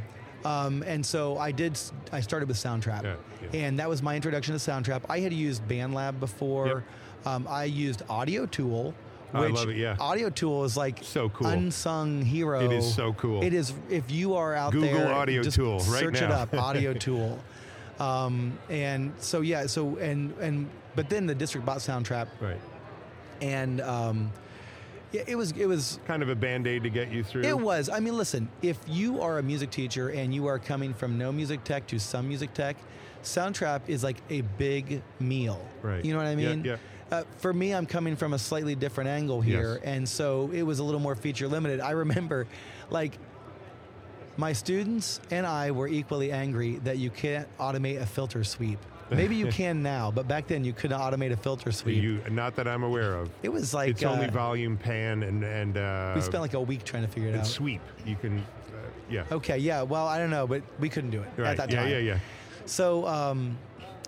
Um, 0.45 0.83
and 0.85 1.03
so 1.05 1.37
I 1.37 1.51
did. 1.51 1.79
I 2.11 2.19
started 2.21 2.47
with 2.47 2.57
Soundtrap, 2.57 3.01
Mm-hmm. 3.01 3.05
Yeah, 3.45 3.49
yeah. 3.51 3.65
and 3.67 3.79
that 3.79 3.89
was 3.89 4.01
my 4.03 4.15
introduction 4.15 4.57
to 4.57 4.59
Soundtrap. 4.59 5.01
I 5.09 5.19
had 5.19 5.33
used 5.33 5.67
BandLab 5.67 6.19
before. 6.19 6.83
Um, 7.25 7.47
I 7.49 7.65
used 7.65 8.03
Audio 8.09 8.45
Tool. 8.45 8.93
Oh, 9.33 9.39
I 9.39 9.47
Which 9.47 9.55
love 9.55 9.69
it, 9.69 9.77
yeah. 9.77 9.97
Audio 9.99 10.29
Tool 10.29 10.63
is 10.63 10.77
like 10.77 10.99
So 11.03 11.27
cool. 11.29 11.47
unsung 11.47 12.21
hero. 12.21 12.61
It 12.63 12.71
is 12.71 12.93
so 12.95 13.11
cool. 13.13 13.43
It 13.43 13.53
is. 13.53 13.73
If 13.89 14.09
you 14.11 14.35
are 14.35 14.53
out 14.53 14.71
Google 14.71 14.93
there, 14.93 15.11
Audio 15.13 15.41
just 15.43 15.57
Tool 15.57 15.79
right 15.79 15.99
search 15.99 16.21
it 16.21 16.31
up. 16.31 16.53
Audio 16.53 16.93
Tool. 17.05 17.39
Um, 17.99 18.57
and 18.69 19.13
so 19.19 19.41
yeah. 19.41 19.65
So 19.67 19.97
and 19.97 20.33
and 20.39 20.69
but 20.95 21.09
then 21.09 21.25
the 21.25 21.35
district 21.35 21.65
bought 21.65 21.79
Soundtrap, 21.79 22.27
right. 22.39 22.59
and 23.41 23.81
um, 23.81 24.31
yeah, 25.11 25.23
it 25.27 25.35
was 25.35 25.51
it 25.53 25.65
was 25.65 25.99
Kind 26.05 26.21
of 26.23 26.29
a 26.29 26.35
band 26.35 26.67
aid 26.67 26.83
to 26.83 26.89
get 26.89 27.11
you 27.11 27.23
through. 27.23 27.43
it 27.43 27.57
was. 27.57 27.89
I 27.89 27.99
mean, 27.99 28.17
listen, 28.17 28.49
if 28.61 28.77
you 28.87 29.21
are 29.21 29.39
a 29.39 29.43
music 29.43 29.71
teacher 29.71 30.09
and 30.09 30.33
you 30.33 30.47
are 30.47 30.59
coming 30.59 30.93
from 30.93 31.17
no 31.17 31.31
music 31.31 31.63
tech 31.63 31.87
to 31.87 31.99
some 31.99 32.27
music 32.27 32.53
tech, 32.53 32.77
Soundtrap 33.23 33.81
is 33.87 34.03
like 34.03 34.17
a 34.29 34.41
big 34.41 35.01
meal. 35.19 35.63
Right. 35.81 36.03
You 36.05 36.13
know 36.13 36.19
what 36.19 36.27
I 36.27 36.31
Yeah, 36.31 36.49
mean? 36.49 36.63
yeah. 36.65 36.77
Uh, 37.09 37.23
for 37.37 37.53
me, 37.53 37.73
I'm 37.73 37.85
coming 37.85 38.17
from 38.17 38.33
a 38.33 38.39
slightly 38.39 38.75
different 38.75 39.09
angle 39.09 39.39
here, 39.39 39.75
Yes. 39.75 39.83
and 39.85 40.09
so 40.09 40.51
it 40.53 40.63
was 40.63 40.79
a 40.79 40.83
little 40.83 40.99
more 40.99 41.15
feature 41.15 41.47
limited. 41.47 41.79
I 41.79 41.91
remember, 41.91 42.47
like, 42.89 43.17
my 44.37 44.53
students 44.53 45.19
and 45.31 45.45
I 45.45 45.71
were 45.71 45.87
equally 45.87 46.31
angry 46.31 46.77
that 46.83 46.97
you 46.97 47.09
can't 47.09 47.47
automate 47.57 48.01
a 48.01 48.05
filter 48.05 48.43
sweep. 48.43 48.79
Maybe 49.09 49.35
you 49.35 49.47
can 49.51 49.81
now, 49.81 50.11
but 50.11 50.27
back 50.27 50.47
then 50.47 50.63
you 50.63 50.73
couldn't 50.73 50.99
automate 50.99 51.31
a 51.31 51.37
filter 51.37 51.71
sweep. 51.71 52.01
You, 52.03 52.21
not 52.29 52.55
that 52.57 52.67
I'm 52.67 52.83
aware 52.83 53.15
of. 53.15 53.29
it 53.41 53.49
was 53.49 53.73
like 53.73 53.89
it's 53.89 54.03
only 54.03 54.27
uh, 54.27 54.31
volume, 54.31 54.77
pan, 54.77 55.23
and 55.23 55.43
and 55.43 55.77
uh, 55.77 56.13
we 56.15 56.21
spent 56.21 56.41
like 56.41 56.53
a 56.53 56.61
week 56.61 56.83
trying 56.83 57.03
to 57.03 57.09
figure 57.09 57.29
it 57.29 57.33
and 57.33 57.41
out. 57.41 57.47
sweep. 57.47 57.81
You 58.05 58.15
can, 58.15 58.39
uh, 58.39 58.77
yeah. 59.09 59.23
Okay, 59.31 59.57
yeah. 59.57 59.81
Well, 59.81 60.07
I 60.07 60.17
don't 60.19 60.29
know, 60.29 60.45
but 60.45 60.61
we 60.79 60.89
couldn't 60.89 61.11
do 61.11 61.21
it 61.21 61.29
right. 61.37 61.49
at 61.51 61.57
that 61.57 61.71
yeah, 61.71 61.81
time. 61.81 61.91
yeah, 61.91 61.97
yeah. 61.99 62.19
So, 62.65 63.07
um, 63.07 63.57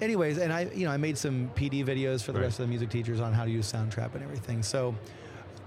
anyways, 0.01 0.37
and 0.37 0.51
I, 0.51 0.69
you 0.75 0.85
know, 0.85 0.91
I 0.91 0.97
made 0.97 1.17
some 1.17 1.49
PD 1.55 1.85
videos 1.85 2.21
for 2.21 2.33
the 2.33 2.39
Right. 2.39 2.45
rest 2.45 2.59
of 2.59 2.65
the 2.65 2.69
music 2.69 2.89
teachers 2.89 3.21
on 3.21 3.31
how 3.31 3.45
to 3.45 3.51
use 3.51 3.71
Soundtrap 3.71 4.15
and 4.15 4.23
everything. 4.23 4.61
So, 4.63 4.93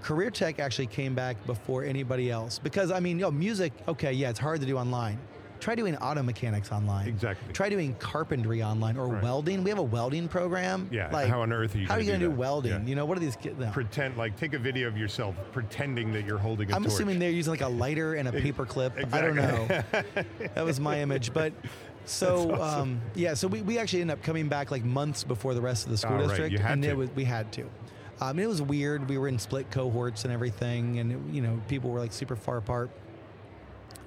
Career 0.03 0.29
Tech 0.29 0.59
actually 0.59 0.87
came 0.87 1.15
back 1.15 1.37
before 1.45 1.83
anybody 1.83 2.29
else 2.29 2.59
because 2.59 2.91
I 2.91 2.99
mean, 2.99 3.17
you 3.17 3.23
know, 3.25 3.31
music. 3.31 3.71
Okay, 3.87 4.11
yeah, 4.13 4.29
it's 4.29 4.39
hard 4.39 4.59
to 4.61 4.67
do 4.67 4.77
online. 4.77 5.17
Try 5.61 5.75
doing 5.75 5.95
auto 5.95 6.21
mechanics 6.21 6.73
online. 6.73 7.07
Exactly. 7.07 7.53
Try 7.53 7.69
doing 7.69 7.95
carpentry 7.97 8.61
online 8.61 8.97
or 8.97 9.07
Right. 9.07 9.23
welding. 9.23 9.63
We 9.63 9.69
have 9.69 9.79
a 9.79 9.83
welding 9.83 10.27
program. 10.27 10.89
Yeah, 10.91 11.09
Like, 11.09 11.29
how 11.29 11.39
on 11.39 11.53
earth 11.53 11.73
are 11.73 11.77
you 11.77 11.87
How 11.87 11.93
are 11.93 11.99
you 12.01 12.05
do 12.07 12.11
gonna 12.11 12.25
do, 12.25 12.31
welding? 12.31 12.71
Yeah. 12.73 12.85
You 12.85 12.95
know, 12.95 13.05
what 13.05 13.15
are 13.17 13.21
these 13.21 13.37
kids? 13.37 13.57
No. 13.57 13.71
Pretend 13.71 14.17
like 14.17 14.35
take 14.35 14.53
a 14.53 14.59
video 14.59 14.89
of 14.89 14.97
yourself 14.97 15.35
pretending 15.53 16.11
that 16.11 16.25
you're 16.25 16.37
holding 16.37 16.69
a 16.69 16.75
I'm 16.75 16.83
torch. 16.83 16.93
assuming 16.93 17.17
they're 17.17 17.29
using 17.29 17.51
like 17.51 17.61
a 17.61 17.67
lighter 17.83 18.15
and 18.15 18.27
a 18.27 18.33
paper 18.33 18.65
clip. 18.65 18.91
I 19.13 19.21
don't 19.21 19.35
know. 19.37 19.67
That 20.53 20.65
was 20.65 20.81
my 20.81 20.99
image. 20.99 21.31
But 21.33 21.53
so 22.03 22.51
awesome. 22.55 22.81
um, 22.81 23.01
yeah, 23.15 23.33
so 23.33 23.47
we, 23.47 23.61
we 23.61 23.77
actually 23.79 24.01
ended 24.01 24.17
up 24.17 24.23
coming 24.23 24.49
back 24.49 24.69
like 24.69 24.83
months 24.83 25.23
before 25.23 25.53
the 25.53 25.61
rest 25.61 25.85
of 25.85 25.91
the 25.91 25.97
school 25.97 26.15
Oh, 26.15 26.19
right. 26.19 26.27
district, 26.27 26.51
You 26.51 26.57
had 26.59 26.71
and 26.73 26.83
to. 26.83 26.89
it 26.89 26.97
was 26.97 27.09
we 27.11 27.23
had 27.23 27.53
to. 27.53 27.69
Um, 28.23 28.39
it 28.39 28.47
was 28.47 28.61
weird. 28.61 29.09
We 29.09 29.17
were 29.17 29.27
in 29.27 29.37
split 29.37 29.69
cohorts 29.69 30.23
and 30.23 30.33
everything, 30.33 30.99
and 30.99 31.11
it, 31.11 31.19
you 31.33 31.41
know 31.41 31.59
people 31.67 31.89
were 31.89 31.99
like 31.99 32.13
super 32.13 32.35
far 32.35 32.57
apart. 32.57 32.89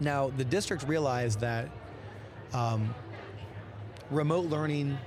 Now 0.00 0.30
the 0.36 0.44
district 0.44 0.86
realized 0.88 1.40
that 1.40 1.68
um, 2.52 2.94
remote 4.10 4.46
learning. 4.46 4.98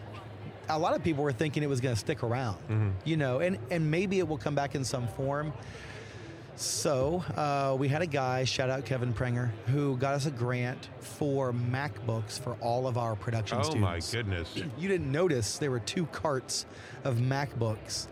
A 0.71 0.77
lot 0.77 0.95
of 0.95 1.03
people 1.03 1.23
were 1.23 1.31
thinking 1.31 1.63
it 1.63 1.69
was 1.69 1.81
going 1.81 1.95
to 1.95 1.99
stick 1.99 2.21
around, 2.21 2.57
Mm-hmm. 2.69 2.89
you 3.03 3.17
know, 3.17 3.39
and 3.39 3.57
and 3.71 3.89
maybe 3.89 4.19
it 4.19 4.27
will 4.27 4.37
come 4.37 4.53
back 4.53 4.75
in 4.75 4.83
some 4.83 5.07
form. 5.07 5.51
So 6.55 7.23
uh, 7.37 7.75
we 7.79 7.87
had 7.87 8.01
a 8.01 8.05
guy, 8.05 8.43
shout 8.43 8.69
out 8.69 8.85
Kevin 8.85 9.13
Prenger, 9.13 9.49
who 9.67 9.95
got 9.97 10.13
us 10.13 10.25
a 10.25 10.31
grant 10.31 10.89
for 10.99 11.53
MacBooks 11.53 12.37
for 12.39 12.55
all 12.59 12.85
of 12.85 12.97
our 12.97 13.15
production 13.15 13.59
oh 13.63 13.75
my 13.75 14.01
goodness. 14.11 14.53
You 14.77 14.87
didn't 14.89 15.09
notice 15.11 15.57
there 15.57 15.71
were 15.71 15.79
two 15.79 16.05
carts 16.07 16.65
of 17.05 17.15
MacBooks, 17.15 18.07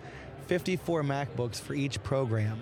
54 0.47 1.03
MacBooks 1.03 1.59
for 1.59 1.73
each 1.73 2.01
program. 2.03 2.59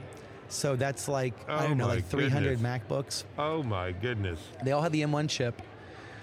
So 0.50 0.76
that's 0.76 1.08
like 1.08 1.34
I 1.50 1.66
Oh 1.66 1.68
don't 1.70 1.78
know, 1.78 1.88
like 1.88 2.06
300 2.08 2.58
goodness. 2.60 2.62
MacBooks. 2.90 3.24
Oh 3.38 3.64
my 3.64 3.92
goodness. 3.92 4.40
They 4.64 4.72
all 4.72 4.82
had 4.82 4.92
the 4.92 5.02
M1 5.02 5.30
chip. 5.30 5.62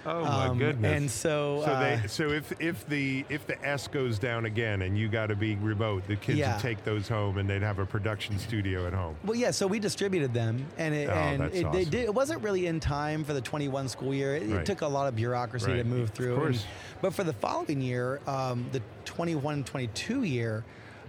Oh 0.05 0.21
my 0.23 0.47
Um, 0.47 0.59
goodness. 0.59 0.97
And 0.97 1.09
so, 1.09 1.61
So 1.65 1.71
uh, 1.71 1.79
they, 2.01 2.07
so 2.07 2.29
if 2.29 2.51
if 2.59 2.85
the 2.89 3.23
if 3.29 3.47
the 3.47 3.61
S 3.65 3.87
goes 3.87 4.19
down 4.19 4.45
again 4.45 4.81
and 4.81 4.97
you 4.97 5.07
got 5.07 5.27
to 5.27 5.35
be 5.35 5.55
remote, 5.55 6.05
the 6.07 6.17
kids 6.17 6.39
Yeah. 6.39 6.53
would 6.55 6.61
take 6.61 6.83
those 6.83 7.07
home 7.07 7.37
and 7.37 7.49
they'd 7.49 7.61
have 7.61 7.79
a 7.79 7.85
production 7.85 8.37
studio 8.37 8.85
at 8.85 8.91
home. 8.93 9.15
Well, 9.23 9.37
yeah. 9.37 9.51
So 9.51 9.65
we 9.65 9.79
distributed 9.79 10.33
them, 10.33 10.65
and 10.77 10.93
it, 10.93 11.09
Oh, 11.09 11.13
and 11.13 11.43
it, 11.53 11.63
awesome. 11.65 11.83
did, 11.89 11.93
it 11.95 12.13
wasn't 12.13 12.41
really 12.43 12.67
in 12.67 12.81
time 12.81 13.23
for 13.23 13.31
the 13.33 13.39
21 13.41 13.87
school 13.87 14.13
year. 14.13 14.35
It, 14.35 14.43
it 14.49 14.65
took 14.65 14.81
a 14.81 14.87
lot 14.87 15.07
of 15.07 15.15
bureaucracy 15.15 15.67
to 15.67 15.73
Right. 15.75 15.85
move 15.85 16.09
Of 16.09 16.15
through. 16.15 16.35
course. 16.35 16.63
And- 16.63 17.01
but 17.01 17.13
for 17.13 17.23
the 17.23 17.33
following 17.33 17.79
year, 17.81 18.19
um, 18.27 18.65
the 18.73 18.81
21-22 19.05 20.23
year, 20.29 20.63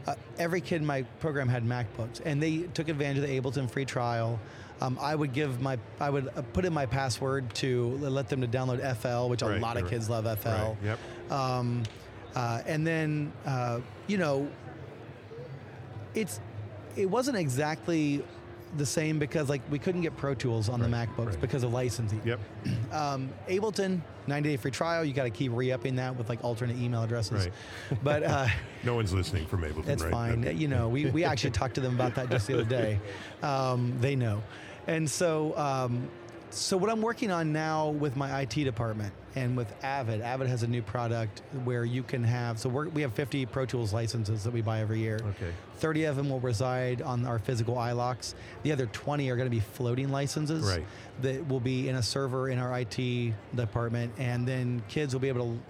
uh, 0.06 0.14
every 0.38 0.60
kid 0.60 0.76
in 0.76 0.86
my 0.86 1.02
program 1.20 1.48
had 1.48 1.64
MacBooks, 1.64 2.20
and 2.24 2.42
they 2.42 2.58
took 2.74 2.88
advantage 2.88 3.18
of 3.18 3.28
the 3.28 3.40
Ableton 3.40 3.70
free 3.70 3.84
trial. 3.84 4.38
Um, 4.80 4.98
I 5.00 5.14
would 5.14 5.32
give 5.32 5.60
my, 5.60 5.78
I 6.00 6.10
would 6.10 6.28
uh, 6.28 6.42
put 6.52 6.64
in 6.64 6.72
my 6.72 6.86
password 6.86 7.54
to 7.56 7.96
let 8.00 8.28
them 8.28 8.40
to 8.40 8.48
download 8.48 8.80
FL, 8.96 9.30
which 9.30 9.42
a 9.42 9.46
lot 9.58 9.76
of 9.76 9.84
right. 9.84 9.90
kids 9.90 10.10
love 10.10 10.24
FL. 10.40 10.48
Right, 10.48 10.76
yep. 10.82 10.98
Um, 11.30 11.84
uh, 12.34 12.62
and 12.66 12.86
then, 12.86 13.32
uh, 13.46 13.80
you 14.06 14.18
know, 14.18 14.48
it's 16.14 16.40
it 16.96 17.06
wasn't 17.06 17.36
exactly 17.36 18.22
the 18.78 18.86
same 18.86 19.18
because 19.18 19.48
like 19.48 19.62
we 19.70 19.78
couldn't 19.78 20.02
get 20.02 20.16
Pro 20.16 20.34
Tools 20.34 20.68
on 20.68 20.80
the 20.80 20.86
MacBooks 20.86 21.26
right. 21.26 21.40
because 21.40 21.62
of 21.62 21.72
licensing. 21.72 22.20
Yep. 22.24 22.40
Um, 22.94 23.30
Ableton, 23.48 24.00
90 24.28 24.48
day 24.50 24.56
free 24.56 24.70
trial. 24.70 25.04
You 25.04 25.12
got 25.12 25.24
to 25.24 25.30
keep 25.30 25.50
re-upping 25.52 25.96
that 25.96 26.16
with 26.16 26.28
like 26.28 26.44
alternate 26.44 26.76
email 26.76 27.02
addresses. 27.02 27.46
Right. 27.46 27.98
But 28.04 28.22
uh, 28.22 28.46
No 28.84 28.94
one's 28.94 29.12
listening 29.12 29.46
from 29.46 29.62
Ableton, 29.62 29.84
that's 29.84 30.04
right? 30.04 30.12
fine. 30.12 30.40
Okay. 30.44 30.52
You 30.52 30.68
know, 30.68 30.88
we, 30.88 31.06
we 31.06 31.24
actually 31.30 31.50
talked 31.50 31.74
to 31.74 31.80
them 31.80 31.94
about 31.94 32.14
that 32.14 32.30
just 32.30 32.46
the 32.46 32.54
other 32.54 32.64
day. 32.64 33.00
Um, 33.42 33.96
they 34.00 34.14
know. 34.14 34.44
And 34.86 35.10
so, 35.10 35.56
um, 35.58 36.08
so 36.50 36.76
what 36.76 36.88
I'm 36.88 37.02
working 37.02 37.32
on 37.32 37.52
now 37.52 37.88
with 37.88 38.16
my 38.16 38.42
IT 38.42 38.54
department 38.54 39.12
and 39.36 39.56
with 39.56 39.72
Avid, 39.84 40.20
Avid 40.20 40.46
has 40.48 40.62
a 40.62 40.66
new 40.66 40.82
product 40.82 41.42
where 41.64 41.84
you 41.84 42.02
can 42.02 42.22
have, 42.22 42.58
so 42.58 42.68
we're, 42.68 42.88
we 42.88 43.02
have 43.02 43.12
50 43.14 43.46
Pro 43.46 43.66
Tools 43.66 43.92
licenses 43.92 44.44
that 44.44 44.52
we 44.52 44.62
buy 44.62 44.80
every 44.80 45.00
year. 45.00 45.16
Okay. 45.30 45.50
30 45.78 46.04
of 46.04 46.16
them 46.16 46.30
will 46.30 46.40
reside 46.40 47.02
on 47.02 47.26
our 47.26 47.38
physical 47.40 47.74
iLoks. 47.74 48.34
The 48.62 48.72
other 48.72 48.86
20 48.86 49.28
are 49.30 49.36
going 49.36 49.46
to 49.46 49.54
be 49.54 49.60
floating 49.60 50.10
licenses 50.10 50.64
Right. 50.64 50.86
that 51.22 51.48
will 51.48 51.60
be 51.60 51.88
in 51.88 51.96
a 51.96 52.02
server 52.02 52.48
in 52.48 52.58
our 52.58 52.78
IT 52.78 53.32
department, 53.56 54.12
and 54.18 54.46
then 54.46 54.82
kids 54.88 55.12
will 55.14 55.20
be 55.20 55.28
able 55.28 55.54
to 55.56 55.60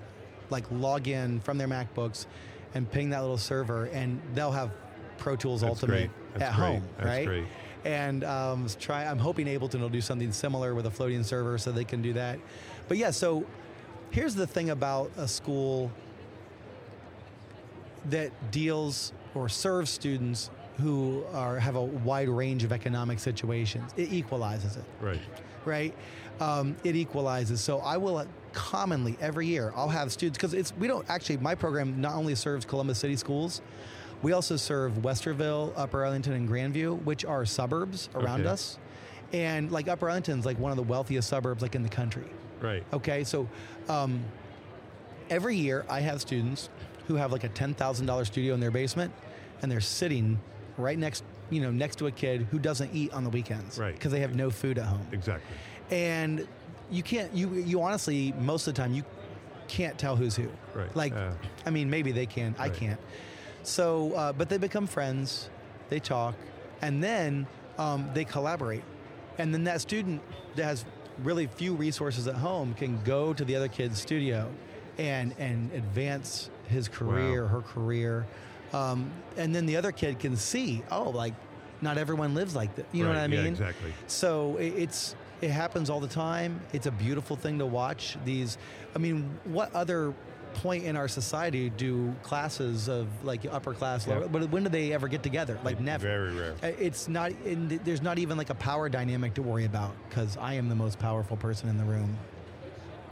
like 0.51 0.65
log 0.71 1.09
in 1.09 1.41
from 1.41 1.57
their 1.57 1.69
MacBooks 1.69 2.27
and 2.75 2.91
ping 2.91 3.11
that 3.11 3.21
little 3.23 3.39
server, 3.39 3.87
and 3.87 4.21
they'll 4.35 4.53
have 4.53 4.71
Pro 5.17 5.37
Tools 5.37 5.63
That's 5.63 5.71
Ultimate 5.71 5.93
great. 5.93 6.11
That's 6.35 6.45
at 6.51 6.57
great. 6.57 6.67
home, 6.67 6.83
That's 6.99 7.07
right? 7.09 7.27
great. 7.27 7.45
And 7.87 8.25
um, 8.25 8.67
try. 8.81 9.05
I'm 9.05 9.19
hoping 9.19 9.47
Ableton 9.47 9.81
will 9.81 9.91
do 9.91 10.01
something 10.01 10.33
similar 10.33 10.75
with 10.75 10.87
a 10.87 10.91
floating 10.91 11.23
server, 11.23 11.59
so 11.59 11.71
they 11.71 11.85
can 11.85 12.01
do 12.03 12.15
that. 12.15 12.39
But 12.89 12.99
yeah, 12.99 13.11
so 13.11 13.45
here's 14.11 14.35
the 14.35 14.47
thing 14.47 14.71
about 14.71 15.11
a 15.17 15.27
school 15.29 15.91
that 18.11 18.31
deals 18.51 19.13
or 19.35 19.49
serves 19.49 19.91
students 19.91 20.51
who 20.79 21.25
are 21.33 21.59
have 21.59 21.77
a 21.77 21.83
wide 21.83 22.29
range 22.29 22.65
of 22.65 22.73
economic 22.73 23.19
situations. 23.19 23.93
It 23.97 24.13
equalizes 24.13 24.77
it 24.77 24.85
Right. 25.01 25.21
right? 25.65 25.95
Um, 26.41 26.77
it 26.85 26.97
equalizes. 26.97 27.61
So 27.61 27.79
I 27.79 27.97
will 27.97 28.27
commonly 28.53 29.17
every 29.21 29.47
year 29.47 29.73
I'll 29.75 29.89
have 29.89 30.13
students 30.13 30.37
because 30.39 30.55
it's 30.55 30.73
we 30.77 30.87
don't 30.87 31.09
actually 31.09 31.39
my 31.39 31.55
program 31.55 32.01
not 32.01 32.15
only 32.15 32.35
serves 32.35 32.65
Columbus 32.65 32.99
City 32.99 33.17
schools, 33.17 33.63
we 34.23 34.33
also 34.33 34.57
serve 34.57 34.93
Westerville, 34.95 35.73
Upper 35.77 36.05
Arlington, 36.05 36.33
and 36.35 36.49
Grandview, 36.49 37.03
which 37.05 37.25
are 37.25 37.45
suburbs 37.47 38.09
around 38.15 38.41
Okay. 38.43 38.51
us. 38.51 38.79
And 39.33 39.71
like 39.73 39.89
Upper 39.89 40.09
Arlington's 40.09 40.45
like 40.45 40.59
one 40.59 40.71
of 40.73 40.77
the 40.77 40.83
wealthiest 40.83 41.29
suburbs 41.29 41.63
like 41.63 41.75
in 41.75 41.83
the 41.83 41.89
country. 41.89 42.25
Right. 42.61 42.83
Okay, 42.93 43.25
so 43.25 43.49
um, 43.89 44.23
every 45.31 45.57
year 45.57 45.85
I 45.89 46.01
have 46.01 46.21
students 46.21 46.69
who 47.07 47.17
have 47.17 47.33
like 47.33 47.45
a 47.45 47.49
ten 47.49 47.75
thousand 47.75 48.07
dollar 48.07 48.25
studio 48.25 48.55
in 48.55 48.61
their 48.61 48.71
basement, 48.71 49.13
and 49.63 49.71
they're 49.71 49.81
sitting 49.81 50.39
right 50.79 50.99
next, 50.99 51.25
you 51.51 51.61
know, 51.61 51.71
next 51.71 51.97
to 51.97 52.07
a 52.07 52.11
kid 52.11 52.47
who 52.51 52.59
doesn't 52.59 52.95
eat 52.95 53.13
on 53.13 53.25
the 53.25 53.31
weekends, 53.31 53.79
Right. 53.79 53.95
Because 53.95 54.13
they 54.13 54.21
have 54.21 54.35
no 54.35 54.51
food 54.51 54.79
at 54.79 54.87
home, 54.87 55.07
Exactly. 55.13 55.57
and 55.91 56.47
you 56.91 57.03
can't, 57.03 57.33
you 57.35 57.53
you 57.55 57.81
honestly 57.83 58.33
most 58.41 58.67
of 58.67 58.75
the 58.75 58.83
time 58.83 58.93
you 58.95 59.05
can't 59.69 59.99
tell 59.99 60.17
who's 60.17 60.37
who, 60.37 60.49
Right. 60.75 60.95
Like, 60.97 61.15
Uh, 61.15 61.31
I 61.67 61.71
mean, 61.71 61.89
maybe 61.91 62.13
they 62.13 62.27
can, 62.27 62.55
I 62.59 62.69
can't. 62.69 63.01
So, 63.63 64.13
uh, 64.15 64.33
but 64.33 64.49
they 64.49 64.59
become 64.59 64.87
friends, 64.87 65.49
they 65.89 65.99
talk, 66.01 66.35
and 66.83 67.03
then 67.03 67.47
um, 67.79 68.11
they 68.15 68.25
collaborate. 68.25 68.83
And 69.39 69.53
then 69.55 69.65
that 69.65 69.81
student 69.81 70.21
that 70.57 70.65
has 70.65 70.85
really 71.23 71.47
few 71.47 71.75
resources 71.75 72.27
at 72.27 72.35
home 72.37 72.75
can 72.75 73.01
go 73.05 73.33
to 73.33 73.45
the 73.45 73.57
other 73.57 73.69
kid's 73.69 74.01
studio 74.01 74.51
and, 74.99 75.35
and 75.39 75.71
advance 75.73 76.51
his 76.69 76.89
career, 76.89 77.43
Wow. 77.43 77.49
her 77.49 77.61
career. 77.63 78.27
Um, 78.73 79.11
and 79.37 79.55
then 79.55 79.67
the 79.67 79.77
other 79.77 79.93
kid 79.93 80.19
can 80.19 80.37
see, 80.37 80.83
oh, 80.91 81.11
like, 81.11 81.35
not 81.81 81.99
everyone 81.99 82.35
lives 82.35 82.57
like 82.57 82.75
that. 82.77 82.87
You 82.93 83.03
know 83.05 83.11
what 83.11 83.19
I 83.19 83.27
mean? 83.27 83.41
Yeah, 83.45 83.51
exactly. 83.51 83.93
So 84.07 84.57
it- 84.57 84.75
it's 84.77 85.17
it 85.43 85.51
happens 85.51 85.91
all 85.91 86.01
the 86.01 86.09
time. 86.09 86.59
It's 86.73 86.87
a 86.87 86.91
beautiful 86.91 87.37
thing 87.37 87.59
to 87.59 87.67
watch. 87.67 88.17
These, 88.25 88.57
I 88.97 88.99
mean, 88.99 89.39
what 89.45 89.75
other 89.75 90.15
point 90.55 90.85
in 90.85 90.97
our 90.97 91.09
society 91.09 91.71
do 91.71 92.15
classes 92.23 92.89
of 92.89 93.07
like 93.25 93.45
upper 93.53 93.75
class, 93.75 94.07
lower, 94.07 94.27
but 94.29 94.49
when 94.51 94.63
do 94.63 94.69
they 94.69 94.93
ever 94.93 95.09
get 95.09 95.23
together? 95.23 95.59
Like 95.65 95.81
never. 95.81 96.07
Very 96.07 96.33
rare. 96.35 96.55
Uh, 96.63 96.67
It's 96.79 97.09
not. 97.09 97.33
There's 97.45 98.03
not 98.03 98.19
even 98.19 98.39
like 98.39 98.51
a 98.51 98.55
power 98.55 98.89
dynamic 98.89 99.35
to 99.35 99.43
worry 99.43 99.65
about 99.65 99.93
because 100.09 100.37
I 100.37 100.55
am 100.55 100.69
the 100.69 100.75
most 100.75 100.99
powerful 100.99 101.37
person 101.37 101.69
in 101.69 101.77
the 101.79 101.85
room. 101.85 102.17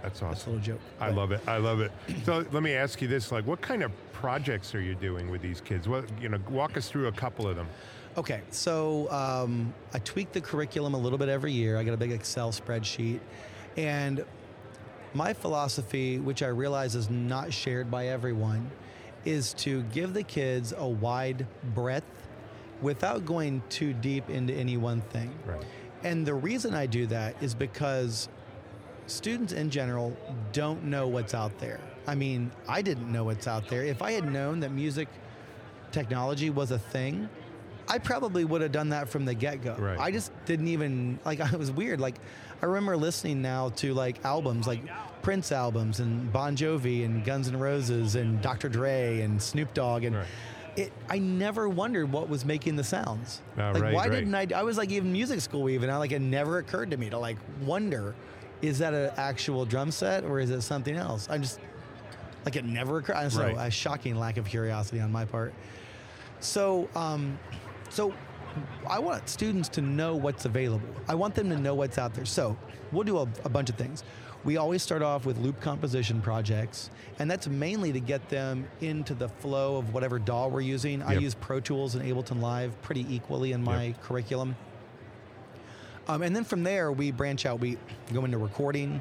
That's 0.02 0.20
That's 0.20 0.22
a 0.22 0.26
awesome. 0.26 0.52
little 0.54 0.66
joke. 0.74 0.80
I 1.00 1.08
but- 1.08 1.16
love 1.16 1.32
it. 1.32 1.40
I 1.46 1.56
love 1.58 1.80
it. 1.80 1.92
So 2.24 2.44
let 2.52 2.62
me 2.62 2.72
ask 2.74 3.02
you 3.02 3.08
this: 3.08 3.30
like, 3.32 3.46
what 3.46 3.60
kind 3.60 3.82
of 3.82 3.92
projects 4.12 4.74
are 4.74 4.80
you 4.80 4.94
doing 4.94 5.30
with 5.30 5.42
these 5.42 5.60
kids? 5.60 5.88
What 5.88 6.04
you 6.20 6.28
know, 6.28 6.38
walk 6.50 6.76
us 6.76 6.88
through 6.88 7.08
a 7.08 7.12
couple 7.12 7.46
of 7.48 7.56
them. 7.56 7.68
Okay, 8.16 8.42
so 8.50 9.10
um, 9.10 9.72
I 9.94 9.98
tweak 10.00 10.32
the 10.32 10.40
curriculum 10.40 10.92
a 10.94 10.98
little 10.98 11.18
bit 11.18 11.28
every 11.30 11.52
year. 11.52 11.78
I 11.78 11.84
got 11.84 11.94
a 11.94 11.96
big 11.96 12.12
Excel 12.12 12.52
spreadsheet. 12.52 13.20
And 13.78 14.22
my 15.14 15.32
philosophy, 15.32 16.18
which 16.18 16.42
I 16.42 16.48
realize 16.48 16.94
is 16.94 17.10
not 17.10 17.52
shared 17.52 17.90
by 17.90 18.08
everyone, 18.08 18.70
is 19.24 19.54
to 19.54 19.82
give 19.84 20.14
the 20.14 20.22
kids 20.22 20.72
a 20.76 20.86
wide 20.86 21.46
breadth 21.74 22.26
without 22.80 23.24
going 23.24 23.62
too 23.68 23.92
deep 23.92 24.28
into 24.28 24.52
any 24.52 24.76
one 24.76 25.00
thing. 25.00 25.32
Right. 25.46 25.62
And 26.02 26.26
the 26.26 26.34
reason 26.34 26.74
I 26.74 26.86
do 26.86 27.06
that 27.06 27.40
is 27.40 27.54
because 27.54 28.28
students 29.06 29.52
in 29.52 29.70
general 29.70 30.16
don't 30.52 30.84
know 30.84 31.06
what's 31.06 31.34
out 31.34 31.58
there. 31.58 31.80
I 32.06 32.16
mean, 32.16 32.50
I 32.66 32.82
didn't 32.82 33.10
know 33.12 33.24
what's 33.24 33.46
out 33.46 33.68
there. 33.68 33.84
If 33.84 34.02
I 34.02 34.12
had 34.12 34.30
known 34.30 34.60
that 34.60 34.72
music 34.72 35.08
technology 35.92 36.50
was 36.50 36.72
a 36.72 36.78
thing, 36.78 37.28
I 37.88 37.98
probably 37.98 38.44
would 38.44 38.60
have 38.62 38.72
done 38.72 38.88
that 38.88 39.08
from 39.08 39.24
the 39.24 39.34
get 39.34 39.62
go. 39.62 39.76
Right. 39.76 39.98
I 39.98 40.10
just 40.10 40.32
didn't 40.44 40.68
even, 40.68 41.18
like, 41.24 41.40
I 41.52 41.56
was 41.56 41.70
weird. 41.70 42.00
Like, 42.00 42.16
I 42.62 42.66
remember 42.66 42.96
listening 42.96 43.42
now 43.42 43.70
to 43.70 43.92
like 43.92 44.24
albums, 44.24 44.68
like 44.68 44.80
Prince 45.22 45.50
albums 45.50 45.98
and 45.98 46.32
Bon 46.32 46.56
Jovi 46.56 47.04
and 47.04 47.24
Guns 47.24 47.48
N' 47.48 47.58
Roses 47.58 48.14
and 48.14 48.40
Dr. 48.40 48.68
Dre 48.68 49.20
and 49.20 49.42
Snoop 49.42 49.74
Dogg. 49.74 50.04
And 50.04 50.16
Right. 50.16 50.26
it, 50.76 50.92
I 51.10 51.18
never 51.18 51.68
wondered 51.68 52.12
what 52.12 52.28
was 52.28 52.44
making 52.44 52.76
the 52.76 52.84
sounds. 52.84 53.42
Ah, 53.58 53.72
like, 53.72 53.82
right, 53.82 53.94
why 53.94 54.06
right. 54.06 54.12
didn't 54.12 54.34
I? 54.34 54.46
I 54.54 54.62
was 54.62 54.78
like 54.78 54.90
even 54.90 55.12
music 55.12 55.40
school 55.40 55.68
even. 55.68 55.90
I 55.90 55.96
like 55.96 56.12
it 56.12 56.20
never 56.20 56.58
occurred 56.58 56.92
to 56.92 56.96
me 56.96 57.10
to 57.10 57.18
like 57.18 57.36
wonder, 57.64 58.14
is 58.62 58.78
that 58.78 58.94
an 58.94 59.10
actual 59.16 59.64
drum 59.64 59.90
set 59.90 60.22
or 60.24 60.38
is 60.38 60.50
it 60.50 60.60
something 60.62 60.94
else? 60.94 61.26
I'm 61.28 61.42
just 61.42 61.58
like 62.44 62.54
it 62.54 62.64
never 62.64 62.98
occurred. 62.98 63.32
So 63.32 63.42
Right. 63.42 63.56
a 63.58 63.70
shocking 63.72 64.14
lack 64.16 64.36
of 64.36 64.46
curiosity 64.46 65.00
on 65.00 65.10
my 65.10 65.24
part. 65.24 65.52
So, 66.38 66.88
um, 66.94 67.38
so 67.90 68.12
I 68.88 68.98
want 68.98 69.28
students 69.28 69.68
to 69.70 69.80
know 69.80 70.14
what's 70.16 70.44
available. 70.44 70.88
I 71.08 71.14
want 71.14 71.34
them 71.34 71.48
to 71.50 71.56
know 71.56 71.74
what's 71.74 71.98
out 71.98 72.14
there. 72.14 72.24
So 72.24 72.56
we'll 72.90 73.04
do 73.04 73.18
a, 73.18 73.28
a 73.44 73.48
bunch 73.48 73.70
of 73.70 73.76
things. 73.76 74.04
We 74.44 74.56
always 74.56 74.82
start 74.82 75.02
off 75.02 75.24
with 75.24 75.38
loop 75.38 75.60
composition 75.60 76.20
projects, 76.20 76.90
and 77.20 77.30
that's 77.30 77.46
mainly 77.46 77.92
to 77.92 78.00
get 78.00 78.28
them 78.28 78.66
into 78.80 79.14
the 79.14 79.28
flow 79.28 79.76
of 79.76 79.94
whatever 79.94 80.18
DAW 80.18 80.48
we're 80.48 80.60
using. 80.62 81.00
I 81.02 81.14
use 81.14 81.34
Pro 81.34 81.60
Tools 81.60 81.94
and 81.94 82.04
Ableton 82.04 82.40
Live 82.40 82.80
pretty 82.82 83.06
equally 83.08 83.52
in 83.52 83.62
my 83.62 83.94
curriculum. 84.02 84.56
Um, 86.08 86.22
and 86.22 86.34
then 86.34 86.42
from 86.42 86.64
there, 86.64 86.90
we 86.90 87.12
branch 87.12 87.46
out. 87.46 87.60
We 87.60 87.78
go 88.12 88.24
into 88.24 88.38
recording, 88.38 89.00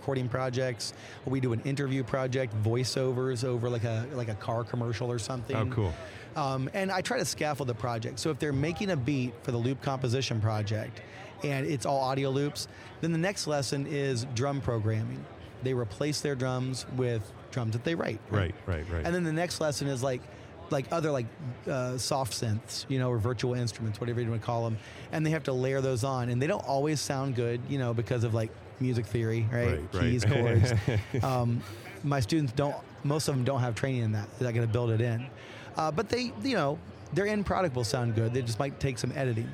recording 0.00 0.28
projects. 0.28 0.92
We 1.24 1.40
do 1.40 1.54
an 1.54 1.60
interview 1.62 2.04
project, 2.04 2.54
voiceovers 2.62 3.44
over 3.44 3.70
like 3.70 3.84
a 3.84 4.06
like 4.12 4.28
a 4.28 4.34
car 4.34 4.62
commercial 4.62 5.10
or 5.10 5.18
something. 5.18 5.56
Oh, 5.56 5.66
cool. 5.66 5.94
Um, 6.36 6.70
and 6.74 6.90
I 6.90 7.00
try 7.00 7.18
to 7.18 7.24
scaffold 7.24 7.68
the 7.68 7.74
project. 7.74 8.18
So 8.18 8.30
if 8.30 8.38
they're 8.38 8.52
making 8.52 8.90
a 8.90 8.96
beat 8.96 9.34
for 9.42 9.50
the 9.50 9.58
loop 9.58 9.82
composition 9.82 10.40
project, 10.40 11.02
and 11.44 11.66
it's 11.66 11.86
all 11.86 12.00
audio 12.00 12.30
loops, 12.30 12.68
then 13.00 13.12
the 13.12 13.18
next 13.18 13.46
lesson 13.46 13.86
is 13.86 14.26
drum 14.34 14.60
programming. 14.60 15.24
They 15.62 15.74
replace 15.74 16.20
their 16.20 16.34
drums 16.34 16.86
with 16.96 17.32
drums 17.50 17.72
that 17.72 17.84
they 17.84 17.94
write. 17.94 18.20
Right. 18.30 18.54
Right. 18.66 18.84
Right. 18.90 19.04
And 19.04 19.14
then 19.14 19.24
the 19.24 19.32
next 19.32 19.60
lesson 19.60 19.88
is 19.88 20.02
like 20.02 20.22
like 20.70 20.86
other 20.90 21.10
like 21.10 21.26
uh, 21.68 21.98
soft 21.98 22.32
synths, 22.32 22.86
you 22.88 22.98
know, 22.98 23.10
or 23.10 23.18
virtual 23.18 23.54
instruments, 23.54 24.00
whatever 24.00 24.20
you 24.20 24.30
want 24.30 24.40
to 24.40 24.46
call 24.46 24.64
them, 24.64 24.78
and 25.12 25.24
they 25.24 25.30
have 25.30 25.44
to 25.44 25.52
layer 25.52 25.80
those 25.80 26.02
on, 26.02 26.30
and 26.30 26.40
they 26.40 26.46
don't 26.46 26.66
always 26.66 27.00
sound 27.00 27.34
good, 27.34 27.60
you 27.68 27.78
know, 27.78 27.92
because 27.92 28.24
of 28.24 28.32
like 28.32 28.50
music 28.80 29.06
theory, 29.06 29.46
right? 29.52 29.66
Right, 29.66 29.80
right. 29.92 30.02
Keys, 30.02 30.24
chords. 30.24 30.72
um, 31.22 31.62
my 32.02 32.20
students 32.20 32.52
don't. 32.52 32.74
Most 33.04 33.28
of 33.28 33.34
them 33.34 33.44
don't 33.44 33.60
have 33.60 33.74
training 33.74 34.02
in 34.02 34.12
that. 34.12 34.28
They're 34.38 34.48
not 34.48 34.54
going 34.54 34.66
to 34.66 34.72
build 34.72 34.90
it 34.90 35.00
in, 35.00 35.26
uh, 35.76 35.90
but 35.90 36.08
they, 36.08 36.32
you 36.42 36.56
know, 36.56 36.78
their 37.12 37.26
end 37.26 37.44
product 37.46 37.74
will 37.76 37.84
sound 37.84 38.14
good. 38.14 38.32
They 38.34 38.42
just 38.42 38.58
might 38.58 38.78
take 38.80 38.98
some 38.98 39.12
editing. 39.14 39.48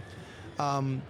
Um, 0.58 1.02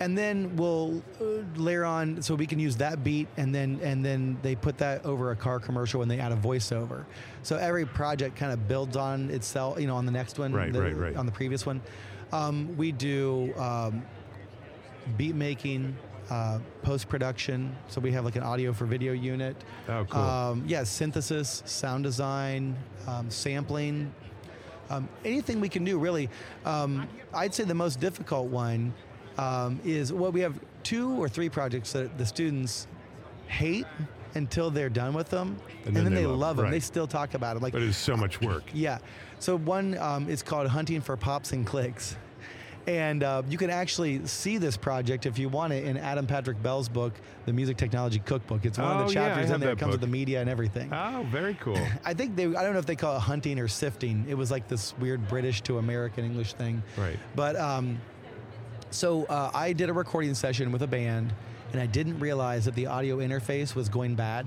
and 0.00 0.18
then 0.18 0.56
we'll 0.56 1.02
uh, 1.20 1.24
layer 1.54 1.84
on 1.84 2.20
so 2.20 2.34
we 2.34 2.46
can 2.46 2.58
use 2.58 2.76
that 2.78 3.04
beat 3.04 3.28
and 3.36 3.54
then 3.54 3.78
and 3.80 4.04
then 4.04 4.36
they 4.42 4.56
put 4.56 4.76
that 4.78 5.04
over 5.04 5.30
a 5.30 5.36
car 5.36 5.60
commercial 5.60 6.02
and 6.02 6.10
they 6.10 6.18
add 6.18 6.32
a 6.32 6.36
voiceover 6.36 7.04
so 7.44 7.56
every 7.56 7.86
project 7.86 8.34
kind 8.34 8.52
of 8.52 8.66
builds 8.66 8.96
on 8.96 9.30
itself 9.30 9.78
you 9.80 9.86
know 9.86 9.94
on 9.94 10.04
the 10.04 10.10
next 10.10 10.36
one 10.36 10.52
Right, 10.52 10.72
the- 10.72 10.82
right, 10.82 10.96
right. 10.96 11.16
on 11.16 11.26
the 11.26 11.32
previous 11.32 11.64
one 11.64 11.80
um, 12.32 12.76
we 12.76 12.90
do 12.90 13.54
um, 13.56 14.04
beat 15.16 15.36
making 15.36 15.96
uh, 16.28 16.58
post 16.82 17.08
production 17.08 17.74
so 17.86 18.00
we 18.00 18.10
have 18.10 18.24
like 18.24 18.34
an 18.34 18.42
audio 18.42 18.72
for 18.72 18.86
video 18.86 19.12
unit 19.12 19.56
Oh, 19.88 20.04
cool. 20.10 20.20
um, 20.20 20.64
yeah 20.66 20.82
synthesis 20.82 21.62
sound 21.66 22.02
design 22.02 22.76
um, 23.06 23.30
sampling 23.30 24.12
um, 24.90 25.08
anything 25.24 25.60
we 25.60 25.68
can 25.68 25.84
do 25.84 25.98
really 25.98 26.28
um, 26.64 27.08
i'd 27.34 27.54
say 27.54 27.64
the 27.64 27.74
most 27.74 28.00
difficult 28.00 28.46
one 28.48 28.92
um, 29.38 29.80
is 29.84 30.12
well 30.12 30.32
we 30.32 30.40
have 30.40 30.58
two 30.82 31.12
or 31.20 31.28
three 31.28 31.48
projects 31.48 31.92
that 31.92 32.16
the 32.18 32.26
students 32.26 32.86
hate 33.46 33.86
until 34.34 34.70
they're 34.70 34.88
done 34.88 35.14
with 35.14 35.28
them 35.28 35.56
and, 35.86 35.96
then, 35.96 36.12
they, 36.12 36.26
love 36.26 36.56
them 36.56 36.64
right. 36.64 36.70
they 36.70 36.80
still 36.80 37.06
talk 37.06 37.34
about 37.34 37.56
it 37.56 37.62
like 37.62 37.72
but 37.72 37.82
it's 37.82 37.96
so 37.96 38.16
much 38.16 38.40
work. 38.40 38.64
yeah. 38.74 38.98
So 39.38 39.56
one 39.56 39.98
um, 39.98 40.28
is 40.28 40.42
called 40.42 40.68
Hunting 40.68 41.00
for 41.00 41.16
Pops 41.16 41.52
and 41.52 41.66
Clicks. 41.66 42.16
And 42.86 43.22
uh, 43.22 43.42
you 43.48 43.56
can 43.56 43.70
actually 43.70 44.26
see 44.26 44.58
this 44.58 44.76
project 44.76 45.24
if 45.24 45.38
you 45.38 45.48
want 45.48 45.72
it 45.72 45.84
in 45.84 45.96
Adam 45.96 46.26
Patrick 46.26 46.62
Bell's 46.62 46.88
book, 46.88 47.14
The 47.46 47.52
Music 47.52 47.76
Technology 47.78 48.18
Cookbook. 48.18 48.64
It's 48.66 48.76
one 48.76 48.88
Oh, 48.96 49.00
of 49.00 49.08
the 49.08 49.14
chapters 49.14 49.46
have 49.46 49.54
in 49.54 49.60
there. 49.60 49.68
that 49.70 49.76
It 49.76 49.78
comes 49.78 49.92
with 49.92 50.02
the 50.02 50.06
media 50.06 50.40
and 50.42 50.50
everything. 50.50 50.92
Oh, 50.92 51.26
very 51.30 51.54
cool. 51.54 51.78
I 52.04 52.12
think 52.12 52.36
they, 52.36 52.44
I 52.44 52.62
don't 52.62 52.74
know 52.74 52.78
if 52.78 52.86
they 52.86 52.96
call 52.96 53.16
it 53.16 53.20
hunting 53.20 53.58
or 53.58 53.68
sifting. 53.68 54.26
It 54.28 54.34
was 54.34 54.50
like 54.50 54.68
this 54.68 54.94
weird 54.98 55.26
British 55.28 55.62
to 55.62 55.78
American 55.78 56.24
English 56.26 56.52
thing. 56.54 56.82
Right. 56.98 57.18
But 57.34 57.56
um, 57.56 58.00
so 58.90 59.24
uh, 59.24 59.50
I 59.54 59.72
did 59.72 59.88
a 59.88 59.92
recording 59.94 60.34
session 60.34 60.70
with 60.70 60.82
a 60.82 60.86
band, 60.86 61.32
and 61.72 61.80
I 61.80 61.86
didn't 61.86 62.18
realize 62.20 62.66
that 62.66 62.74
the 62.74 62.86
audio 62.86 63.16
interface 63.18 63.74
was 63.74 63.88
going 63.88 64.14
bad. 64.14 64.46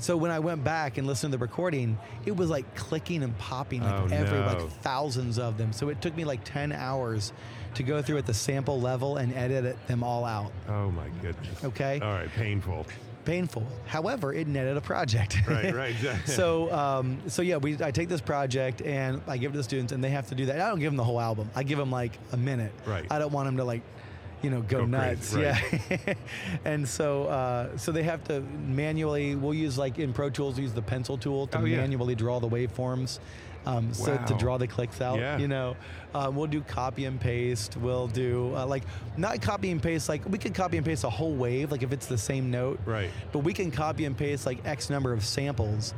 So 0.00 0.16
when 0.16 0.30
I 0.30 0.38
went 0.38 0.64
back 0.64 0.96
and 0.96 1.06
listened 1.06 1.32
to 1.32 1.38
the 1.38 1.42
recording, 1.42 1.98
it 2.24 2.34
was 2.34 2.48
like 2.48 2.74
clicking 2.74 3.22
and 3.22 3.36
popping 3.38 3.82
like 3.82 3.92
Oh, 3.94 4.08
every 4.10 4.38
no. 4.38 4.46
like 4.46 4.70
thousands 4.80 5.38
of 5.38 5.58
them. 5.58 5.72
So 5.74 5.90
it 5.90 6.00
took 6.00 6.16
me 6.16 6.24
like 6.24 6.40
10 6.44 6.72
hours 6.72 7.34
to 7.74 7.82
go 7.82 8.00
through 8.00 8.16
at 8.16 8.26
the 8.26 8.32
sample 8.34 8.80
level 8.80 9.18
and 9.18 9.32
edit 9.34 9.64
it, 9.66 9.86
them 9.88 10.02
all 10.02 10.24
out. 10.24 10.52
Oh 10.68 10.90
my 10.90 11.06
goodness. 11.20 11.64
Okay. 11.64 12.00
All 12.00 12.12
right, 12.12 12.30
painful. 12.34 12.86
Painful. 13.26 13.66
However, 13.86 14.32
it 14.32 14.48
netted 14.48 14.78
a 14.78 14.80
project. 14.80 15.36
Right, 15.46 15.74
right, 15.74 15.90
exactly. 15.90 16.32
so, 16.34 16.72
um, 16.72 17.18
so 17.28 17.42
yeah, 17.42 17.58
we 17.58 17.76
I 17.82 17.90
take 17.90 18.08
this 18.08 18.22
project 18.22 18.80
and 18.80 19.20
I 19.28 19.36
give 19.36 19.50
it 19.50 19.52
to 19.52 19.58
the 19.58 19.64
students, 19.64 19.92
and 19.92 20.02
they 20.02 20.08
have 20.10 20.28
to 20.30 20.34
do 20.34 20.46
that. 20.46 20.58
I 20.60 20.68
don't 20.68 20.78
give 20.80 20.90
them 20.90 20.96
the 20.96 21.04
whole 21.04 21.20
album. 21.20 21.50
I 21.54 21.62
give 21.62 21.76
them 21.78 21.90
like 21.90 22.12
a 22.32 22.38
minute. 22.38 22.72
Right. 22.86 23.06
I 23.10 23.18
don't 23.18 23.32
want 23.32 23.46
them 23.46 23.58
to 23.58 23.64
like, 23.64 23.82
you 24.42 24.50
know, 24.50 24.60
go, 24.62 24.80
Go 24.80 24.86
nuts. 24.86 25.34
crazy, 25.34 25.42
Yeah. 26.06 26.14
and 26.64 26.88
so, 26.88 27.24
uh, 27.24 27.76
so 27.76 27.92
they 27.92 28.02
have 28.04 28.24
to 28.24 28.40
manually. 28.40 29.34
We'll 29.34 29.54
use 29.54 29.76
like 29.78 29.98
in 29.98 30.12
Pro 30.12 30.30
Tools, 30.30 30.56
we 30.56 30.62
use 30.62 30.72
the 30.72 30.82
pencil 30.82 31.18
tool 31.18 31.46
to 31.48 31.58
Oh, 31.58 31.64
yeah. 31.64 31.78
manually 31.78 32.14
draw 32.14 32.40
the 32.40 32.48
waveforms. 32.48 33.18
Um, 33.66 33.92
so 33.92 34.16
to 34.26 34.34
draw 34.38 34.56
the 34.56 34.66
clicks 34.66 35.02
out, 35.02 35.18
Yeah. 35.18 35.36
you 35.36 35.46
know, 35.46 35.76
um, 36.14 36.34
we'll 36.34 36.46
do 36.46 36.62
copy 36.62 37.04
and 37.04 37.20
paste. 37.20 37.76
We'll 37.76 38.06
do 38.06 38.54
uh, 38.56 38.64
like 38.66 38.84
not 39.18 39.42
copy 39.42 39.70
and 39.70 39.82
paste. 39.82 40.08
Like 40.08 40.26
we 40.26 40.38
could 40.38 40.54
copy 40.54 40.78
and 40.78 40.86
paste 40.86 41.04
a 41.04 41.10
whole 41.10 41.34
wave, 41.34 41.70
like 41.70 41.82
if 41.82 41.92
it's 41.92 42.06
the 42.06 42.16
same 42.16 42.50
note, 42.50 42.80
Right. 42.86 43.10
but 43.32 43.40
we 43.40 43.52
can 43.52 43.70
copy 43.70 44.06
and 44.06 44.16
paste 44.16 44.46
like 44.46 44.64
X 44.64 44.88
number 44.88 45.12
of 45.12 45.22
samples 45.22 45.92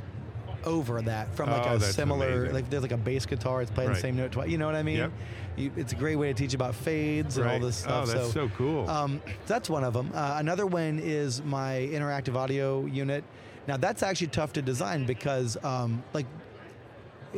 over 0.64 1.02
that 1.02 1.34
from 1.34 1.50
like 1.50 1.66
Oh, 1.66 1.74
a 1.76 1.80
similar, 1.80 2.28
amazing. 2.28 2.54
like 2.54 2.70
there's 2.70 2.82
like 2.82 2.92
a 2.92 2.96
bass 2.96 3.26
guitar, 3.26 3.62
it's 3.62 3.70
playing 3.70 3.90
Right. 3.90 3.94
the 3.96 4.00
same 4.00 4.16
note 4.16 4.32
twice. 4.32 4.48
You 4.50 4.58
know 4.58 4.66
what 4.66 4.74
I 4.74 4.82
mean? 4.82 4.96
Yep. 4.98 5.12
You, 5.56 5.70
it's 5.76 5.92
a 5.92 5.96
great 5.96 6.16
way 6.16 6.28
to 6.28 6.34
teach 6.34 6.54
about 6.54 6.74
fades 6.74 7.36
and 7.36 7.48
all 7.48 7.58
this 7.60 7.76
stuff. 7.76 8.08
Oh, 8.08 8.12
that's 8.12 8.32
so 8.32 8.48
cool. 8.56 8.88
Um, 8.88 9.20
that's 9.46 9.68
one 9.68 9.84
of 9.84 9.92
them. 9.92 10.10
Uh, 10.14 10.36
another 10.38 10.66
one 10.66 10.98
is 11.02 11.42
my 11.42 11.88
interactive 11.92 12.34
audio 12.36 12.86
unit. 12.86 13.22
Now 13.68 13.76
that's 13.76 14.02
actually 14.02 14.28
tough 14.28 14.52
to 14.54 14.62
design 14.62 15.04
because 15.06 15.56
um, 15.64 16.02
like 16.12 16.26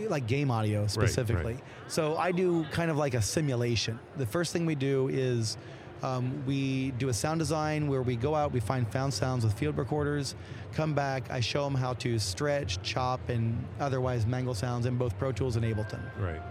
like 0.09 0.27
game 0.27 0.51
audio 0.51 0.87
specifically. 0.87 1.57
So 1.87 2.17
I 2.17 2.33
do 2.33 2.65
kind 2.73 2.91
of 2.91 2.97
like 2.97 3.15
a 3.15 3.23
simulation. 3.23 3.99
The 4.17 4.27
first 4.27 4.53
thing 4.53 4.67
we 4.67 4.75
do 4.75 5.09
is 5.09 5.57
um, 6.05 6.45
we 6.47 6.91
do 6.93 7.09
a 7.09 7.15
sound 7.15 7.39
design 7.39 7.89
where 7.89 8.03
we 8.03 8.15
go 8.15 8.35
out, 8.35 8.53
we 8.53 8.61
find 8.61 8.87
found 8.87 9.13
sounds 9.15 9.43
with 9.45 9.55
field 9.55 9.79
recorders, 9.79 10.35
come 10.75 10.93
back, 10.93 11.31
I 11.31 11.41
show 11.41 11.65
them 11.65 11.75
how 11.75 11.95
to 11.95 12.19
stretch, 12.19 12.83
chop, 12.83 13.29
and 13.31 13.65
otherwise 13.81 14.27
mangle 14.27 14.55
sounds 14.55 14.85
in 14.85 14.99
both 14.99 15.19
Pro 15.19 15.33
Tools 15.33 15.57
and 15.57 15.65
Ableton. 15.65 16.03
Right. 16.19 16.43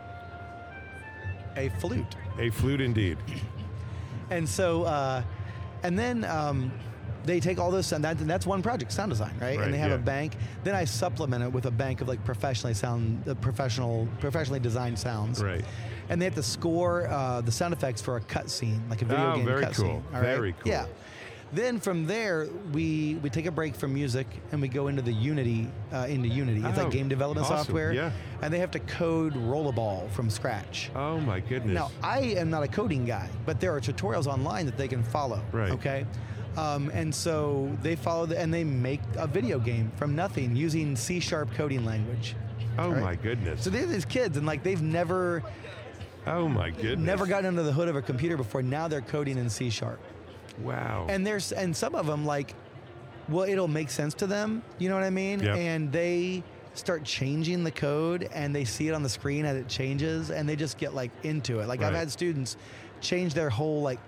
A 1.55 1.69
flute. 1.79 2.15
A 2.39 2.49
flute 2.49 2.81
indeed. 2.81 3.17
And 4.29 4.49
so, 4.49 4.83
uh, 4.83 5.21
and 5.83 5.99
then 5.99 6.23
um, 6.23 6.71
they 7.23 7.39
take 7.39 7.59
all 7.59 7.69
those, 7.69 7.91
and 7.91 8.03
that, 8.03 8.19
and 8.19 8.27
that's 8.27 8.47
one 8.47 8.63
project, 8.63 8.91
sound 8.91 9.11
design, 9.11 9.35
right? 9.39 9.57
Right, 9.57 9.65
and 9.65 9.73
they 9.73 9.77
have 9.77 9.89
yeah. 9.89 9.97
a 9.97 9.99
bank. 9.99 10.37
Then 10.63 10.73
I 10.73 10.85
supplement 10.85 11.43
it 11.43 11.51
with 11.51 11.67
a 11.67 11.71
bank 11.71 12.01
of 12.01 12.07
like 12.07 12.23
professionally 12.23 12.73
sound, 12.73 13.27
uh, 13.27 13.35
professional, 13.35 14.07
professionally 14.19 14.61
designed 14.61 14.97
sounds. 14.97 15.43
Right. 15.43 15.63
And 16.09 16.21
they 16.21 16.25
have 16.25 16.35
to 16.35 16.43
score 16.43 17.07
uh, 17.07 17.41
the 17.41 17.51
sound 17.51 17.73
effects 17.73 18.01
for 18.01 18.17
a 18.17 18.21
cut 18.21 18.49
scene, 18.49 18.81
like 18.89 19.01
a 19.01 19.05
video 19.05 19.31
Oh, 19.31 19.35
game 19.35 19.45
very 19.45 19.61
cut 19.63 19.73
cool. 19.75 19.85
scene. 19.85 20.03
all 20.13 20.21
Very 20.21 20.53
cool. 20.53 20.71
Yeah. 20.71 20.85
Then 21.53 21.79
from 21.79 22.07
there, 22.07 22.47
we 22.71 23.19
we 23.21 23.29
take 23.29 23.45
a 23.45 23.51
break 23.51 23.75
from 23.75 23.93
music 23.93 24.25
and 24.51 24.59
we 24.59 24.67
go 24.67 24.87
into 24.87 25.03
the 25.03 25.13
Unity, 25.13 25.67
uh, 25.93 26.07
into 26.09 26.27
Unity. 26.27 26.61
It's 26.65 26.79
Oh, 26.79 26.83
like 26.85 26.91
game 26.91 27.07
development 27.07 27.45
awesome. 27.45 27.57
software. 27.59 27.93
Yeah. 27.93 28.11
And 28.41 28.51
they 28.51 28.57
have 28.57 28.71
to 28.71 28.79
code 28.79 29.35
Roll-a-Ball 29.37 30.09
from 30.13 30.31
scratch. 30.31 30.89
Oh 30.95 31.19
my 31.19 31.39
goodness. 31.41 31.75
Now, 31.75 31.91
I 32.01 32.19
am 32.37 32.49
not 32.49 32.63
a 32.63 32.67
coding 32.67 33.05
guy, 33.05 33.29
but 33.45 33.59
there 33.59 33.71
are 33.75 33.79
tutorials 33.79 34.25
online 34.25 34.65
that 34.65 34.77
they 34.77 34.87
can 34.87 35.03
follow. 35.03 35.41
Right. 35.51 35.71
Okay. 35.73 36.05
Um, 36.57 36.89
and 36.91 37.13
so 37.13 37.69
they 37.83 37.95
follow 37.95 38.25
the, 38.25 38.39
and 38.39 38.51
they 38.51 38.63
make 38.63 39.01
a 39.17 39.27
video 39.27 39.59
game 39.59 39.91
from 39.95 40.15
nothing 40.15 40.55
using 40.55 40.95
C 40.95 41.19
sharp 41.19 41.53
coding 41.53 41.85
language. 41.85 42.35
oh 42.79 42.89
right. 42.91 43.01
my 43.03 43.15
goodness. 43.15 43.63
So 43.63 43.69
they're 43.69 43.85
these 43.85 44.05
kids, 44.05 44.37
and 44.37 44.45
like 44.47 44.63
they've 44.63 44.81
never, 44.81 45.43
oh 46.27 46.47
my 46.47 46.69
goodness. 46.69 47.05
never 47.05 47.25
gotten 47.25 47.45
under 47.45 47.63
the 47.63 47.71
hood 47.73 47.87
of 47.87 47.95
a 47.95 48.01
computer 48.01 48.37
before. 48.37 48.61
Now 48.61 48.87
they're 48.87 49.01
coding 49.01 49.37
in 49.37 49.49
C 49.49 49.69
sharp, 49.69 49.99
Wow. 50.61 51.07
and 51.09 51.25
there's 51.25 51.51
and 51.51 51.75
some 51.75 51.95
of 51.95 52.05
them 52.07 52.25
like, 52.25 52.53
well, 53.29 53.43
it'll 53.47 53.67
make 53.67 53.89
sense 53.89 54.13
to 54.15 54.27
them. 54.27 54.61
You 54.79 54.89
know 54.89 54.95
what 54.95 55.03
I 55.03 55.09
mean? 55.09 55.39
Yep. 55.41 55.57
And 55.57 55.91
they 55.91 56.43
start 56.75 57.03
changing 57.03 57.63
the 57.63 57.71
code, 57.71 58.29
and 58.33 58.55
they 58.55 58.65
see 58.65 58.87
it 58.87 58.93
on 58.93 59.03
the 59.03 59.09
screen 59.09 59.45
as 59.45 59.55
it 59.57 59.67
changes, 59.67 60.31
and 60.31 60.47
they 60.49 60.55
just 60.55 60.77
get 60.77 60.93
like 60.93 61.11
into 61.23 61.59
it. 61.59 61.67
Like 61.67 61.81
I've 61.81 61.93
had 61.95 62.11
students 62.11 62.57
change 63.01 63.33
their 63.33 63.49
whole 63.49 63.81
like 63.81 63.99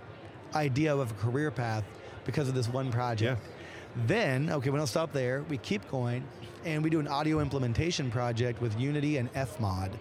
idea 0.56 0.96
of 0.96 1.12
a 1.12 1.14
career 1.16 1.52
path 1.52 1.84
because 2.26 2.48
of 2.48 2.56
this 2.56 2.68
one 2.68 2.92
project. 2.92 3.42
Then, 4.08 4.50
okay, 4.50 4.70
we 4.70 4.78
don't 4.78 4.88
stop 4.88 5.14
there. 5.14 5.44
We 5.50 5.58
keep 5.58 5.90
going, 5.90 6.24
and 6.66 6.84
we 6.84 6.90
do 6.90 7.00
an 7.00 7.08
audio 7.08 7.40
implementation 7.40 8.12
project 8.12 8.62
with 8.62 8.78
Unity 8.80 9.18
and 9.18 9.32
Fmod. 9.34 9.92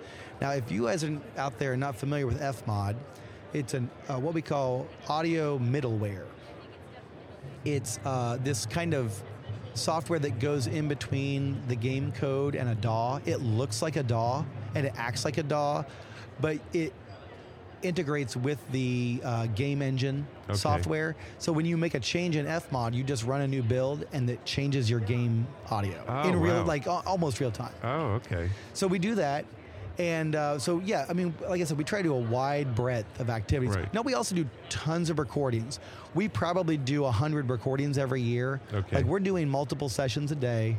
Now, 0.40 0.50
if 0.50 0.70
you 0.72 0.86
guys 0.86 1.04
are 1.04 1.16
out 1.36 1.58
there 1.58 1.76
not 1.76 1.94
familiar 1.94 2.26
with 2.26 2.40
Fmod, 2.40 2.96
it's 3.52 3.72
an 3.72 3.88
uh, 4.08 4.18
what 4.18 4.34
we 4.34 4.42
call 4.42 4.88
audio 5.08 5.58
middleware. 5.58 6.24
It's 7.64 8.00
uh, 8.04 8.38
this 8.42 8.66
kind 8.66 8.94
of 8.94 9.22
software 9.74 10.18
that 10.18 10.40
goes 10.40 10.66
in 10.66 10.88
between 10.88 11.62
the 11.68 11.76
game 11.76 12.12
code 12.12 12.56
and 12.56 12.68
a 12.68 12.74
DAW. 12.74 13.20
It 13.24 13.40
looks 13.40 13.80
like 13.80 13.96
a 13.96 14.02
DAW 14.02 14.44
and 14.74 14.86
it 14.86 14.92
acts 14.96 15.24
like 15.24 15.38
a 15.38 15.42
DAW, 15.42 15.84
but 16.40 16.58
it 16.72 16.92
integrates 17.94 18.36
with 18.36 18.58
the 18.72 19.20
uh, 19.24 19.46
game 19.48 19.82
engine 19.82 20.26
Okay. 20.48 20.54
software. 20.58 21.16
So 21.38 21.52
when 21.52 21.64
you 21.64 21.76
make 21.76 21.94
a 21.94 22.00
change 22.00 22.36
in 22.36 22.44
Fmod, 22.46 22.92
you 22.94 23.02
just 23.04 23.24
run 23.24 23.40
a 23.42 23.46
new 23.48 23.62
build 23.62 24.04
and 24.12 24.28
it 24.28 24.44
changes 24.44 24.90
your 24.90 25.00
game 25.00 25.46
audio 25.70 26.02
Oh, 26.08 26.28
in 26.28 26.38
real, 26.40 26.56
wow. 26.56 26.64
like 26.64 26.86
al- 26.86 27.02
almost 27.06 27.40
real 27.40 27.50
time. 27.50 27.72
oh, 27.82 28.12
okay. 28.20 28.50
So 28.74 28.86
we 28.86 28.98
do 28.98 29.14
that. 29.16 29.44
And 29.96 30.34
uh, 30.34 30.58
so, 30.58 30.80
yeah, 30.84 31.06
I 31.08 31.12
mean, 31.12 31.32
like 31.48 31.60
I 31.60 31.64
said, 31.64 31.78
we 31.78 31.84
try 31.84 32.00
to 32.00 32.08
do 32.08 32.14
a 32.14 32.18
wide 32.18 32.74
breadth 32.74 33.20
of 33.20 33.30
activities. 33.30 33.76
Right. 33.76 33.94
Now, 33.94 34.02
we 34.02 34.14
also 34.14 34.34
do 34.34 34.44
tons 34.68 35.08
of 35.08 35.20
recordings. 35.20 35.78
We 36.14 36.28
probably 36.28 36.76
do 36.76 37.02
100 37.02 37.48
recordings 37.48 37.96
every 37.96 38.20
year. 38.20 38.60
Okay. 38.72 38.96
Like, 38.96 39.04
we're 39.06 39.20
doing 39.20 39.48
multiple 39.48 39.88
sessions 39.88 40.32
a 40.32 40.34
day. 40.34 40.76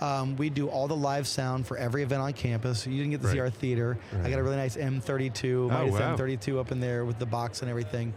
Um, 0.00 0.36
we 0.36 0.50
do 0.50 0.68
all 0.68 0.86
the 0.86 0.96
live 0.96 1.26
sound 1.26 1.66
for 1.66 1.76
every 1.76 2.02
event 2.02 2.22
on 2.22 2.32
campus. 2.32 2.86
You 2.86 2.96
didn't 2.96 3.10
get 3.10 3.22
to 3.22 3.30
see 3.30 3.40
our 3.40 3.50
theater. 3.50 3.98
I 4.22 4.30
got 4.30 4.38
a 4.38 4.42
really 4.42 4.56
nice 4.56 4.76
M32, 4.76 5.68
Midas 5.70 5.92
wow. 5.92 6.16
M32 6.16 6.58
up 6.58 6.72
in 6.72 6.80
there 6.80 7.04
with 7.04 7.18
the 7.18 7.26
box 7.26 7.62
and 7.62 7.70
everything. 7.70 8.14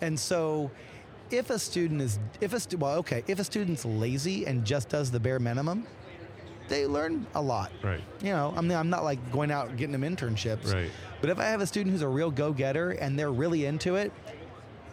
And 0.00 0.18
so, 0.18 0.70
if 1.30 1.50
a 1.50 1.58
student 1.58 2.00
is, 2.00 2.18
if 2.40 2.52
a 2.52 2.60
stu- 2.60 2.78
well, 2.78 2.98
okay, 2.98 3.22
if 3.26 3.38
a 3.38 3.44
student's 3.44 3.84
lazy 3.84 4.46
and 4.46 4.64
just 4.64 4.88
does 4.88 5.10
the 5.10 5.20
bare 5.20 5.38
minimum, 5.38 5.86
they 6.68 6.86
learn 6.86 7.26
a 7.34 7.42
lot. 7.42 7.72
Right. 7.82 8.00
You 8.22 8.32
know, 8.32 8.54
I 8.56 8.60
mean, 8.60 8.72
I'm 8.72 8.90
not 8.90 9.04
like 9.04 9.32
going 9.32 9.50
out 9.50 9.68
and 9.68 9.78
getting 9.78 9.98
them 9.98 10.02
internships. 10.02 10.72
Right. 10.72 10.90
But 11.20 11.30
if 11.30 11.38
I 11.38 11.44
have 11.44 11.60
a 11.60 11.66
student 11.66 11.92
who's 11.92 12.02
a 12.02 12.08
real 12.08 12.30
go-getter 12.30 12.92
and 12.92 13.18
they're 13.18 13.32
really 13.32 13.64
into 13.64 13.96
it, 13.96 14.12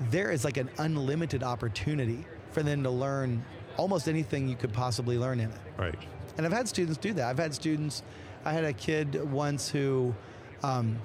there 0.10 0.32
is 0.32 0.44
like 0.44 0.58
an 0.58 0.70
unlimited 0.78 1.44
opportunity 1.44 2.26
for 2.52 2.64
them 2.64 2.84
to 2.84 2.90
learn 2.90 3.44
almost 3.78 4.08
anything 4.08 4.48
you 4.48 4.56
could 4.56 4.74
possibly 4.74 5.18
learn 5.18 5.40
in 5.40 5.52
it. 5.52 5.60
Right. 5.78 5.96
And 6.38 6.46
I've 6.46 6.52
had 6.54 6.68
students 6.68 6.98
do 6.98 7.14
that. 7.14 7.28
I've 7.30 7.38
had 7.40 7.54
students. 7.54 8.04
I 8.44 8.52
had 8.52 8.64
a 8.64 8.74
kid 8.74 9.32
once 9.32 9.70
who 9.70 10.14
um, 10.64 10.98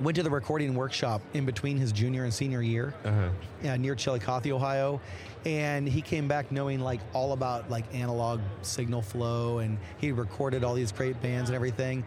went 0.00 0.16
to 0.16 0.22
the 0.22 0.30
recording 0.30 0.74
workshop 0.74 1.20
in 1.34 1.44
between 1.44 1.76
his 1.76 1.92
junior 1.92 2.24
and 2.24 2.32
senior 2.32 2.62
year 2.62 2.94
Uh-huh. 3.04 3.68
uh, 3.70 3.76
near 3.76 3.94
Chillicothe, 3.94 4.46
Ohio, 4.52 5.00
and 5.44 5.88
he 5.88 6.00
came 6.00 6.28
back 6.28 6.52
knowing 6.52 6.80
like 6.80 7.00
all 7.12 7.32
about 7.32 7.68
like 7.70 7.92
analog 7.94 8.40
signal 8.62 9.02
flow, 9.02 9.58
and 9.58 9.76
he 9.98 10.12
recorded 10.12 10.62
all 10.64 10.74
these 10.74 10.92
great 10.92 11.20
bands 11.20 11.50
and 11.50 11.56
everything. 11.56 12.04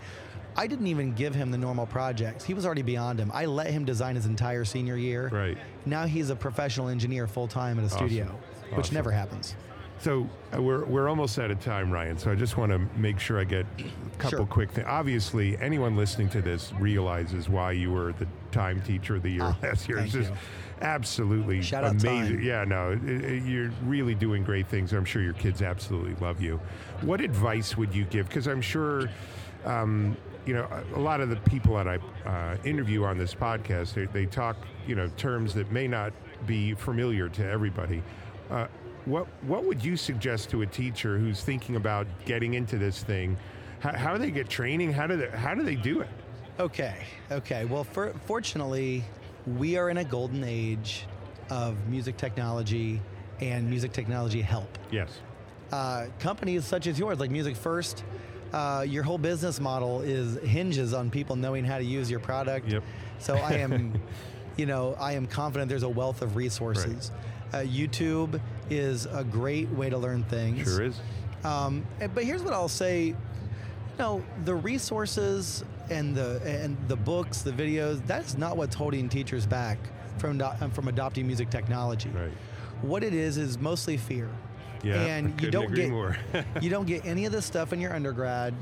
I 0.56 0.68
didn't 0.68 0.88
even 0.88 1.14
give 1.14 1.34
him 1.34 1.50
the 1.52 1.58
normal 1.58 1.86
projects. 1.86 2.44
He 2.44 2.54
was 2.54 2.66
already 2.66 2.82
beyond 2.82 3.20
him. 3.20 3.32
I 3.34 3.46
let 3.46 3.68
him 3.72 3.86
design 3.86 4.16
his 4.16 4.26
entire 4.26 4.66
senior 4.66 4.98
year. 4.98 5.30
Right. 5.30 5.58
Now 5.86 6.06
he's 6.06 6.30
a 6.30 6.36
professional 6.36 6.90
engineer 6.90 7.26
full 7.28 7.48
time 7.48 7.80
at 7.80 7.86
a 7.86 7.90
studio, 7.90 8.26
which 8.72 8.80
Awesome. 8.88 8.96
never 8.96 9.12
happens. 9.12 9.56
So 10.02 10.28
uh, 10.56 10.62
we're, 10.62 10.84
we're 10.86 11.08
almost 11.08 11.38
out 11.38 11.52
of 11.52 11.60
TI:ME, 11.60 11.92
Ryan. 11.92 12.18
So 12.18 12.32
I 12.32 12.36
just 12.36 12.58
want 12.58 12.72
to 12.72 12.80
make 13.00 13.20
sure 13.20 13.40
I 13.40 13.44
get 13.44 13.66
a 13.80 14.18
couple 14.18 14.40
Sure. 14.40 14.46
quick 14.48 14.72
things. 14.72 14.88
Obviously, 14.90 15.58
anyone 15.60 15.96
listening 15.96 16.28
to 16.30 16.42
this 16.42 16.74
realizes 16.80 17.48
why 17.50 17.74
you 17.74 17.92
were 17.92 18.14
the 18.14 18.28
time 18.52 18.82
teacher 18.82 19.16
of 19.18 19.24
the 19.24 19.30
year 19.30 19.44
Ah, 19.44 19.58
last 19.64 19.88
year. 19.88 20.00
It's 20.00 20.12
thank 20.14 20.26
just 20.26 20.34
you. 20.34 20.38
absolutely 20.82 21.62
Shout 21.62 21.84
out 21.84 21.92
amazing. 22.04 22.38
Time. 22.38 22.44
Yeah, 22.44 22.64
no, 22.64 22.92
it- 22.94 23.04
it- 23.06 23.44
you're 23.44 23.72
really 23.86 24.16
doing 24.16 24.44
great 24.44 24.68
things. 24.68 24.92
I'm 24.92 25.06
sure 25.06 25.22
your 25.22 25.34
kids 25.34 25.62
absolutely 25.62 26.16
love 26.26 26.42
you. 26.42 26.60
What 27.02 27.22
advice 27.22 27.78
would 27.78 27.94
you 27.94 28.06
give? 28.06 28.28
Because 28.28 28.48
I'm 28.48 28.62
sure. 28.62 29.08
Um, 29.66 30.18
you 30.48 30.56
know, 30.56 30.68
a- 30.96 30.98
a 30.98 31.00
lot 31.00 31.22
of 31.22 31.30
the 31.30 31.36
people 31.36 31.76
that 31.76 31.88
I 31.88 32.00
uh, 32.28 32.58
interview 32.64 33.04
on 33.04 33.20
this 33.20 33.36
podcast, 33.36 33.94
they, 33.94 34.06
they 34.06 34.26
talk, 34.26 34.58
you 34.88 34.96
know, 34.96 35.08
terms 35.16 35.54
that 35.54 35.72
may 35.72 35.88
not 35.88 36.12
be 36.48 36.74
familiar 36.74 37.30
to 37.30 37.48
everybody. 37.48 38.02
Uh, 38.50 38.66
what 39.06 39.28
what 39.44 39.64
would 39.66 39.84
you 39.84 39.98
suggest 39.98 40.50
to 40.52 40.62
a 40.62 40.66
teacher 40.66 41.18
who's 41.18 41.42
thinking 41.44 41.76
about 41.76 42.08
getting 42.26 42.54
into 42.54 42.78
this 42.78 43.04
thing? 43.04 43.38
How, 43.80 43.96
how 43.98 44.14
do 44.14 44.20
they 44.20 44.32
get 44.32 44.48
training? 44.50 44.94
How 44.94 45.08
do 45.08 45.18
they 45.18 45.30
how 45.30 45.56
do 45.56 45.64
they 45.64 45.76
do 45.76 46.02
it? 46.02 46.10
Okay, 46.60 46.96
okay. 47.32 47.66
Well, 47.66 47.84
for, 47.84 48.14
fortunately, 48.26 49.04
we 49.48 49.78
are 49.78 49.90
in 49.90 49.98
a 49.98 50.04
golden 50.04 50.44
age 50.44 51.08
of 51.50 51.76
music 51.88 52.18
technology 52.18 53.02
and 53.40 53.68
music 53.70 53.92
technology 53.94 54.42
help. 54.42 54.78
Yes. 54.92 55.20
uh, 55.72 56.08
companies 56.20 56.66
such 56.66 56.88
as 56.88 57.00
yours, 57.00 57.20
like 57.20 57.32
MusicFirst, 57.32 58.04
uh, 58.54 58.86
your 58.88 59.04
whole 59.04 59.18
business 59.18 59.60
model 59.60 60.02
is 60.02 60.38
hinges 60.44 60.94
on 60.94 61.10
people 61.10 61.36
knowing 61.36 61.64
how 61.64 61.78
to 61.78 61.84
use 61.84 62.12
your 62.12 62.20
product. 62.20 62.68
Yep. 62.68 62.84
So 63.20 63.36
I 63.36 63.54
am, 63.54 64.00
you 64.58 64.66
know, 64.66 64.96
I 65.00 65.14
am 65.14 65.26
confident 65.28 65.70
there's 65.70 65.84
a 65.84 65.90
wealth 65.90 66.22
of 66.22 66.36
resources. 66.36 67.12
Uh, 67.54 67.60
YouTube 67.60 68.40
is 68.72 69.06
a 69.06 69.24
great 69.24 69.70
way 69.70 69.90
to 69.90 69.98
learn 69.98 70.24
things. 70.24 70.64
Sure 70.64 70.84
is. 70.84 71.00
Um, 71.44 71.86
but 72.14 72.24
here's 72.24 72.42
what 72.42 72.54
I'll 72.54 72.70
say. 72.70 73.08
You 73.08 73.16
know, 74.00 74.24
the 74.46 74.56
resources 74.56 75.64
and 75.90 76.16
the 76.16 76.42
and 76.46 76.78
the 76.88 76.96
books, 76.96 77.42
the 77.42 77.52
videos, 77.52 78.06
that's 78.08 78.38
not 78.38 78.58
what's 78.58 78.76
holding 78.76 79.10
teachers 79.10 79.46
back 79.46 79.78
from 80.18 80.42
from 80.72 80.88
adopting 80.88 81.28
music 81.28 81.50
technology. 81.50 82.10
Right. 82.10 82.32
What 82.82 83.04
it 83.04 83.14
is 83.14 83.38
is 83.38 83.60
mostly 83.60 83.98
fear. 83.98 84.30
Yeah, 84.84 85.04
and 85.04 85.40
you 85.42 85.52
don't 85.52 85.74
get 85.76 85.90
you 86.62 86.70
don't 86.70 86.88
get 86.88 87.06
any 87.06 87.26
of 87.26 87.32
this 87.32 87.46
stuff 87.46 87.74
in 87.74 87.82
your 87.82 87.94
undergrad. 87.94 88.56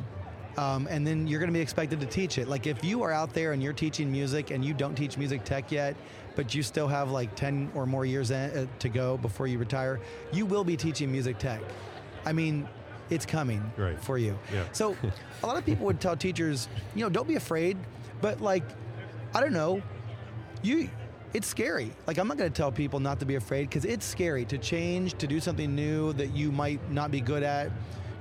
Um, 0.58 0.88
and 0.90 1.06
then 1.06 1.28
you're 1.28 1.40
going 1.40 1.50
to 1.52 1.54
be 1.54 1.62
expected 1.62 2.00
to 2.02 2.06
teach 2.06 2.38
it. 2.38 2.48
Like 2.48 2.68
if 2.68 2.84
you 2.84 3.04
are 3.04 3.12
out 3.12 3.34
there 3.34 3.54
and 3.54 3.64
you're 3.64 3.74
teaching 3.74 4.12
music 4.12 4.52
and 4.52 4.64
you 4.66 4.74
don't 4.74 4.96
teach 4.96 5.18
music 5.18 5.44
tech 5.46 5.72
yet, 5.72 5.96
but 6.36 6.54
you 6.54 6.64
still 6.64 6.88
have 6.88 7.12
like 7.12 7.34
10 7.36 7.72
or 7.76 7.86
more 7.86 8.06
years 8.06 8.32
in, 8.32 8.50
uh, 8.52 8.66
to 8.80 8.90
go 8.90 9.18
before 9.18 9.48
you 9.48 9.58
retire, 9.58 10.00
you 10.34 10.46
will 10.46 10.64
be 10.64 10.76
teaching 10.76 11.12
music 11.12 11.38
tech. 11.38 11.62
I 12.26 12.34
mean, 12.34 12.68
it's 13.10 13.26
coming 13.26 13.72
Right. 13.78 14.00
for 14.04 14.18
you. 14.18 14.38
Yeah. 14.54 14.66
So 14.74 14.96
a 15.44 15.48
lot 15.48 15.58
of 15.58 15.66
people 15.66 15.86
would 15.86 16.02
tell 16.02 16.16
teachers, 16.18 16.68
you 16.96 17.04
know, 17.04 17.10
don't 17.10 17.28
be 17.28 17.36
afraid, 17.36 17.78
but 18.22 18.42
like, 18.42 18.64
I 19.34 19.40
don't 19.42 19.54
know, 19.54 19.82
you 20.62 20.90
it's 21.32 21.46
scary 21.48 21.92
like 22.08 22.18
i'm 22.18 22.28
not 22.28 22.38
going 22.38 22.52
to 22.52 22.58
tell 22.58 22.72
people 22.72 23.00
not 23.00 23.20
to 23.20 23.26
be 23.26 23.36
afraid 23.36 23.70
because 23.70 23.86
it's 23.86 24.04
scary 24.04 24.44
to 24.44 24.58
change 24.58 25.14
to 25.14 25.28
do 25.28 25.40
something 25.40 25.76
new 25.76 26.12
that 26.14 26.36
you 26.36 26.52
might 26.52 26.82
not 26.92 27.12
be 27.12 27.22
good 27.22 27.44
at 27.44 27.72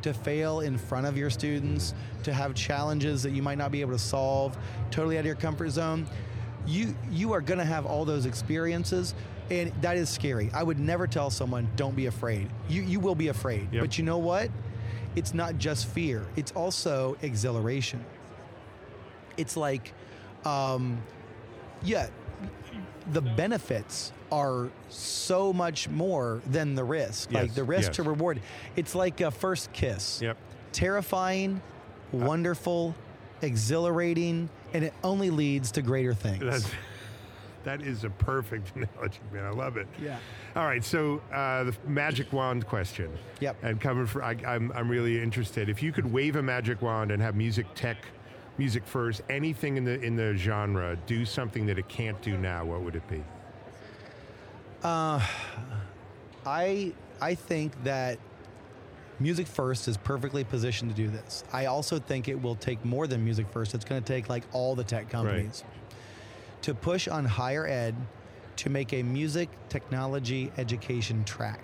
to 0.02 0.12
fail 0.14 0.60
in 0.60 0.78
front 0.78 1.06
of 1.06 1.16
your 1.16 1.30
students 1.30 1.94
to 2.22 2.32
have 2.32 2.54
challenges 2.54 3.22
that 3.22 3.30
you 3.30 3.42
might 3.42 3.58
not 3.58 3.70
be 3.70 3.80
able 3.80 3.92
to 3.92 3.98
solve 3.98 4.56
totally 4.90 5.16
out 5.16 5.20
of 5.20 5.26
your 5.26 5.34
comfort 5.34 5.70
zone 5.70 6.06
you 6.66 6.94
you 7.10 7.32
are 7.32 7.40
going 7.40 7.58
to 7.58 7.64
have 7.64 7.86
all 7.86 8.04
those 8.04 8.26
experiences 8.26 9.14
and 9.50 9.72
that 9.80 9.96
is 9.96 10.10
scary. 10.10 10.50
I 10.52 10.62
would 10.62 10.78
never 10.78 11.06
tell 11.06 11.30
someone 11.30 11.68
don't 11.76 11.96
be 11.96 12.06
afraid. 12.06 12.48
You 12.68 12.82
you 12.82 13.00
will 13.00 13.14
be 13.14 13.28
afraid. 13.28 13.68
Yep. 13.72 13.82
but 13.82 13.98
you 13.98 14.04
know 14.04 14.18
what? 14.18 14.50
It's 15.16 15.34
not 15.34 15.58
just 15.58 15.86
fear. 15.86 16.26
It's 16.36 16.52
also 16.52 17.16
exhilaration. 17.22 18.04
It's 19.36 19.56
like 19.56 19.92
um, 20.44 21.00
yeah, 21.82 22.08
the 23.12 23.22
benefits 23.22 24.12
are 24.30 24.68
so 24.88 25.52
much 25.52 25.88
more 25.88 26.40
than 26.46 26.74
the 26.74 26.84
risk. 26.84 27.32
like 27.32 27.54
the 27.54 27.64
risk 27.64 27.88
yes. 27.88 27.96
to 27.96 28.02
reward. 28.02 28.40
It's 28.76 28.94
like 28.94 29.20
a 29.20 29.30
first 29.30 29.72
kiss. 29.72 30.20
Yep. 30.22 30.36
Terrifying, 30.72 31.60
wonderful, 32.12 32.94
exhilarating, 33.42 34.48
and 34.72 34.84
it 34.84 34.92
only 35.02 35.30
leads 35.30 35.72
to 35.72 35.82
greater 35.82 36.14
things. 36.14 36.42
That's, 36.42 36.70
that 37.64 37.82
is 37.82 38.04
a 38.04 38.10
perfect 38.10 38.72
analogy, 38.76 39.20
man. 39.32 39.44
I 39.44 39.50
love 39.50 39.76
it. 39.76 39.86
Yeah. 40.02 40.18
All 40.56 40.66
right, 40.66 40.84
so 40.84 41.20
uh, 41.32 41.64
the 41.64 41.74
magic 41.86 42.32
wand 42.32 42.66
question. 42.66 43.10
Yep. 43.40 43.56
And 43.62 43.80
coming 43.80 44.06
from, 44.06 44.22
I, 44.22 44.36
I'm, 44.46 44.72
I'm 44.72 44.88
really 44.88 45.20
interested. 45.22 45.68
If 45.68 45.82
you 45.82 45.92
could 45.92 46.10
wave 46.10 46.36
a 46.36 46.42
magic 46.42 46.82
wand 46.82 47.10
and 47.10 47.22
have 47.22 47.34
music 47.34 47.66
tech, 47.74 47.98
MusicFirst, 48.58 49.20
anything 49.30 49.76
in 49.76 49.84
the 49.84 50.00
in 50.00 50.16
the 50.16 50.34
genre, 50.36 50.98
do 51.06 51.24
something 51.24 51.64
that 51.66 51.78
it 51.78 51.88
can't 51.88 52.20
do 52.22 52.36
now, 52.36 52.64
what 52.64 52.82
would 52.82 52.96
it 52.96 53.08
be? 53.08 53.22
I 54.84 56.92
I 57.20 57.34
think 57.34 57.82
that 57.84 58.18
MusicFirst 59.20 59.88
is 59.88 59.96
perfectly 59.96 60.44
positioned 60.44 60.90
to 60.90 60.96
do 60.96 61.08
this. 61.08 61.42
I 61.52 61.66
also 61.66 61.98
think 61.98 62.28
it 62.28 62.40
will 62.40 62.54
take 62.54 62.84
more 62.84 63.06
than 63.08 63.26
MusicFirst. 63.26 63.74
It's 63.74 63.84
going 63.84 64.00
to 64.02 64.06
take 64.06 64.28
like 64.28 64.44
all 64.52 64.74
the 64.76 64.84
tech 64.84 65.10
companies 65.10 65.64
to 66.62 66.74
push 66.74 67.08
on 67.08 67.24
higher 67.24 67.66
ed 67.66 67.94
to 68.56 68.70
make 68.70 68.92
a 68.92 69.02
music 69.02 69.48
technology 69.68 70.52
education 70.56 71.24
track. 71.24 71.60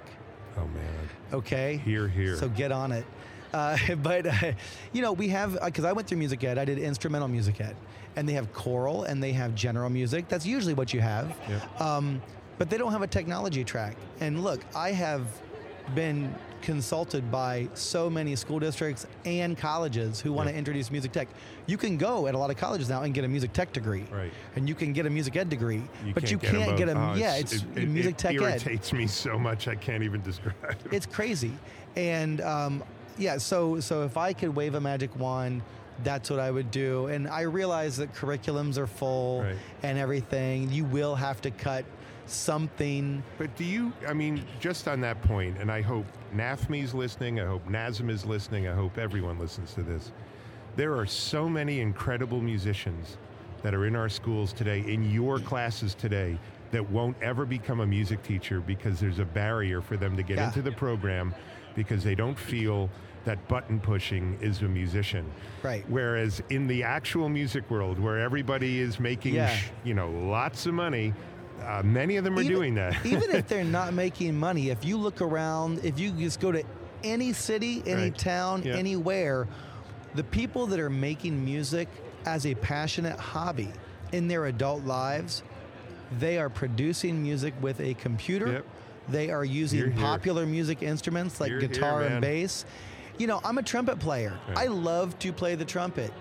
Oh 0.56 0.66
man, 0.68 1.08
Okay. 1.32 1.80
here, 1.84 2.06
here. 2.08 2.36
So 2.36 2.48
get 2.48 2.70
on 2.72 2.92
it. 2.92 3.04
Uh, 3.52 3.76
but 4.02 4.26
uh, 4.26 4.52
you 4.92 5.02
know, 5.02 5.12
we 5.12 5.28
have 5.28 5.58
because 5.64 5.84
I 5.84 5.92
went 5.92 6.08
through 6.08 6.18
music 6.18 6.42
ed. 6.44 6.58
I 6.58 6.64
did 6.64 6.78
instrumental 6.78 7.28
music 7.28 7.60
ed, 7.60 7.76
and 8.16 8.28
they 8.28 8.32
have 8.34 8.52
choral 8.52 9.04
and 9.04 9.22
they 9.22 9.32
have 9.32 9.54
general 9.54 9.90
music. 9.90 10.28
That's 10.28 10.46
usually 10.46 10.74
what 10.74 10.92
you 10.92 11.00
have. 11.00 11.34
Yep. 11.48 11.80
Um, 11.80 12.22
but 12.58 12.70
they 12.70 12.78
don't 12.78 12.92
have 12.92 13.02
a 13.02 13.06
technology 13.06 13.64
track. 13.64 13.96
And 14.20 14.42
look, 14.44 14.60
I 14.74 14.92
have 14.92 15.26
been 15.94 16.34
consulted 16.62 17.30
by 17.30 17.68
so 17.74 18.08
many 18.08 18.34
school 18.36 18.58
districts 18.58 19.06
and 19.26 19.56
colleges 19.58 20.18
who 20.20 20.32
want 20.32 20.48
to 20.48 20.54
introduce 20.54 20.90
music 20.90 21.12
tech. 21.12 21.28
You 21.66 21.76
can 21.76 21.98
go 21.98 22.26
at 22.26 22.34
a 22.34 22.38
lot 22.38 22.48
of 22.50 22.56
colleges 22.56 22.88
now 22.88 23.02
and 23.02 23.12
get 23.12 23.22
a 23.24 23.28
music 23.28 23.52
tech 23.52 23.72
degree, 23.74 24.06
Right. 24.10 24.32
And 24.56 24.66
you 24.66 24.74
can 24.74 24.94
get 24.94 25.04
a 25.04 25.10
music 25.10 25.36
ed 25.36 25.50
degree, 25.50 25.82
You 26.06 26.14
but 26.14 26.30
you 26.30 26.38
get 26.38 26.52
can't 26.52 26.78
get 26.78 26.88
a. 26.88 26.92
Oh, 26.98 27.14
yeah. 27.14 27.36
It's, 27.36 27.52
it, 27.52 27.64
it- 27.76 27.88
music 27.88 28.12
it 28.12 28.18
tech 28.18 28.34
ed 28.36 28.40
irritates 28.42 28.94
me 28.94 29.06
so 29.06 29.38
much 29.38 29.68
I 29.68 29.74
can't 29.74 30.02
even 30.02 30.22
describe. 30.22 30.54
it. 30.62 30.76
it's 30.92 31.06
crazy 31.06 31.52
and 31.96 32.40
um, 32.40 32.82
yeah 33.18 33.36
so 33.38 33.78
so 33.78 34.02
if 34.02 34.16
i 34.16 34.32
could 34.32 34.52
wave 34.56 34.74
a 34.74 34.80
magic 34.80 35.14
wand 35.16 35.62
that's 36.02 36.28
what 36.28 36.40
i 36.40 36.50
would 36.50 36.72
do 36.72 37.06
and 37.06 37.28
i 37.28 37.42
realize 37.42 37.96
that 37.98 38.12
curriculums 38.12 38.76
are 38.78 38.88
full 38.88 39.42
Right. 39.42 39.54
and 39.84 39.96
everything 39.96 40.72
you 40.72 40.84
will 40.84 41.14
have 41.14 41.40
to 41.42 41.52
cut 41.52 41.84
something 42.26 43.22
But 43.38 43.54
do 43.56 43.64
you, 43.64 43.92
I 44.06 44.12
mean, 44.12 44.44
just 44.60 44.88
on 44.88 45.00
that 45.02 45.20
point, 45.22 45.58
and 45.58 45.70
I 45.70 45.80
hope 45.80 46.06
NAFME's 46.34 46.94
listening, 46.94 47.40
I 47.40 47.46
hope 47.46 47.66
NASM 47.68 48.10
is 48.10 48.24
listening, 48.24 48.68
I 48.68 48.74
hope 48.74 48.98
everyone 48.98 49.38
listens 49.38 49.74
to 49.74 49.82
this. 49.82 50.12
There 50.76 50.96
are 50.96 51.06
so 51.06 51.48
many 51.48 51.80
incredible 51.80 52.40
musicians 52.40 53.16
that 53.62 53.74
are 53.74 53.86
in 53.86 53.96
our 53.96 54.08
schools 54.08 54.52
today, 54.52 54.80
in 54.80 55.10
your 55.10 55.38
classes 55.38 55.94
today, 55.94 56.38
that 56.72 56.90
won't 56.90 57.16
ever 57.22 57.44
become 57.46 57.80
a 57.80 57.86
music 57.86 58.22
teacher 58.22 58.60
because 58.60 58.98
there's 58.98 59.20
a 59.20 59.24
barrier 59.24 59.80
for 59.80 59.96
them 59.96 60.16
to 60.16 60.22
get 60.22 60.38
Yeah. 60.38 60.46
into 60.48 60.60
the 60.62 60.72
program 60.72 61.32
because 61.76 62.02
they 62.02 62.14
don't 62.16 62.38
feel 62.38 62.90
that 63.24 63.46
button 63.48 63.80
pushing 63.80 64.36
is 64.42 64.60
a 64.60 64.64
musician. 64.68 65.24
Right. 65.62 65.84
Whereas 65.88 66.42
in 66.50 66.66
the 66.66 66.82
actual 66.82 67.28
music 67.28 67.70
world, 67.70 67.98
where 67.98 68.18
everybody 68.18 68.80
is 68.80 69.00
making, 69.00 69.34
Yeah. 69.36 69.48
sh- 69.48 69.70
you 69.84 69.94
know, 69.94 70.10
lots 70.10 70.66
of 70.66 70.74
money, 70.74 71.14
uh, 71.62 71.82
many 71.84 72.16
of 72.16 72.24
them 72.24 72.36
are 72.38 72.42
even, 72.42 72.52
doing 72.54 72.74
that. 72.74 72.96
even 73.06 73.30
if 73.30 73.46
they're 73.48 73.64
not 73.64 73.92
making 73.94 74.36
money 74.38 74.70
if 74.70 74.84
you 74.84 74.96
look 74.96 75.20
around 75.20 75.84
if 75.84 75.98
you 75.98 76.10
just 76.10 76.40
go 76.40 76.52
to 76.52 76.62
any 77.02 77.32
city 77.32 77.82
any 77.86 78.04
Right. 78.04 78.18
town 78.18 78.62
Yeah. 78.62 78.74
anywhere 78.76 79.46
the 80.14 80.24
people 80.24 80.66
that 80.68 80.78
are 80.80 80.90
making 80.90 81.44
music 81.44 81.88
as 82.24 82.46
a 82.46 82.54
passionate 82.56 83.18
hobby 83.18 83.70
in 84.12 84.28
their 84.28 84.46
adult 84.46 84.84
lives 84.84 85.42
they 86.18 86.38
are 86.38 86.48
producing 86.50 87.22
music 87.22 87.54
with 87.60 87.80
a 87.80 87.94
computer 87.94 88.52
Yep. 88.52 88.64
they 89.08 89.30
are 89.30 89.44
using 89.44 89.92
popular 89.94 90.46
music 90.46 90.82
instruments 90.82 91.40
like 91.40 91.50
hear, 91.50 91.60
guitar 91.60 92.00
man. 92.00 92.12
and 92.12 92.20
bass 92.20 92.64
you 93.18 93.26
know 93.26 93.40
i'm 93.44 93.58
a 93.58 93.62
trumpet 93.62 93.98
player 93.98 94.38
Right. 94.48 94.58
i 94.58 94.66
love 94.66 95.18
to 95.20 95.32
play 95.32 95.54
the 95.56 95.64
trumpet 95.64 96.12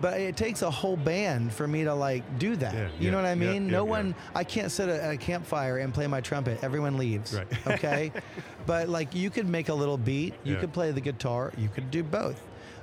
but 0.00 0.18
it 0.20 0.36
takes 0.36 0.62
a 0.62 0.70
whole 0.70 0.96
band 0.96 1.52
for 1.52 1.66
me 1.68 1.84
to 1.84 1.94
like 1.94 2.38
do 2.38 2.56
that. 2.56 2.74
Yeah, 2.74 2.80
you 2.98 3.04
yeah, 3.06 3.10
know 3.10 3.16
what 3.18 3.26
I 3.26 3.34
mean? 3.34 3.66
yeah, 3.66 3.72
no 3.72 3.84
yeah. 3.84 3.90
one. 3.90 4.14
I 4.34 4.44
can't 4.44 4.70
sit 4.70 4.88
at 4.88 5.10
a 5.12 5.16
campfire 5.16 5.78
and 5.78 5.92
play 5.92 6.06
my 6.06 6.20
trumpet. 6.20 6.62
Everyone 6.62 6.96
leaves. 6.96 7.34
Right. 7.34 7.46
Okay. 7.66 8.12
but 8.66 8.88
like 8.88 9.14
you 9.14 9.30
could 9.30 9.48
make 9.48 9.68
a 9.68 9.74
little 9.74 9.98
beat. 9.98 10.34
You 10.44 10.54
Yeah. 10.54 10.60
could 10.60 10.72
play 10.72 10.90
the 10.92 11.00
guitar. 11.00 11.52
You 11.58 11.68
could 11.68 11.90
do 11.90 12.02
both. 12.02 12.40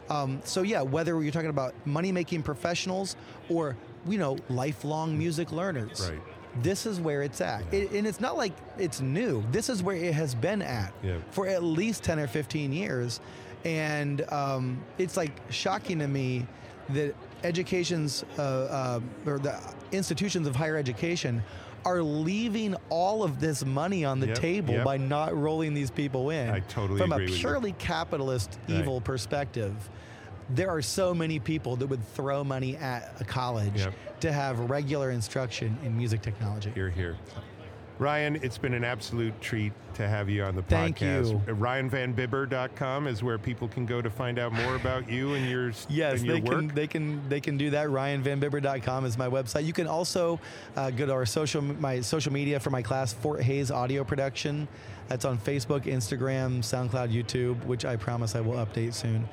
Um, 0.10 0.40
so 0.46 0.62
yeah, 0.62 0.82
whether 0.82 1.22
you're 1.22 1.32
talking 1.34 1.50
about 1.50 1.74
money 1.86 2.12
making 2.12 2.44
professionals 2.44 3.16
or 3.50 3.76
you 4.08 4.18
know 4.18 4.38
lifelong 4.50 5.18
music 5.18 5.52
learners. 5.52 6.10
Right. 6.10 6.22
This 6.62 6.86
is 6.86 7.00
where 7.00 7.22
it's 7.24 7.42
at. 7.42 7.62
It, 7.74 7.92
and 7.92 8.08
it's 8.08 8.20
not 8.20 8.36
like 8.38 8.54
it's 8.80 9.00
new. 9.02 9.44
This 9.52 9.70
is 9.70 9.84
where 9.84 9.96
it 9.96 10.14
has 10.14 10.34
been 10.34 10.62
at 10.62 10.92
Yeah. 11.04 11.18
for 11.32 11.46
at 11.48 11.62
least 11.64 12.04
10 12.04 12.20
or 12.20 12.28
15 12.28 12.74
years. 12.74 13.20
And 13.66 14.22
um, 14.32 14.82
it's 14.98 15.18
like 15.18 15.34
shocking 15.52 16.00
to 16.00 16.08
me 16.08 16.48
that 16.90 17.16
education's, 17.44 18.24
uh, 18.38 19.00
uh, 19.26 19.30
or 19.30 19.40
the 19.40 19.60
institutions 19.92 20.48
of 20.48 20.56
higher 20.56 20.76
education 20.78 21.44
are 21.86 22.02
leaving 22.02 22.76
all 22.90 23.24
of 23.24 23.40
this 23.40 23.64
money 23.66 24.04
on 24.04 24.20
the 24.20 24.28
Yep, 24.28 24.36
table 24.40 24.74
yep. 24.74 24.84
by 24.86 24.98
not 24.98 25.38
rolling 25.38 25.74
these 25.74 25.90
people 25.92 26.32
in. 26.32 26.50
I 26.50 26.60
totally 26.62 27.00
From 27.00 27.12
agree 27.14 27.26
a 27.26 27.28
with 27.30 27.36
you. 27.38 27.42
purely 27.42 27.72
capitalist, 27.74 28.58
Right. 28.68 28.80
evil 28.80 29.00
perspective, 29.00 29.74
there 30.50 30.70
are 30.70 30.82
so 30.82 31.14
many 31.14 31.40
people 31.40 31.76
that 31.78 31.88
would 31.88 32.06
throw 32.14 32.44
money 32.44 32.76
at 32.78 33.14
a 33.22 33.24
college 33.24 33.78
Yep. 33.82 33.94
to 34.22 34.32
have 34.34 34.60
regular 34.70 35.12
instruction 35.12 35.78
in 35.84 35.96
music 35.96 36.22
technology. 36.22 36.72
Here, 36.74 36.90
here. 36.90 37.16
Ryan, 38.00 38.36
it's 38.44 38.58
been 38.60 38.74
an 38.76 38.84
absolute 38.84 39.40
treat 39.42 39.74
to 39.96 40.08
have 40.08 40.30
you 40.30 40.44
on 40.44 40.56
the 40.56 40.62
Thank 40.62 41.00
podcast. 41.00 41.32
you. 41.32 41.38
Uh, 41.52 41.56
RyanVanBibber.com 41.56 43.08
is 43.08 43.24
where 43.24 43.38
people 43.40 43.68
can 43.68 43.86
go 43.86 44.02
to 44.02 44.10
find 44.10 44.38
out 44.38 44.54
more 44.54 44.76
about 44.76 45.10
you 45.10 45.34
and 45.34 45.50
your 45.50 45.72
Yes, 45.90 46.20
and 46.20 46.26
your 46.26 46.36
they 46.36 46.42
work. 46.42 46.60
can. 46.60 46.68
They 46.70 46.88
can. 46.88 47.30
They 47.30 47.40
can 47.42 47.58
do 47.58 47.72
that. 47.72 47.88
RyanVanBibber.com 47.88 49.06
is 49.06 49.18
my 49.18 49.28
website. 49.28 49.66
You 49.66 49.74
can 49.74 49.88
also 49.88 50.40
uh, 50.76 50.92
go 50.92 51.06
to 51.08 51.14
our 51.14 51.26
social, 51.26 51.62
my 51.62 52.02
social 52.02 52.32
media 52.32 52.60
for 52.60 52.70
my 52.70 52.82
class, 52.82 53.14
Fort 53.14 53.42
Hayes 53.42 53.72
Audio 53.72 54.04
Production. 54.04 54.68
That's 55.08 55.26
on 55.26 55.38
Facebook, 55.38 55.86
Instagram, 55.86 56.60
SoundCloud, 56.60 57.12
YouTube, 57.12 57.64
which 57.66 57.86
I 57.86 57.96
promise 57.96 58.36
I 58.36 58.42
will 58.42 58.64
update 58.64 58.94
soon. 58.94 59.28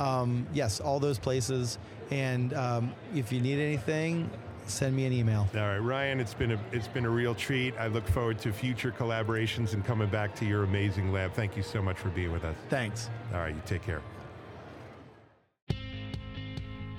Um, 0.00 0.46
yes, 0.52 0.80
all 0.80 0.98
those 0.98 1.18
places. 1.18 1.78
And 2.10 2.54
um, 2.54 2.94
if 3.14 3.30
you 3.32 3.40
need 3.40 3.58
anything, 3.60 4.30
send 4.70 4.94
me 4.94 5.06
an 5.06 5.12
email. 5.12 5.48
All 5.54 5.60
right, 5.60 5.78
Ryan, 5.78 6.20
it's 6.20 6.34
been 6.34 6.52
a 6.52 6.60
it's 6.72 6.88
been 6.88 7.04
a 7.04 7.10
real 7.10 7.34
treat. 7.34 7.74
I 7.78 7.88
look 7.88 8.06
forward 8.08 8.38
to 8.40 8.52
future 8.52 8.90
collaborations 8.90 9.74
and 9.74 9.84
coming 9.84 10.08
back 10.08 10.34
to 10.36 10.44
your 10.44 10.64
amazing 10.64 11.12
lab. 11.12 11.32
Thank 11.32 11.56
you 11.56 11.62
so 11.62 11.82
much 11.82 11.98
for 11.98 12.08
being 12.10 12.32
with 12.32 12.44
us. 12.44 12.56
Thanks. 12.68 13.10
All 13.32 13.40
right, 13.40 13.54
you 13.54 13.62
take 13.66 13.82
care. 13.82 14.02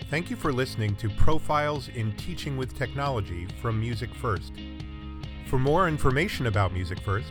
Thank 0.09 0.32
you 0.32 0.36
for 0.36 0.51
listening 0.51 0.95
to 0.95 1.09
Profiles 1.09 1.88
in 1.89 2.15
Teaching 2.15 2.57
with 2.57 2.76
Technology 2.76 3.47
from 3.61 3.80
MusicFirst. 3.80 4.88
For 5.47 5.59
more 5.59 5.88
information 5.88 6.47
about 6.47 6.74
MusicFirst, 6.74 7.30